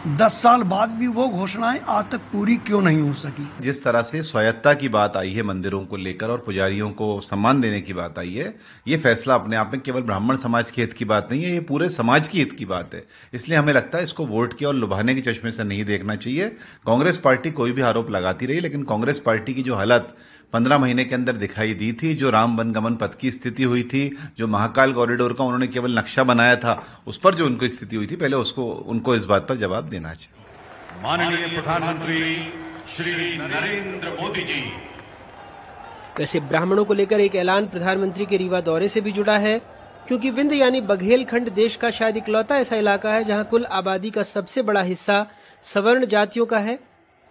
दस 0.08 0.32
साल 0.42 0.62
बाद 0.62 0.90
भी 0.90 1.06
वो 1.06 1.28
घोषणाएँ 1.28 1.78
आज 1.88 2.10
तक 2.10 2.20
पूरी 2.32 2.56
क्यों 2.56 2.80
नहीं 2.82 3.00
हो 3.00 3.12
सकी? 3.14 3.46
जिस 3.60 3.82
तरह 3.84 4.02
से 4.02 4.22
स्वायत्ता 4.22 4.72
की 4.74 4.88
बात 4.88 5.16
आई 5.16 5.30
है 5.30 5.42
मंदिरों 5.42 5.84
को 5.86 5.96
लेकर 5.96 6.30
और 6.30 6.38
पुजारियों 6.38 6.90
को 6.90 7.20
सम्मान 7.20 7.60
देने 7.60 7.80
की 7.80 7.92
बात 7.92 8.18
आई 8.18 8.32
है, 8.32 8.54
ये 8.88 8.96
फैसला 8.96 9.34
अपने 9.34 9.56
आप 9.56 9.70
में 9.72 9.80
केवल 9.80 10.02
ब्राह्मण 10.02 10.36
समाज 10.36 10.70
के 10.70 10.82
हित 10.82 10.92
की 10.92 11.04
बात 11.04 11.28
नहीं 11.32 11.42
है, 11.44 11.52
ये 11.52 11.60
पूरे 11.60 11.88
समाज 11.88 12.28
की 12.28 12.38
हित 12.38 12.52
की 12.52 12.64
बात 12.64 12.94
है। 12.94 13.04
इसलिए 13.34 13.58
हमें 13.58 13.72
लगता 13.72 13.98
है 13.98 14.04
इसको 14.04 14.26
वोट 14.26 14.58
के 14.58 14.64
और 14.64 14.74
लुभाने 14.74 15.14
के 15.14 15.20
चश्मे 15.22 15.50
से 15.50 15.64
नहीं 15.64 15.84
देखना 15.84 16.16
चाहिए। 16.16 16.48
कांग्रेस 16.86 17.18
पार्टी 17.18 17.50
कोई 17.50 17.72
भी 17.72 17.82
आरोप 17.82 18.10
लगाती 18.10 18.46
रही, 18.46 18.60
लेकिन 18.60 18.82
कांग्रेस 18.84 19.22
पार्टी 19.26 19.54
की 19.54 19.62
जो 19.62 19.74
हालत 19.74 20.16
पंद्रह 20.54 20.78
महीने 20.78 21.04
के 21.04 21.14
अंदर 21.14 21.36
दिखाई 21.36 21.74
दी 21.74 21.92
थी 21.92 22.14
जो 22.14 22.30
राम 22.30 22.56
वनगमन 22.56 22.96
पथ 22.96 23.18
की 23.20 23.30
स्थिति 23.32 23.62
हुई 23.64 23.82
थी 23.92 24.02
जो 24.38 24.46
महाकाल 24.48 24.92
कॉरिडोर 24.92 25.32
का 25.32 25.44
उन्होंने 25.44 25.66
केवल 25.68 25.98
नक्शा 25.98 26.24
बनाया 26.24 26.56
था 26.56 26.74
उस 27.06 27.18
पर 27.18 27.34
जो 27.34 27.46
उनको 27.46 27.68
स्थिति 27.70 27.96
हुई 27.96 28.06
थी 28.06 28.16
पहले 28.16 28.36
उसको 28.38 28.66
उनको 28.88 29.14
इस 29.16 29.24
बात 29.26 29.48
पर 29.48 29.56
जवाब 29.58 29.88
देना 29.88 30.14
चाहिए। 30.14 31.02
माननीय 31.02 31.46
प्रधानमंत्री 31.48 32.36
श्री 32.88 33.36
नरेंद्र 33.38 34.16
मोदी 34.20 34.42
जी। 34.44 34.60
वैसे 36.18 36.40
ब्राह्मणों 36.46 36.84
को 36.84 36.94
लेकर 36.94 37.20
एक 37.20 37.34
ऐलान 37.36 37.66
प्रधानमंत्री 37.66 38.26
के 38.26 38.36
रीवा 38.36 38.60
दौरे 38.62 38.88
से 38.88 39.00
भी 39.00 39.12
जुड़ा 39.12 39.38
है 39.38 39.58
क्योंकि 40.08 40.30
विंध 40.30 40.52
यानी 40.52 40.80
बघेल 40.86 41.24
खंड 41.24 41.48
देश 41.54 41.76
का 41.76 41.90
शायद 41.90 42.16
इकलौता 42.16 42.56
ऐसा 42.58 42.76
इलाका 42.76 43.12
है 43.12 43.24
जहाँ 43.24 43.44
कुल 43.44 43.64
आबादी 43.74 44.10
का 44.10 44.22
सबसे 44.22 44.62
बड़ा 44.62 44.82
हिस्सा 44.84 45.26
सवर्ण 45.64 46.06
जातियों 46.06 46.46
का 46.46 46.58
है। 46.58 46.78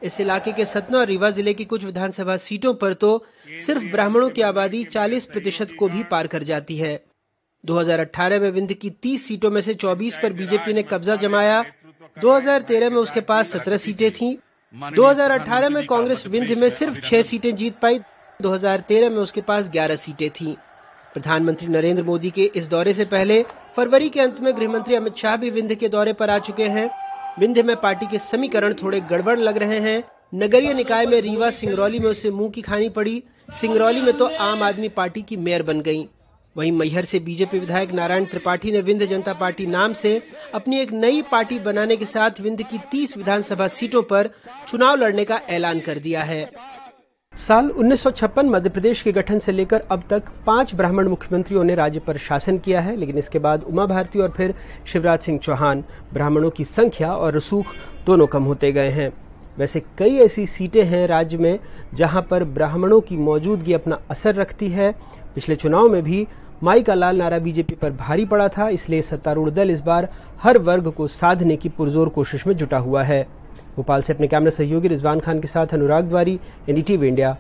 इस 0.03 0.19
इलाके 0.21 0.51
के 0.51 0.65
सतना 0.65 0.97
और 0.99 1.05
रीवा 1.07 1.29
ज़िले 1.31 1.53
की 1.53 1.65
कुछ 1.65 1.83
विधानसभा 1.85 2.35
सीटों 2.37 2.73
पर 2.73 2.93
तो 2.93 3.11
सिर्फ़ 3.57 3.85
ब्राह्मणों 3.91 4.29
की 4.29 4.41
आबादी 4.41 4.83
40 4.85 5.25
प्रतिशत 5.25 5.69
को 5.79 5.87
भी 5.89 6.03
पार 6.03 6.27
कर 6.27 6.43
जाती 6.43 6.77
है 6.77 6.99
2018 7.63 8.39
में 8.41 8.49
विंध्य 8.51 8.73
की 8.73 8.89
30 9.05 9.17
सीटों 9.17 9.51
में 9.51 9.61
से 9.61 9.73
24 9.75 10.15
पर 10.23 10.33
बीजेपी 10.33 10.73
ने 10.73 10.83
कब्जा 10.83 11.15
जमाया 11.15 11.63
2013 12.17 12.91
में 12.91 12.97
उसके 12.97 13.21
पास 13.21 13.55
17 13.55 13.77
सीटें 13.77 14.09
थीं। 14.11 14.35
2018 14.93 15.69
में 15.69 15.85
कांग्रेस 15.87 16.25
विंध्य 16.27 16.55
में 16.55 16.69
सिर्फ़ 16.69 16.99
6 17.01 17.23
सीटें 17.23 17.55
जीत 17.55 17.79
पाई 17.81 17.99
2013 18.39 19.09
में 19.09 19.17
उसके 19.17 19.41
पास 19.41 19.69
11 19.71 19.97
सीटें 19.97 20.29
थीं। 20.31 20.53
प्रधानमंत्री 21.15 21.67
नरेंद्र 21.67 22.03
मोदी 22.03 22.29
के 22.31 22.51
इस 22.55 22.67
दौरे 22.69 22.93
से 22.93 23.05
पहले 23.05 23.41
फरवरी 23.75 24.09
के 24.09 24.19
अंत 24.19 24.39
में 24.41 24.55
गृह 24.57 24.69
मंत्री 24.69 24.95
अमित 24.95 25.15
शाह 25.15 25.35
भी 25.37 25.49
विंध्य 25.49 25.75
के 25.75 25.89
दौरे 25.89 26.13
पर 26.13 26.29
आ 26.29 26.37
चुके 26.39 26.67
हैं 26.67 26.89
विंध्य 27.39 27.63
में 27.63 27.76
पार्टी 27.76 28.06
के 28.06 28.19
समीकरण 28.19 28.74
थोड़े 28.74 29.00
गड़बड़ 29.02 29.38
लग 29.39 29.58
रहे 29.58 29.80
हैं। 29.80 30.04
नगरीय 30.36 30.74
निकाय 30.74 31.06
में 31.06 31.19
रीवा 31.22 31.50
सिंगरौली 31.50 32.00
में 32.00 32.10
उसे 32.10 32.32
मुँह 32.32 32.50
की 32.50 32.62
खानी 32.62 32.89
पड़ी। 32.89 33.24
सिंगरौली 33.52 34.02
में 34.02 34.13
तो 34.13 34.26
आम 34.41 34.63
आदमी 34.63 34.89
पार्टी 34.89 35.22
की 35.22 35.38
मेयर 35.38 35.63
बन 35.63 35.82
गई 35.82 36.08
वहीं 36.56 36.72
मैहर 36.72 37.06
से 37.06 37.19
बीजेपी 37.19 37.60
विधायक 37.60 37.91
नारायण 37.91 38.26
त्रिपाठी 38.26 38.72
ने 38.72 38.82
विंध्य 38.82 39.06
जनता 39.08 39.34
पार्टी 39.34 39.65
नाम 39.65 39.93
से 39.93 40.22
अपनी 40.54 40.80
एक 40.80 40.91
नई 40.91 41.22
पार्टी 41.22 41.58
बनाने 41.60 41.96
के 41.98 42.06
साथ 42.06 42.41
विंध्य 42.41 42.63
की 42.63 42.78
30 42.91 43.15
विधानसभा 43.17 43.67
सीटों 43.67 44.02
पर 44.04 44.30
चुनाव 44.67 44.96
लड़ने 44.96 45.26
का 45.26 45.39
ऐलान 45.50 45.80
कर 45.80 46.00
दिया 46.00 46.22
है। 46.22 46.43
साल 47.38 47.69
1956 47.72 48.46
मध्य 48.46 48.69
प्रदेश 48.69 49.02
के 49.02 49.12
गठन 49.12 49.39
से 49.39 49.52
लेकर 49.52 49.84
अब 49.91 50.04
तक 50.10 50.24
पाँच 50.46 50.74
ब्राह्मण 50.76 51.08
मुख्यमंत्रियों 51.08 51.63
ने 51.63 51.76
राज्य 51.76 52.00
पर 52.00 52.17
शासन 52.17 52.58
किया 52.58 52.82
है, 52.82 52.96
लेकिन 52.96 53.17
इसके 53.17 53.39
बाद 53.39 53.63
उमा 53.63 53.86
भारती 53.86 54.19
और 54.19 54.32
फिर 54.32 54.54
शिवराज 54.86 55.19
सिंह 55.19 55.39
चौहान। 55.39 55.84
ब्राह्मणों 56.13 56.50
की 56.50 56.65
संख्या 56.65 57.12
और 57.12 57.36
रसूख 57.36 57.74
दोनों 58.06 58.28
कम 58.28 58.43
होते 58.43 58.72
गए 58.72 58.89
हैं। 58.89 59.12
वैसे 59.58 59.82
कई 59.98 60.17
ऐसी 60.17 60.46
सीटें 60.48 60.84
हैं 60.84 61.06
राज्य 61.08 61.38
में 61.38 61.60
जहाँ 61.93 62.28
पर 62.32 62.43
ब्राह्मणों 62.43 63.02
की 63.02 63.17
मौजूदगी 63.17 63.74
अपना 63.74 64.00
असर 64.10 64.36
रखती 64.36 64.69
है। 64.69 64.91
पिछले 65.36 65.56
चुनाव 65.56 65.89
में 65.89 66.02
भी 66.04 66.26
माई 66.63 66.84
का 66.84 66.93
लाल 66.93 67.17
नारा 67.17 67.39
बीजेपी 67.39 67.76
पर 67.76 67.91
भारी 67.91 68.26
पड़ा 68.26 68.48
था, 68.48 68.69
इसलिए 68.69 69.02
सत्तारूढ़ 69.02 69.50
दल 69.50 69.72
इस 69.72 69.82
बार 69.82 70.10
हर 70.43 70.58
वर्ग 70.60 70.91
को 70.91 71.08
साधने 71.10 71.56
की 71.56 71.69
पुरजोर 71.69 72.10
कोशिश 72.10 72.48
में 72.48 72.56
जुटा 72.56 72.78
हुआ 72.78 73.04
है। 73.04 73.26
भोपाल 73.75 74.01
से 74.01 74.13
अपने 74.13 74.27
कैमरा 74.27 74.51
सहयोगी 74.51 74.88
रिजवान 74.88 75.19
खान 75.19 75.39
के 75.41 75.47
साथ 75.47 75.73
Anurag 75.73 76.09
Dwary 76.09 76.39
NDTV 76.69 77.07
India. 77.07 77.36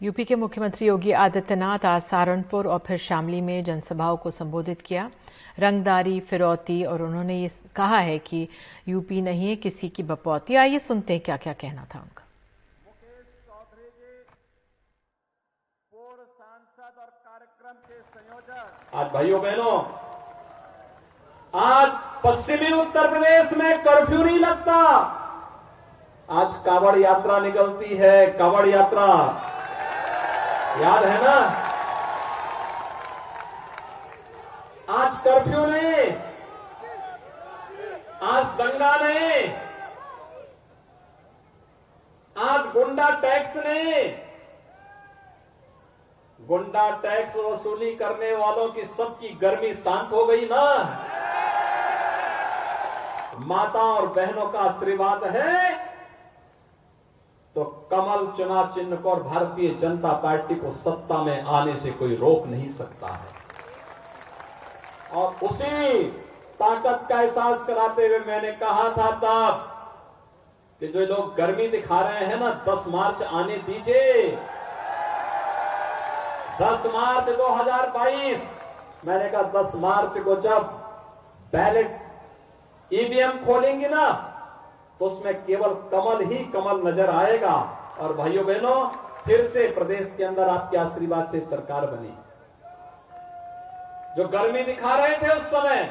UP 0.00 0.24
के 0.24 0.34
मुख्यमंत्री 0.34 0.86
योगी 0.86 1.12
आदित्यनाथ 1.12 1.84
आज 1.86 2.02
सहारनपुर 2.02 2.66
और 2.66 2.78
फिर 2.78 2.98
शामली 2.98 3.40
में 3.40 3.62
जनसभाओं 3.64 4.16
को 4.16 4.30
संबोधित 4.30 4.80
किया। 4.80 5.10
रंगदारी 5.58 6.20
फिरौती 6.20 6.82
और 6.84 7.02
उन्होंने 7.02 7.40
ये 7.40 7.50
कहा 7.76 7.98
है 7.98 8.18
कि 8.18 8.48
यूपी 8.88 9.20
नहीं 9.22 9.48
है 9.48 9.56
किसी 9.56 9.88
की 9.88 10.02
बपौती। 10.02 10.54
आइए 10.54 10.78
सुनते 10.78 11.12
हैं 11.12 11.22
क्या 11.22 11.36
क्या 11.36 11.52
कहना 11.52 11.86
था 11.94 12.00
उनका। 12.00 12.24
आज 18.94 19.12
भाइयों 19.12 19.40
बहनों 19.42 20.09
आज 21.56 21.88
पश्चिमी 22.24 22.72
उत्तर 22.72 23.10
प्रदेश 23.10 23.52
में 23.52 23.82
कर्फ्यू 23.82 24.22
नहीं 24.22 24.38
लगता। 24.38 24.76
आज 26.30 26.54
कावड़ 26.64 26.98
यात्रा 26.98 27.38
निकलती 27.38 27.96
है, 27.96 28.26
कावड़ 28.26 28.68
यात्रा। 28.68 29.06
याद 30.80 31.04
है 31.04 31.24
ना? 31.24 31.36
आज 35.02 35.20
कर्फ्यू 35.20 35.66
नहीं। 35.66 36.12
आज 38.28 38.44
दंगा 38.44 38.96
नहीं। 38.96 39.54
आज 42.48 42.60
गुंडा 42.60 43.10
टैक्स 43.10 43.56
नहीं। 43.56 44.29
गुंडा 46.50 46.90
टैक्स 47.02 47.36
वसूली 47.36 47.94
करने 47.94 48.34
वालों 48.36 48.68
की 48.68 48.84
सबकी 48.84 49.28
गर्मी 49.28 49.74
शांत 49.74 50.12
हो 50.12 50.24
गई 50.26 50.48
ना? 50.52 50.62
माता 53.38 53.82
और 53.82 54.06
बहनों 54.06 54.46
का 54.46 54.58
आशीर्वाद 54.60 55.24
है। 55.24 55.70
तो 57.56 57.64
कमल 57.90 58.26
चुनाव 58.36 58.66
चिन्ह 58.74 58.96
को 58.96 59.10
और 59.10 59.22
भारतीय 59.22 59.68
जनता 59.74 60.12
पार्टी 60.12 60.54
को 60.54 60.72
सत्ता 60.72 61.22
में 61.22 61.42
आने 61.42 61.76
से 61.76 61.90
कोई 61.90 62.16
रोक 62.16 62.46
नहीं 62.46 62.70
सकता 62.72 63.06
है। 63.06 63.38
और 65.12 65.46
उसी 65.46 66.04
ताकत 66.60 67.06
का 67.08 67.20
एहसास 67.20 67.64
कराते 67.66 68.06
हुए 68.06 68.18
मैंने 68.18 68.52
कहा 68.52 68.88
था 68.90 69.10
तब 69.16 69.66
कि 70.80 70.88
जो 70.88 71.00
लोग 71.06 71.34
गर्मी 71.36 71.68
दिखा 71.68 72.00
रहे 72.00 72.24
हैं 72.26 72.40
ना 72.40 72.50
10 72.68 72.88
मार्च 72.88 73.22
आने 73.22 73.56
दीजिए। 73.56 74.38
10 76.60 76.86
मार्च 76.94 77.28
2022 77.36 78.40
मैंने 79.06 79.28
कहा 79.28 79.42
10 79.52 79.74
मार्च 79.82 80.18
को 80.24 80.34
जब 80.40 80.64
बैलेट 81.52 81.90
ईवीएम 82.90 83.44
खोलेंगे 83.46 83.88
ना 83.88 84.06
तो 85.00 85.06
उसमें 85.06 85.34
केवल 85.44 85.74
कमल 85.92 86.24
ही 86.24 86.38
कमल 86.54 86.82
नज़र 86.88 87.10
आएगा। 87.10 87.54
और 88.00 88.12
भाइयों 88.16 88.44
बहनों, 88.46 88.76
फिर 89.24 89.46
से 89.48 89.66
प्रदेश 89.72 90.14
के 90.16 90.24
अंदर 90.24 90.48
आपके 90.48 90.76
आशीर्वाद 90.78 91.28
से 91.28 91.40
सरकार 91.46 91.86
बनी। 91.86 92.14
जो 94.16 94.28
गर्मी 94.28 94.62
दिखा 94.64 94.94
रहे 94.96 95.16
थे 95.16 95.28
उस 95.30 95.46
समय, 95.50 95.82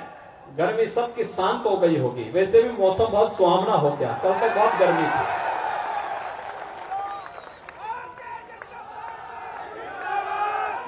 गर्मी 0.58 0.86
सबकी 0.88 1.24
शांत 1.26 1.66
हो 1.66 1.76
गई 1.78 2.00
होगी। 2.00 2.30
वैसे 2.32 2.62
भी 2.64 2.72
मौसम 2.78 3.06
बहुत 3.08 3.36
सुहावना 3.36 3.74
हो 3.76 3.90
गया। 3.92 4.18
कल 4.24 4.40
तक 4.40 4.56
बहुत 4.56 4.80
गर्मी 4.80 5.08
थी 5.08 5.48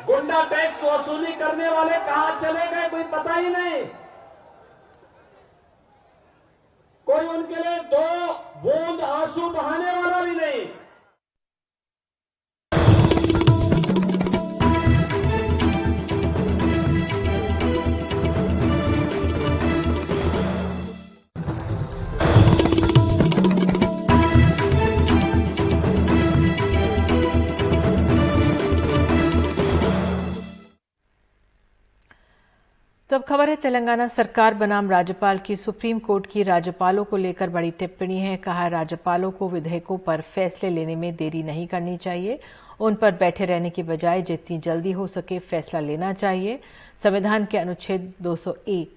गुंडा 0.06 0.42
टैक्स 0.46 0.84
वसूली 1.12 1.32
करने 1.36 1.70
वाले 1.70 1.98
कहा 2.00 2.40
चले 2.40 2.68
गए, 2.68 2.88
कोई 2.90 3.04
पता 3.04 3.34
ही 3.34 3.50
नहीं। 3.50 3.84
कोई 7.08 7.26
उनके 7.28 7.56
लिए 7.56 7.80
दो 7.92 8.34
बूंद 8.62 9.02
आँसू 9.02 9.50
बहाने 9.50 9.92
वाला 9.92 10.22
भी 10.22 10.36
नहीं। 10.36 10.66
तो 33.12 33.18
अब 33.18 33.24
खबर 33.24 33.50
है, 33.50 33.56
तेलंगाना 33.56 34.08
सरकार 34.08 34.54
बनाम 34.54 34.90
राज्यपाल 34.90 35.38
की, 35.38 35.56
सुप्रीम 35.56 36.00
कोर्ट 36.00 36.26
की 36.26 36.44
राज्यपालों 36.44 37.04
को 37.04 37.18
लेकर 37.18 37.50
बड़ी 37.50 37.72
टिप्पणी 37.72 38.20
है। 38.20 38.38
कहा, 38.38 38.68
राज्यपालों 38.68 39.32
को 39.32 39.50
विधेयकों 39.50 39.98
पर 39.98 40.22
फैसले 40.22 40.70
लेने 40.70 40.96
में 40.96 41.16
देरी 41.16 41.44
नहीं 41.44 41.68
करनी 41.68 41.98
चाहिए। 41.98 42.40
उन 42.80 42.96
पर 42.96 43.12
बैठे 43.12 43.46
रहने 43.46 43.70
की 43.70 43.84
बजाय 43.84 44.22
जितनी 44.22 44.58
जल्दी 44.58 44.92
हो 44.92 45.08
सके 45.08 45.40
फैसला 45.40 45.80
लेना 45.80 46.14
चाहिए। 46.14 46.60
संविधान 47.04 47.46
के 47.46 47.58
अनुच्छेद 47.58 48.14
201 48.22 48.88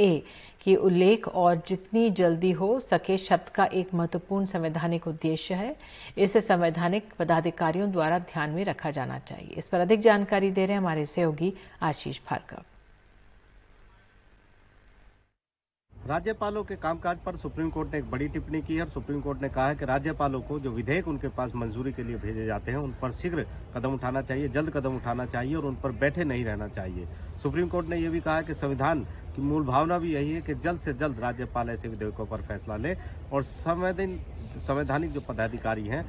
ए 0.00 0.22
की 0.60 0.76
उल्लेख 0.76 1.28
और 1.28 1.62
जितनी 1.68 2.10
जल्दी 2.10 2.52
हो 2.52 2.80
सके 2.80 3.16
शब्द 3.16 3.48
का 3.48 3.64
एक 3.64 3.94
महत्वपूर्ण 3.94 4.46
संवैधानिक 4.46 5.06
उद्देश्य 5.06 5.54
है। 5.54 5.76
इसे 6.18 6.40
संवैधानिक 6.40 7.12
पदाधिकारियों 7.18 7.90
द्वारा 7.92 8.18
ध्यान 8.18 8.50
में 8.50 8.64
रखा 8.64 8.90
जाना 8.90 9.18
चाहिए। 9.18 9.54
इस 9.56 9.66
पर 9.66 9.80
अधिक 9.80 10.00
जानकारी 10.00 10.50
दे 10.50 10.64
रहे 10.64 10.72
हैं 10.72 10.80
हमारे 10.80 11.06
सहयोगी 11.06 11.52
आशीष 11.82 12.20
भार्गव। 12.30 12.62
राज्यपालों 16.06 16.62
के 16.64 16.76
कामकाज 16.76 17.16
पर 17.24 17.36
सुप्रीम 17.36 17.68
कोर्ट 17.70 17.92
ने 17.92 17.98
एक 17.98 18.10
बड़ी 18.10 18.26
टिप्पणी 18.28 18.60
की 18.62 18.76
है 18.76 18.82
और 18.82 18.88
सुप्रीम 18.90 19.20
कोर्ट 19.20 19.42
ने 19.42 19.48
कहा 19.48 19.66
है 19.68 19.74
कि 19.76 19.84
राज्यपालों 19.84 20.40
को 20.40 20.58
जो 20.60 20.70
विधेयक 20.70 21.08
उनके 21.08 21.28
पास 21.28 21.52
मंजूरी 21.54 21.92
के 21.92 22.02
लिए 22.02 22.16
भेजे 22.16 22.46
जाते 22.46 22.70
हैं, 22.70 22.78
उन 22.78 22.94
पर 23.02 23.12
शीघ्र 23.12 23.46
कदम 23.74 23.94
उठाना 23.94 24.22
चाहिए, 24.22 24.48
जल्द 24.48 24.70
कदम 24.70 24.96
उठाना 24.96 25.26
चाहिए 25.26 25.54
और 25.56 25.66
उन 25.66 25.74
पर 25.82 25.92
बैठे 25.94 26.24
नहीं 26.24 26.44
रहना 26.44 26.68
चाहिए। 26.68 27.06
सुप्रीम 27.42 27.68
कोर्ट 27.68 27.88
ने 27.88 27.96
यह 27.96 28.10
भी 28.10 28.20
कहा 28.20 28.40
कि 28.42 28.54
संविधान 28.54 29.04
की 29.36 29.42
मूल 29.42 29.64
भावना 29.64 29.98
भी 29.98 30.14
यही 30.14 30.32
है 30.32 30.40
कि 30.40 30.54
जल्द 30.56 30.80
से 30.80 30.92
जल्द 30.94 31.20
राज्यपाल 31.20 31.70
ऐसे 31.70 31.88
विधेयकों 31.88 32.26
पर 32.26 32.42
फैसला 32.42 32.76
ले 32.76 32.96
और 33.32 33.42
संवैधानिक 33.42 35.12
जो 35.12 35.20
पदाधिकारी 35.20 35.86
हैं, 35.86 36.04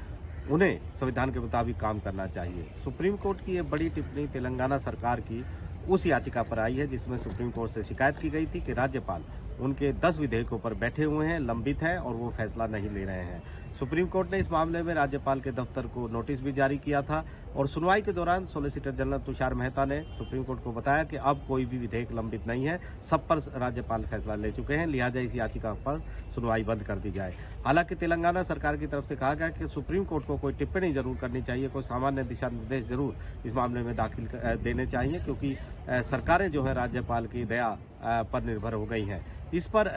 उन्हें 0.49 0.79
संविधान 0.99 1.33
के 1.33 1.39
मुताबिक 1.39 1.79
काम 1.79 1.99
करना 1.99 2.27
चाहिए। 2.29 2.67
सुप्रीम 2.83 3.17
कोर्ट 3.17 3.45
की 3.45 3.55
ये 3.55 3.61
बड़ी 3.63 3.89
टिप्पणी 3.89 4.27
तेलंगाना 4.29 4.77
सरकार 4.79 5.21
की 5.21 5.43
उस 5.89 6.05
याचिका 6.07 6.41
पर 6.43 6.59
आई 6.59 6.75
है, 6.75 6.87
जिसमें 6.87 7.17
सुप्रीम 7.17 7.51
कोर्ट 7.51 7.71
से 7.71 7.83
शिकायत 7.83 8.19
की 8.19 8.29
गई 8.29 8.45
थी 8.45 8.59
कि 8.61 8.73
राज्यपाल 8.73 9.23
उनके 9.59 9.91
10 9.95 10.17
विधेयकों 10.19 10.59
पर 10.59 10.73
बैठे 10.75 11.03
हुए 11.03 11.25
हैं, 11.27 11.39
लंबित 11.39 11.81
हैं 11.83 11.97
और 11.97 12.15
वो 12.15 12.29
फैसला 12.37 12.67
नहीं 12.67 12.89
ले 12.89 13.03
रहे 13.05 13.23
हैं। 13.23 13.41
सुप्रीम 13.79 14.07
कोर्ट 14.07 14.31
ने 14.31 14.39
इस 14.39 14.51
मामले 14.51 14.81
में 14.83 14.93
राज्यपाल 14.93 15.39
के 15.41 15.51
दफ्तर 15.51 15.85
को 15.87 16.07
नोटिस 16.07 16.41
भी 16.41 16.51
जारी 16.53 16.77
किया 16.77 17.01
था 17.01 17.23
और 17.55 17.67
सुनवाई 17.67 18.01
के 18.01 18.11
दौरान 18.13 18.45
सोलिसिटर 18.45 18.91
जनरल 18.91 19.19
तुषार 19.19 19.53
मेहता 19.53 19.85
ने 19.85 19.99
सुप्रीम 20.17 20.43
कोर्ट 20.43 20.63
को 20.63 20.71
बताया 20.71 21.03
कि 21.03 21.17
अब 21.17 21.43
कोई 21.47 21.65
भी 21.65 21.77
विधेयक 21.77 22.11
लंबित 22.11 22.47
नहीं 22.47 22.65
है, 22.65 22.79
सब 23.09 23.27
पर 23.27 23.37
राज्यपाल 23.55 24.03
फैसला 24.03 24.35
ले 24.35 24.51
चुके 24.51 24.73
हैं, 24.73 24.87
लिहाजा 24.87 25.19
इस 25.19 25.35
याचिका 25.35 25.73
पर 25.85 26.01
सुनवाई 26.35 26.63
बंद 26.63 26.83
कर 26.83 26.95
दी 26.95 27.11
जाए। 27.11 27.33
हालाँकि 27.65 27.95
तेलंगाना 27.95 28.43
सरकार 28.43 28.77
की 28.77 28.87
तरफ़ 28.87 29.05
से 29.05 29.15
कहा 29.15 29.33
गया 29.33 29.49
कि 29.49 29.67
सुप्रीम 29.67 30.03
कोर्ट 30.05 30.25
को 30.25 30.37
कोई 30.37 30.53
टिप्पणी 30.53 30.91
ज़रूर 30.93 31.17
करनी 31.17 31.41
चाहिए, 31.41 31.69
कोई 31.69 31.83
सामान्य 31.83 32.23
दिशा 32.23 32.49
निर्देश 32.49 32.85
ज़रूर 32.87 33.15
इस 33.45 33.55
मामले 33.55 33.81
में 33.81 33.95
दाखिल 33.95 34.27
देने 34.63 34.87
चाहिए, 34.87 35.19
क्योंकि 35.19 35.55
सरकारें 35.89 36.51
जो 36.51 36.63
है, 36.63 36.73
राज्यपाल 36.73 37.25
की 37.27 37.45
दया 37.45 37.77
पर 38.03 38.43
निर्भर 38.43 38.73
हो 38.73 38.85
गई 38.85 39.03
हैं। 39.05 39.21
इस 39.53 39.67
पर 39.67 39.87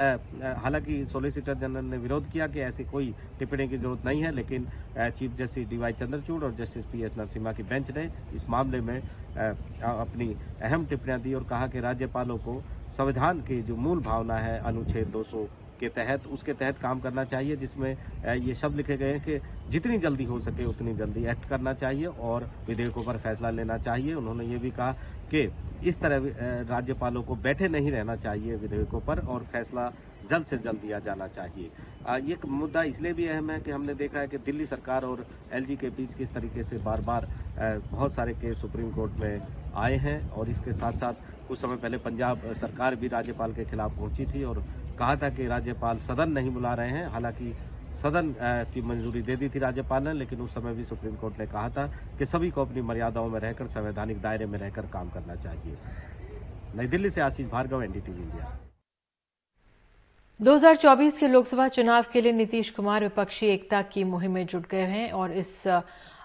हालाँकि 0.63 1.05
सोलिसिटर 1.07 1.55
जनरल 1.55 1.85
ने 1.85 1.97
विरोध 1.99 2.31
किया 2.31 2.47
कि 2.47 2.61
ऐसी 2.61 2.85
कोई 2.85 3.15
टिप्पणी 3.39 3.69
की 3.69 3.79
ज़रूरत 3.79 4.05
नहीं 4.07 4.23
है, 4.23 4.33
लेकिन 4.33 4.67
चीफ 4.99 5.37
जस्टिस 5.37 5.69
डीवाई 5.69 5.93
चंद्रचूड़ 5.95 6.43
और 6.45 6.55
जस्टिस 6.55 6.85
पी 6.93 7.03
एस 7.03 7.17
नरसिम्हा 7.19 7.53
की 7.53 7.63
बेंच 7.65 7.91
ने 7.97 8.09
इस 8.35 8.49
मामले 8.51 8.81
में 8.81 8.99
अपनी 8.99 10.35
अहम 10.63 10.87
टिप्पणियाँ 10.87 11.21
दी 11.21 11.35
और 11.35 11.45
कहा 11.45 11.67
कि 11.67 11.81
राज्यपालों 11.81 12.39
को 12.39 12.63
संविधान 12.97 13.41
की 13.41 13.63
जो 13.63 13.77
मूल 13.77 14.01
भावना 14.01 14.35
है, 14.37 14.59
अनुच्छेद 14.61 15.13
200 15.13 15.47
के 15.81 15.89
तहत, 15.91 16.27
उसके 16.27 16.53
तहत 16.53 16.79
काम 16.79 17.01
करना 17.01 17.25
चाहिए, 17.25 17.57
जिसमें 17.57 17.97
ये 18.37 18.55
शब्द 18.55 18.77
लिखे 18.77 18.97
गए 18.97 19.13
हैं 19.13 19.21
कि 19.21 19.39
जितनी 19.71 19.99
जल्दी 19.99 20.25
हो 20.25 20.39
सके 20.41 20.65
उतनी 20.65 20.95
जल्दी 20.97 21.25
एक्ट 21.27 21.49
करना 21.49 21.73
चाहिए 21.75 22.07
और 22.07 22.49
विधेयकों 22.69 23.03
पर 23.05 23.17
फैसला 23.19 23.51
लेना 23.51 23.79
चाहिए। 23.79 24.15
उन्होंने 24.15 24.45
ये 24.47 24.59
भी 24.59 24.71
कहा 24.71 24.95
कि 25.35 25.89
इस 25.89 25.99
तरह 26.01 26.17
राज्यपालों 26.71 27.23
को 27.23 27.35
बैठे 27.37 27.69
नहीं 27.69 27.91
रहना 27.91 28.15
चाहिए 28.17 28.57
विधेयकों 28.57 29.01
पर 29.01 29.19
और 29.27 29.43
फैसला 29.53 29.91
जल्द 30.31 30.47
से 30.47 30.59
जल्द 30.59 30.81
दिया 30.81 30.99
जाना 30.99 31.27
चाहिए। 31.29 31.71
ये 32.23 32.37
मुद्दा 32.49 32.83
इसलिए 32.83 33.13
भी 33.13 33.27
अहम 33.27 33.51
है 33.51 33.59
कि 33.61 33.71
हमने 33.71 33.95
देखा 33.95 34.21
है 34.21 34.29
कि 34.29 34.39
दिल्ली 34.39 34.67
सरकार 34.67 35.05
और 35.05 35.27
एलजी 35.53 35.77
के 35.77 35.91
बीच 35.91 36.15
किस 36.15 36.33
तरीके 36.35 36.63
से 36.63 36.79
बार 36.79 37.01
बार 37.01 37.29
बहुत 37.91 38.15
सारे 38.15 38.33
केस 38.35 38.61
सुप्रीम 38.61 38.91
कोर्ट 38.91 39.19
में 39.21 39.43
आए 39.77 39.97
हैं 39.99 40.19
और 40.31 40.49
इसके 40.51 40.73
साथ 40.73 40.93
साथ 40.99 41.49
कुछ 41.49 41.59
समय 41.59 41.77
पहले 41.77 41.99
पंजाब 41.99 42.53
सरकार 42.55 42.97
भी 42.97 43.09
राज्यपाल 43.09 43.53
के 43.53 43.65
खिलाफ 43.65 43.97
पहुँची 43.97 44.27
थी 44.27 44.45
और 44.45 44.65
कहा 44.99 45.17
था 45.17 45.29
कि 45.31 45.47
राज्यपाल 45.47 45.99
सदन 46.01 46.33
नहीं 46.33 46.51
बुला 46.51 46.75
रहे 46.75 46.91
हैं। 46.91 47.07
हालाँकि 47.09 47.55
सदन 47.95 48.35
की 48.75 48.83
मंजूरी 48.83 49.23
दे 49.23 49.37
दी 49.37 49.49
थी 49.49 49.59
राज्यपाल 49.59 50.03
ने, 50.03 50.13
लेकिन 50.13 50.41
उस 50.41 50.55
समय 50.55 50.75
भी 50.75 50.85
सुप्रीम 50.85 51.15
कोर्ट 51.17 51.39
ने 51.39 51.47
कहा 51.47 51.69
था 51.71 51.87
कि 52.19 52.27
सभी 52.27 52.51
को 52.51 52.65
अपनी 52.65 52.83
मर्यादाओं 52.83 53.29
में 53.29 53.41
रहकर, 53.41 53.67
संवैधानिक 53.69 54.21
दायरे 54.23 54.47
में 54.47 54.59
रहकर 54.59 54.87
काम 54.93 55.11
करना 55.11 55.35
चाहिए। 55.37 55.75
नई 56.77 56.87
दिल्ली 56.87 57.11
से 57.11 57.21
आशीष 57.21 57.47
भार्गव, 57.49 57.83
एनडीटीवी 57.83 58.23
इंडिया। 58.23 58.59
2024 60.41 61.19
के 61.19 61.29
लोकसभा 61.29 61.69
चुनाव 61.69 62.05
के 62.13 62.21
लिए 62.21 62.33
नीतीश 62.33 62.71
कुमार 62.71 63.03
विपक्षी 63.03 63.47
एकता 63.47 63.83
की 63.83 64.05
मुहिम 64.05 64.33
में 64.33 64.47
जुट 64.47 64.67
गए 64.69 64.87
हैं 64.87 65.11
और 65.13 65.33
इस 65.33 65.63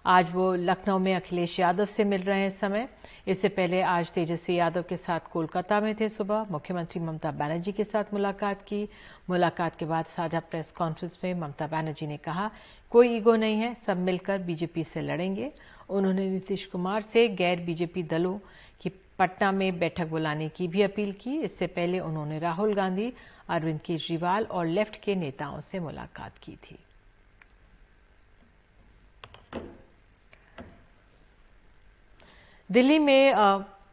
आज 0.10 0.32
वो 0.34 0.54
लखनऊ 0.56 1.00
में 1.00 1.13
अखिलेश 1.15 1.60
यादव 1.60 1.86
से 1.86 2.04
मिल 2.04 2.22
रहे 2.22 2.39
हैं 2.41 2.50
समय। 2.50 2.88
इससे 3.28 3.50
पहले 3.50 3.82
आज 3.82 4.12
तेजस्वी 4.12 4.56
यादव 4.56 4.84
के 4.89 4.98
साथ 4.98 5.19
कोलकाता 5.32 5.80
में 5.80 5.93
थे 5.95 6.08
सुबह। 6.10 6.45
मुख्यमंत्री 6.52 7.02
ममता 7.02 7.32
बनर्जी 7.32 7.72
के 7.72 7.84
साथ 7.84 8.13
मुलाकात 8.13 8.62
की। 8.62 8.88
मुलाकात 9.30 9.76
के 9.76 9.86
बाद 9.86 10.06
साझा 10.06 10.39
प्रेस 10.39 10.72
कॉन्फ्रेंस 10.72 11.19
में 11.24 11.34
ममता 11.34 11.67
बनर्जी 11.67 12.08
ने 12.08 12.17
कहा, 12.17 12.50
कोई 12.91 13.15
ईगो 13.17 13.36
नहीं 13.36 13.60
है, 13.60 13.74
सब 13.86 13.98
मिलकर 13.98 14.39
बीजेपी 14.39 14.84
से 14.84 15.02
लड़ेंगे। 15.02 15.52
उन्होंने 15.89 16.30
नीतीश 16.30 16.65
कुमार 16.65 17.02
से 17.02 17.28
गैर 17.28 17.60
बीजेपी 17.60 18.04
दलों 18.04 18.38
की 18.82 18.91
पटना 19.19 19.52
में 19.52 19.80
बैठक 19.80 20.08
बुलाने 20.08 20.50
की 20.50 20.67
भी 20.67 20.82
अपील 20.82 21.13
की। 21.22 21.39
इससे 21.39 21.67
पहले 21.67 22.00
उन्होंने 22.00 22.39
राहुल 22.39 22.74
गांधी, 22.74 23.13
अरविंद 23.50 23.80
केजरीवाल 23.80 24.43
और 24.43 24.65
लेफ़्ट 24.65 25.02
के 25.04 25.15
नेताओं 25.15 25.60
से 25.62 25.80
मुलाकात 25.80 26.38
की 26.38 26.58
थी। 26.63 26.80
दिल्ली 32.69 32.97
में 32.99 33.34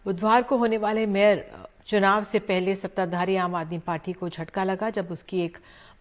बुधवार 0.05 0.43
को 0.43 0.57
होने 0.57 0.77
वाले 0.77 1.05
मेयर 1.07 1.45
चुनाव 1.87 2.25
से 2.25 2.39
पहले 2.39 2.75
सत्ताधारी 2.75 3.37
आम 3.37 3.55
आदमी 3.55 3.79
पार्टी 3.79 4.13
को 4.13 4.29
झटका 4.29 4.65
लगा 4.65 4.91
जब 4.91 5.11
उसकी 5.13 5.41
एक 5.41 5.57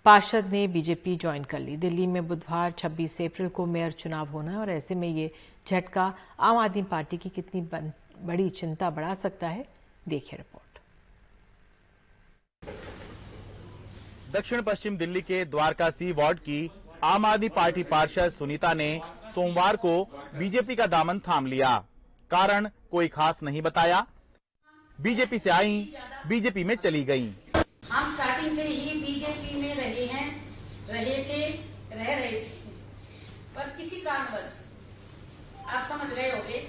पार्षद 0.05 0.45
ने 0.45 0.67
बीजेपी 0.67 1.15
ज्वाइन 1.15 1.43
कर 1.43 1.59
ली। 1.59 1.77
दिल्ली 1.77 2.07
में 2.07 2.27
बुधवार 2.27 2.71
26 2.71 3.21
अप्रैल 3.21 3.49
को 3.49 3.65
मेयर 3.65 3.91
चुनाव 3.91 4.27
होना 4.27 4.51
है 4.51 4.57
और 4.57 4.69
ऐसे 4.69 4.95
में 4.95 5.07
ये 5.07 5.31
झटका 5.67 6.13
आम 6.39 6.57
आदमी 6.57 6.83
पार्टी 6.83 7.17
की 7.17 7.29
कितनी 7.29 7.61
बड़ी 7.61 8.49
चिंता 8.51 8.89
बढ़ा 8.89 9.13
सकता 9.13 9.47
है? 9.47 9.65
देखिए 10.07 10.37
रिपोर्ट। 10.37 10.79
दक्षिण 14.35 14.61
पश्चिम 14.61 14.97
दिल्ली 14.97 15.21
के 15.21 15.43
द्वारका 15.45 15.89
सी 15.89 16.11
वार्ड 16.11 16.39
की 16.39 16.69
आम 17.03 17.25
आदमी 17.25 17.49
पार्टी 17.49 17.83
पार्षद 17.85 18.29
सुनीता 18.29 18.73
ने 18.73 19.01
सोमवार 19.35 19.75
को 19.77 20.01
बीजेपी 20.37 20.75
का 20.75 20.87
दामन 20.87 21.19
थाम 21.19 21.45
लिया। 21.45 21.83
कारण 22.31 22.69
कोई 22.91 23.07
खास 23.07 23.43
नहीं 23.43 23.61
बताया। 23.61 24.05
बीजेपी 24.99 25.39
से 25.39 25.49
आई, 25.49 25.77
बीजेपी 26.27 26.63
में 26.63 26.75
चली 26.75 27.03
गई। 27.03 27.27
हम 27.91 28.11
स्टार्टिंग 28.13 28.55
से 28.55 28.63
ही 28.63 28.99
बीजेपी 29.01 29.61
में 29.61 29.75
रहे 29.75 30.05
हैं, 30.05 30.27
रहे 30.89 31.17
थे, 31.23 31.47
रह 31.91 32.13
रहे 32.15 32.31
थे। 32.31 32.63
पर 33.55 33.69
किसी 33.77 34.01
कारणवश, 34.01 34.53
आप 35.67 35.85
समझ 35.85 36.11
रहे 36.13 36.31
होंगे 36.31 36.59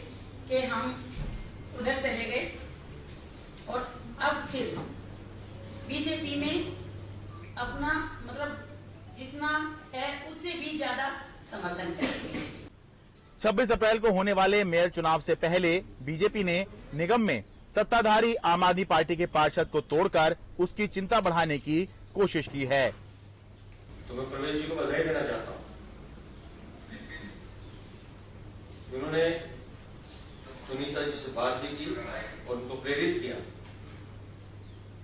कि 0.48 0.66
हम 0.66 0.90
उधर 1.78 2.02
चले 2.02 2.24
गए। 2.24 2.52
और 3.68 3.80
अब 4.20 4.44
फिर 4.46 4.76
बीजेपी 5.88 6.36
में 6.36 6.76
अपना 7.56 7.92
मतलब 8.22 8.62
जितना 9.16 9.50
है, 9.94 10.28
उससे 10.30 10.52
भी 10.52 10.76
ज़्यादा 10.76 11.10
समर्थन 11.50 11.92
करेंगे। 11.92 12.55
26 13.42 13.70
अप्रैल 13.72 13.98
को 13.98 14.10
होने 14.10 14.32
वाले 14.32 14.62
मेयर 14.64 14.90
चुनाव 14.90 15.20
से 15.20 15.34
पहले 15.34 15.72
बीजेपी 16.02 16.44
ने 16.44 16.54
निगम 16.94 17.20
में 17.20 17.44
सत्ताधारी 17.74 18.34
आम 18.44 18.64
आदमी 18.64 18.84
पार्टी 18.84 19.16
के 19.16 19.26
पार्षद 19.34 19.68
को 19.72 19.80
तोड़कर 19.90 20.36
उसकी 20.58 20.86
चिंता 20.86 21.20
बढ़ाने 21.20 21.58
की 21.58 21.84
कोशिश 22.14 22.48
की 22.48 22.64
है। 22.64 22.86
तो 24.08 24.14
मैं 24.14 24.30
प्रवेश 24.30 24.54
जी 24.54 24.68
को 24.68 24.74
बधाई 24.76 25.02
देना 25.04 25.20
चाहता 25.20 25.50
हूँ। 25.50 25.64
उन्होंने 28.94 29.28
सुनीता 30.66 31.02
जी 31.02 31.12
से 31.12 31.32
बात 31.32 31.60
भी 31.62 31.76
की 31.76 31.90
और 31.92 32.56
उनको 32.56 32.82
प्रेरित 32.82 33.20
किया 33.22 33.36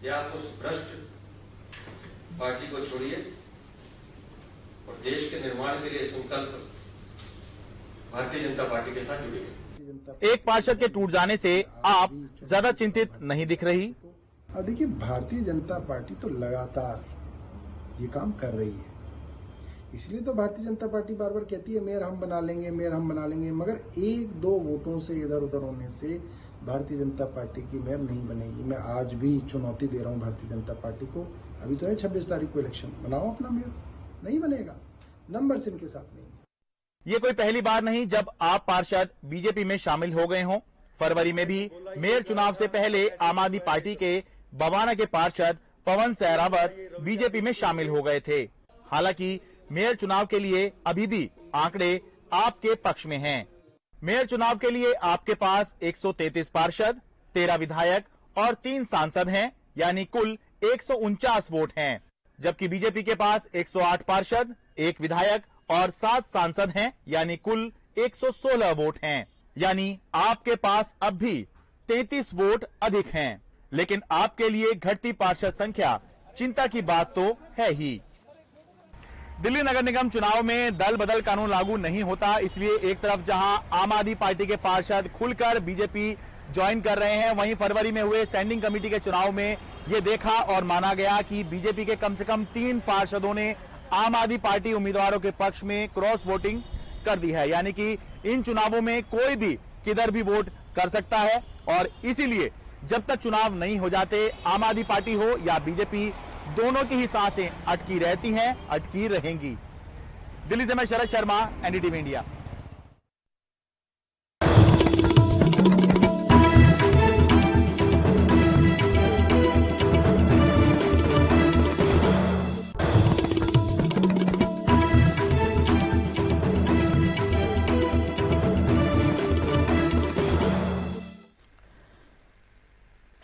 कि 0.02 0.08
आप 0.08 0.32
उस 0.34 0.50
भ्रष्ट 0.60 0.98
पार्टी 2.40 2.66
को 2.66 2.84
छोड़िए 2.86 3.16
और 4.88 5.00
देश 5.04 5.30
के 5.30 5.40
निर्माण 5.40 5.82
के 5.82 5.90
लिए 5.90 6.06
संकल्प 6.10 6.71
भारतीय 8.12 8.40
जनता 8.40 8.64
पार्टी 8.70 8.94
के 8.94 9.02
साथ 9.02 9.22
जुड़िए 9.22 10.32
एक 10.32 10.44
पार्षद 10.46 10.78
के 10.78 10.88
टूट 10.88 11.10
जाने 11.10 11.36
से 11.36 11.52
आप 11.86 12.10
ज़्यादा 12.44 12.72
चिंतित 12.72 13.12
नहीं 13.22 13.46
दिख 13.46 13.64
रही? 13.64 13.94
और 14.48 14.62
देखिए 14.62 14.86
भारतीय 14.86 15.40
जनता 15.42 15.78
पार्टी 15.88 16.14
तो 16.14 16.28
लगातार 16.30 17.04
ये 18.00 18.08
काम 18.08 18.32
कर 18.40 18.52
रही 18.54 18.70
है। 18.70 18.90
इसलिए 19.94 20.20
तो 20.20 20.32
भारतीय 20.34 20.64
जनता 20.66 20.86
पार्टी 20.88 21.14
बार 21.14 21.32
बार 21.32 21.44
कहती 21.44 21.74
है 21.74 21.80
मेयर 21.80 22.02
हम 22.02 22.18
बना 22.20 22.40
लेंगे 22.40 22.70
मेयर 22.70 22.92
हम 22.92 23.08
बना 23.08 23.26
लेंगे। 23.26 23.50
मगर 23.52 23.80
एक 24.00 24.32
दो 24.40 24.50
वोटों 24.60 24.98
से 24.98 25.14
इधर 25.20 25.42
उधर 25.42 25.62
होने 25.62 25.88
से 25.90 26.18
भारतीय 26.64 26.98
जनता 26.98 27.24
पार्टी 27.34 27.62
की 27.62 27.78
मेयर 27.78 27.98
नहीं 28.00 28.26
बनेगी। 28.28 28.64
मैं 28.64 28.78
आज 28.96 29.14
भी 29.14 29.38
चुनौती 29.50 29.86
दे 29.86 29.98
रहा 29.98 30.12
हूँ 30.12 30.20
भारतीय 30.20 30.50
जनता 30.50 30.74
पार्टी 30.82 31.06
को। 31.06 31.26
अभी 31.62 31.76
तो 31.76 31.86
है 31.86 31.94
छब्बीस 31.96 32.28
तारीख 32.28 32.52
को 32.52 32.60
इलेक्शन। 32.60 32.92
बनाओ 33.02 33.32
अपना 33.32 33.48
मेयर। 33.50 33.72
नहीं 34.24 34.40
बनेगा। 34.40 34.76
नंबर 35.30 35.68
इनके 35.68 35.88
साथ 35.88 36.14
नहीं। 36.14 36.26
ये 37.06 37.18
कोई 37.18 37.32
पहली 37.32 37.60
बार 37.60 37.82
नहीं 37.82 38.06
जब 38.06 38.30
आप 38.40 38.64
पार्षद 38.68 39.08
बीजेपी 39.24 39.64
में 39.64 39.76
शामिल 39.76 40.12
हो 40.12 40.26
गए 40.26 40.42
हों। 40.42 40.58
फरवरी 41.00 41.32
में 41.32 41.46
भी 41.46 41.70
मेयर 41.98 42.22
चुनाव 42.22 42.52
से 42.52 42.66
पहले 42.66 43.08
आम 43.08 43.38
आदमी 43.38 43.58
पार्टी 43.58 43.94
के 43.94 44.22
बवाना 44.54 44.94
के 44.94 45.06
पार्षद 45.06 45.58
पवन 45.86 46.14
सहरावत 46.14 46.96
बीजेपी 47.00 47.40
में 47.40 47.52
शामिल 47.52 47.88
हो 47.88 48.02
गए 48.02 48.20
थे। 48.20 48.40
हालाँकि 48.90 49.40
मेयर 49.72 49.94
चुनाव 49.94 50.26
के 50.26 50.38
लिए 50.38 50.72
अभी 50.86 51.06
भी 51.06 51.30
आंकड़े 51.54 52.00
आपके 52.32 52.74
पक्ष 52.74 53.06
में 53.06 53.18
हैं। 53.18 53.46
मेयर 54.04 54.26
चुनाव 54.26 54.58
के 54.58 54.70
लिए 54.70 54.92
आपके 54.92 55.34
पास 55.34 55.74
133 55.82 56.48
पार्षद 56.48 57.00
13 57.34 57.54
विधायक 57.54 58.04
और 58.36 58.54
तीन 58.54 58.84
सांसद 58.84 59.28
हैं, 59.28 59.52
यानी 59.78 60.04
कुल 60.04 60.38
एक 60.64 60.82
सौ 60.82 60.94
उनचास 60.94 61.48
वोट 61.50 61.72
हैं। 61.78 62.02
जबकि 62.40 62.68
बीजेपी 62.68 63.02
के 63.02 63.14
पास 63.14 63.48
108 63.54 64.02
पार्षद, 64.02 64.54
एक 64.78 65.00
विधायक 65.00 65.42
और 65.72 65.90
सात 65.90 66.28
सांसद 66.28 66.72
हैं, 66.76 66.92
यानी 67.08 67.36
कुल 67.36 67.70
116 67.98 68.72
वोट 68.72 68.98
हैं। 69.04 69.26
यानी 69.56 69.98
आपके 70.14 70.54
पास 70.56 70.94
अब 71.02 71.12
भी 71.14 71.34
33 71.88 72.34
वोट 72.34 72.64
अधिक 72.82 73.06
हैं। 73.06 73.42
लेकिन 73.72 74.02
आपके 74.10 74.48
लिए 74.48 74.72
घटती 74.74 75.12
पार्षद 75.12 75.52
संख्या 75.52 76.00
चिंता 76.36 76.66
की 76.66 76.82
बात 76.82 77.14
तो 77.14 77.22
है 77.58 77.70
ही। 77.72 78.00
दिल्ली 79.40 79.62
नगर 79.62 79.82
निगम 79.82 80.08
चुनाव 80.10 80.42
में 80.42 80.76
दल 80.78 80.96
बदल 80.96 81.20
कानून 81.20 81.50
लागू 81.50 81.76
नहीं 81.76 82.02
होता, 82.02 82.36
इसलिए 82.38 82.76
एक 82.80 83.00
तरफ़ 83.00 83.22
जहाँ 83.22 83.68
आम 83.72 83.92
आदमी 83.92 84.14
पार्टी 84.14 84.46
के 84.46 84.56
पार्षद 84.58 85.08
खुलकर 85.08 85.60
बीजेपी 85.60 86.16
ज्वाइन 86.52 86.80
कर 86.80 86.98
रहे 86.98 87.14
हैं, 87.14 87.32
वहीं 87.32 87.54
फरवरी 87.54 87.92
में 87.92 88.02
हुए 88.02 88.24
स्टैंडिंग 88.24 88.62
कमेटी 88.62 88.90
के 88.90 88.98
चुनाव 88.98 89.32
में 89.32 89.56
ये 89.88 90.00
देखा 90.00 90.38
और 90.46 90.64
माना 90.64 90.92
गया 90.94 91.20
कि 91.22 91.42
बीजेपी 91.44 91.84
के 91.84 91.96
कम 91.96 92.14
से 92.14 92.24
कम 92.24 92.44
तीन 92.44 92.80
पार्षदों 92.80 93.34
ने 93.34 93.54
आम 93.92 94.14
आदमी 94.16 94.36
पार्टी 94.38 94.72
उम्मीदवारों 94.72 95.18
के 95.20 95.30
पक्ष 95.30 95.62
में 95.64 95.88
क्रॉस 95.88 96.26
वोटिंग 96.26 96.60
कर 97.06 97.18
दी 97.18 97.30
है। 97.30 97.48
यानी 97.50 97.72
कि 97.72 97.92
इन 98.26 98.42
चुनावों 98.42 98.80
में 98.80 99.02
कोई 99.04 99.36
भी 99.36 99.52
किधर 99.84 100.10
भी 100.10 100.22
वोट 100.22 100.48
कर 100.76 100.88
सकता 100.88 101.18
है 101.18 101.42
और 101.68 101.88
इसीलिए 102.04 102.50
जब 102.84 103.04
तक 103.06 103.16
चुनाव 103.16 103.54
नहीं 103.54 103.76
हो 103.78 103.88
जाते, 103.90 104.28
आम 104.46 104.64
आदमी 104.64 104.82
पार्टी 104.82 105.12
हो 105.12 105.28
या 105.46 105.58
बीजेपी, 105.58 106.08
दोनों 106.56 106.84
की 106.84 106.94
ही 106.94 107.06
साँसें 107.06 107.48
अटकी 107.48 107.98
रहती 107.98 108.30
हैं, 108.30 108.68
अटकी 108.68 109.06
रहेंगी। 109.08 109.56
दिल्ली 110.48 110.66
से 110.66 110.74
मैं 110.74 110.84
शरद 110.86 111.08
शर्मा, 111.08 111.38
एनडीटीवी 111.64 111.98
इंडिया। 111.98 112.24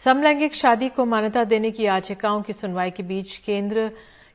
समलैंगिक 0.01 0.55
शादी 0.55 0.89
को 0.89 1.05
मान्यता 1.05 1.43
देने 1.45 1.71
की 1.71 1.85
याचिकाओं 1.85 2.43
की 2.43 2.53
सुनवाई 2.53 2.91
के 2.91 3.03
बीच 3.03 3.37
केंद्र 3.37 3.91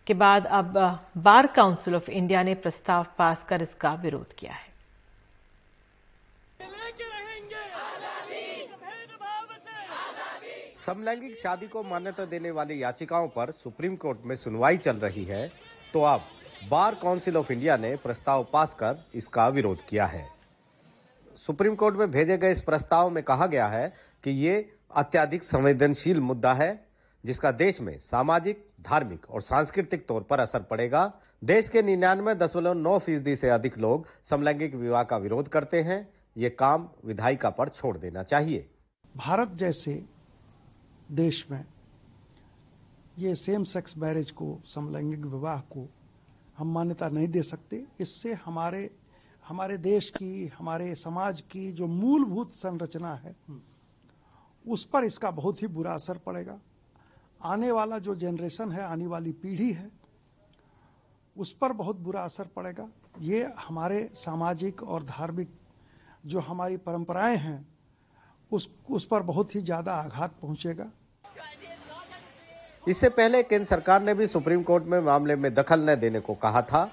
के 0.07 0.13
बाद 0.13 0.45
अब 0.47 0.73
बार 1.17 1.47
काउंसिल 1.47 1.95
ऑफ़ 1.95 2.09
इंडिया 2.11 2.41
ने 2.43 2.55
प्रस्ताव 2.55 3.05
पास 3.17 3.45
कर 3.49 3.61
इसका 3.61 3.93
विरोध 3.93 4.33
किया 4.33 4.53
है। 4.53 4.71
समलैंगिक 10.77 11.35
शादी 11.37 11.67
को 11.67 11.83
मान्यता 11.83 12.25
देने 12.25 12.51
वाली 12.51 12.81
याचिकाओं 12.83 13.27
पर 13.27 13.51
सुप्रीम 13.53 13.95
कोर्ट 13.95 14.25
में 14.25 14.35
सुनवाई 14.35 14.77
चल 14.77 14.97
रही 14.97 15.23
है 15.23 15.47
तो 15.93 16.01
अब 16.03 16.21
बार 16.69 16.95
काउंसिल 16.95 17.37
ऑफ़ 17.37 17.51
इंडिया 17.53 17.77
ने 17.77 17.95
प्रस्ताव 17.95 18.47
पास 18.53 18.73
कर 18.73 19.03
इसका 19.15 19.47
विरोध 19.49 19.85
किया 19.89 20.05
है। 20.05 20.27
सुप्रीम 21.37 21.75
कोर्ट 21.75 21.95
में 21.95 22.11
भेजे 22.11 22.37
गए 22.37 22.51
इस 22.51 22.61
प्रस्ताव 22.61 23.09
में 23.09 23.23
कहा 23.23 23.47
गया 23.47 23.67
है 23.67 23.87
कि 24.23 24.31
ये 24.45 24.61
अत्याधिक 24.95 25.43
संवेदनशील 25.43 26.19
मुद्दा 26.19 26.53
है, 26.53 26.87
जिसका 27.23 27.51
देश 27.51 27.81
में 27.81 27.97
सामाजिक, 27.99 28.65
धार्मिक 28.81 29.29
और 29.29 29.41
सांस्कृतिक 29.41 30.07
तौर 30.07 30.21
पर 30.21 30.39
असर 30.39 30.61
पड़ेगा। 30.61 31.11
देश 31.43 31.69
के 31.69 31.81
निन्यानवे 31.81 32.35
दशमलव 32.35 32.73
नौ 32.73 32.97
फ़ीसदी 32.99 33.35
से 33.35 33.49
अधिक 33.49 33.77
लोग 33.77 34.07
समलैंगिक 34.25 34.75
विवाह 34.75 35.03
का 35.03 35.17
विरोध 35.17 35.47
करते 35.47 35.81
हैं। 35.81 36.07
ये 36.37 36.49
काम 36.49 36.89
विधायिका 37.05 37.49
पर 37.49 37.69
छोड़ 37.69 37.97
देना 37.97 38.23
चाहिए। 38.23 38.69
भारत 39.17 39.51
जैसे 39.53 40.03
देश 41.11 41.45
में 41.51 41.63
ये 43.19 43.35
सेम 43.35 43.63
सेक्स 43.63 43.97
मैरिज 43.97 44.31
को, 44.31 44.59
समलैंगिक 44.65 45.25
विवाह 45.25 45.59
को 45.59 45.87
हम 46.57 46.73
मान्यता 46.73 47.09
नहीं 47.09 47.27
दे 47.27 47.41
सकते। 47.41 47.83
इससे 47.99 48.33
हमारे 48.33 48.89
हमारे 49.45 49.77
देश 49.77 50.09
की, 50.09 50.51
हमारे 50.57 50.95
समाज 50.95 51.41
की 51.41 51.71
जो 51.71 51.87
मूलभूत 51.87 52.53
संरचना 52.53 53.15
है 53.15 53.35
उस 54.65 54.83
पर 54.83 55.03
इसका 55.03 55.31
बहुत 55.31 55.61
ही 55.61 55.67
बुरा 55.67 55.93
असर 55.93 56.17
पड़ेगा। 56.17 56.59
आने 57.39 57.71
वाला 57.71 57.97
जो 57.99 58.15
जनरेशन 58.15 58.71
है, 58.71 58.83
आने 58.83 59.07
वाली 59.07 59.31
पीढ़ी 59.33 59.71
है, 59.71 59.89
उस 61.35 61.53
पर 61.53 61.73
बहुत 61.73 61.95
बुरा 61.97 62.21
असर 62.21 62.47
पड़ेगा। 62.55 62.87
ये 63.19 63.43
हमारे 63.59 64.09
सामाजिक 64.15 64.83
और 64.83 65.03
धार्मिक 65.03 65.49
जो 66.25 66.39
हमारी 66.39 66.77
परंपराएँ 66.77 67.37
हैं, 67.37 67.65
उस 68.51 68.69
उस 68.89 69.05
पर 69.05 69.21
बहुत 69.21 69.55
ही 69.55 69.61
ज़्यादा 69.61 69.93
आघात 69.93 70.35
पहुंचेगा। 70.41 70.89
इससे 72.83 73.09
पहले 73.09 73.41
केंद्र 73.43 73.65
सरकार 73.65 74.01
ने 74.01 74.13
भी 74.13 74.27
सुप्रीम 74.27 74.63
कोर्ट 74.63 74.85
में 74.85 74.99
मामले 75.01 75.35
में 75.35 75.53
दखल 75.53 75.89
न 75.89 75.95
देने 75.95 76.19
को 76.19 76.33
कहा 76.35 76.61
था। 76.61 76.83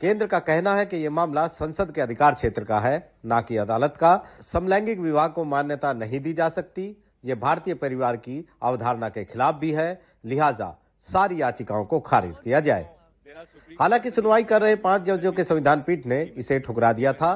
केंद्र 0.00 0.26
का 0.26 0.38
कहना 0.38 0.74
है 0.74 0.86
कि 0.86 0.96
यह 0.96 1.10
मामला 1.10 1.46
संसद 1.46 1.92
के 1.92 2.00
अधिकार 2.00 2.34
क्षेत्र 2.34 2.64
का 2.64 2.80
है, 2.80 3.12
न 3.26 3.40
कि 3.48 3.56
अदालत 3.56 3.96
का। 3.96 4.24
समलैंगिक 4.40 4.98
विवाह 4.98 5.28
को 5.28 5.44
मान्यता 5.44 5.92
नहीं 5.92 6.20
दी 6.20 6.32
जा 6.32 6.48
सकती। 6.48 7.04
ये 7.24 7.34
भारतीय 7.34 7.74
परिवार 7.74 8.16
की 8.16 8.44
अवधारणा 8.62 9.08
के 9.08 9.24
खिलाफ 9.24 9.54
भी 9.54 9.70
है। 9.72 10.02
लिहाजा 10.24 10.74
सारी 11.08 11.40
याचिकाओं 11.42 11.84
को 11.84 12.00
खारिज 12.00 12.38
किया 12.38 12.60
जाए। 12.60 12.88
हालाँकि 13.80 14.10
सुनवाई 14.10 14.44
कर 14.44 14.62
रहे 14.62 14.76
पाँच 14.76 15.02
जजों 15.02 15.32
के 15.32 15.44
संविधान 15.44 15.82
पीठ 15.82 16.06
ने 16.06 16.22
इसे 16.22 16.58
ठुकरा 16.60 16.92
दिया 16.92 17.12
था। 17.12 17.32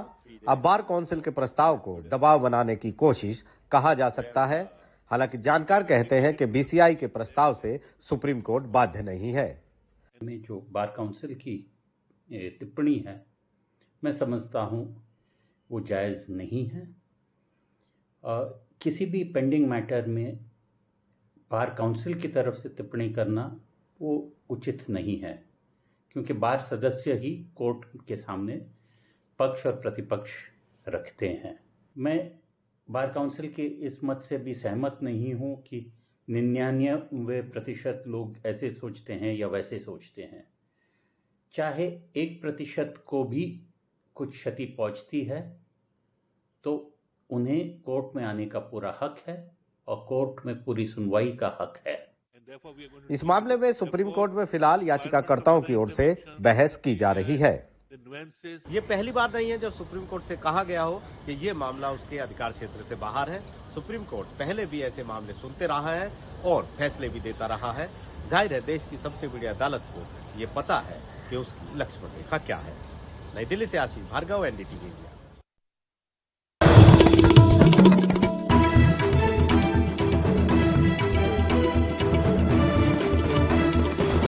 अब 0.49 0.59
बार 0.59 0.83
काउंसिल 0.83 1.21
के 1.21 1.31
प्रस्ताव 1.31 1.77
को 1.79 2.01
दबाव 2.03 2.39
बनाने 2.39 2.77
की 2.77 2.91
कोशिश 2.91 3.45
कहा 3.73 3.95
जा 3.95 4.09
सकता 4.09 4.47
है। 4.47 4.63
हालाँकि 5.11 5.39
जानकार 5.39 5.83
कहते 5.83 6.21
हैं 6.21 6.35
कि 6.37 6.47
बीसीआई 6.47 6.95
के 6.95 7.07
प्रस्ताव 7.07 7.55
से 7.55 7.81
सुप्रीम 8.01 8.41
कोर्ट 8.41 8.65
बाध्य 8.65 9.03
नहीं 9.03 9.33
है। 9.33 9.63
जो 10.23 10.67
बार 10.73 10.95
काउंसिल 10.97 11.35
की 11.35 11.69
टिप्पणी 12.33 12.99
है। 12.99 13.27
मैं 14.05 14.13
समझता 14.13 14.61
हूँ 14.63 14.85
वो 15.71 15.81
जायज़ 15.81 16.33
नहीं 16.33 16.67
है। 16.67 16.97
आ, 18.25 18.45
किसी 18.81 19.07
भी 19.07 19.25
पेंडिंग 19.25 19.69
मैटर 19.69 20.07
में 20.07 20.39
बार 21.51 21.75
काउंसिल 21.75 22.21
की 22.21 22.29
तरफ़ 22.29 22.55
से 22.55 22.69
टिप्पणी 22.69 23.11
करना 23.11 23.61
वो 24.01 24.33
उचित 24.51 24.91
नहीं 24.91 25.19
है 25.21 25.45
क्योंकि 26.11 26.33
बार 26.33 26.61
सदस्य 26.61 27.13
ही 27.15 27.47
कोर्ट 27.57 27.85
के 28.09 28.17
सामने 28.17 28.57
पक्ष 29.39 29.67
और 29.67 29.73
प्रतिपक्ष 29.73 30.31
रखते 30.89 31.29
हैं। 31.29 31.59
मैं 31.97 32.39
बार 32.91 33.13
काउंसिल 33.13 33.53
के 33.53 33.63
इस 33.63 34.05
मत 34.05 34.23
से 34.23 34.39
भी 34.39 34.55
सहमत 34.55 34.99
नहीं 35.03 35.35
हूँ 35.35 35.63
कि 35.63 35.93
निन्यानवे 36.29 37.43
प्रतिशत 37.43 38.05
लोग 38.07 38.37
ऐसे 38.47 38.71
सोचते 38.71 39.13
हैं 39.13 39.35
या 39.35 39.47
वैसे 39.47 39.79
सोचते 39.79 40.23
हैं। 40.23 40.52
चाहे 41.55 41.87
एक 42.17 42.41
प्रतिशत 42.43 42.95
को 43.07 43.23
भी 43.25 43.45
कुछ 44.17 44.31
क्षति 44.31 44.65
पहुँचती 44.79 45.23
है 45.25 45.41
तो 46.65 46.73
उन्हें 47.31 47.81
कोर्ट 47.83 48.17
में 48.17 48.25
आने 48.25 48.47
का 48.47 48.59
पूरा 48.59 48.99
हक 49.03 49.23
है 49.29 49.37
और 49.89 50.05
कोर्ट 50.09 50.47
में 50.47 50.55
पूरी 50.65 50.87
सुनवाई 50.87 51.33
का 51.33 51.57
हक 51.61 51.83
है। 51.87 51.97
इस 53.11 53.25
मामले 53.25 53.57
में 53.57 53.73
सुप्रीम 53.73 54.11
कोर्ट 54.11 54.33
में 54.33 54.45
फ़िलहाल 54.45 54.83
याचिकाकर्ताओं 54.83 55.61
की 55.63 55.75
ओर 55.75 55.91
से 55.91 56.07
बहस 56.41 56.77
की 56.77 56.95
जा 56.95 57.13
रही 57.13 57.37
है। 57.37 57.53
ये 58.71 58.81
पहली 58.81 59.13
बार 59.13 59.33
नहीं 59.33 59.51
है 59.51 59.59
जब 59.59 59.73
सुप्रीम 59.73 60.05
कोर्ट 60.07 60.25
से 60.25 60.37
कहा 60.37 60.63
गया 60.65 60.83
हो 60.83 61.01
कि 61.27 61.33
ये 61.47 61.53
मामला 61.55 61.91
उसके 61.91 62.19
अधिकार 62.19 62.53
क्षेत्र 62.53 62.85
से 62.85 62.95
बाहर 62.97 63.31
है। 63.31 63.41
सुप्रीम 63.75 64.05
कोर्ट 64.05 64.29
पहले 64.39 64.67
भी 64.67 64.81
ऐसे 64.83 65.05
मामले 65.05 65.33
सुनते 65.35 65.67
रहा 65.67 65.95
है 65.95 66.11
और 66.45 66.65
फैसले 66.79 67.09
भी 67.09 67.21
देता 67.21 67.47
रहा 67.47 67.73
है। 67.73 67.89
ज़ाहिर 68.29 68.55
है 68.55 68.61
देश 68.67 68.85
की 68.85 68.97
सबसे 68.99 69.29
बड़ी 69.29 69.47
अदालत 69.47 69.83
को 69.95 70.41
ये 70.41 70.47
पता 70.57 70.79
है। 70.81 71.01
कि 71.33 71.37
उसकी 71.37 71.79
लक्ष्मण 71.79 72.09
रेखा 72.09 72.39
क्या 72.39 72.57
है? 72.57 72.75
नई 73.37 73.45
दिल्ली 73.45 73.67
से 73.67 73.79
आशीष 73.79 74.05
भार्गव 74.11 74.47
एनडीटीवी 74.47 74.87
इंडिया। 74.87 75.12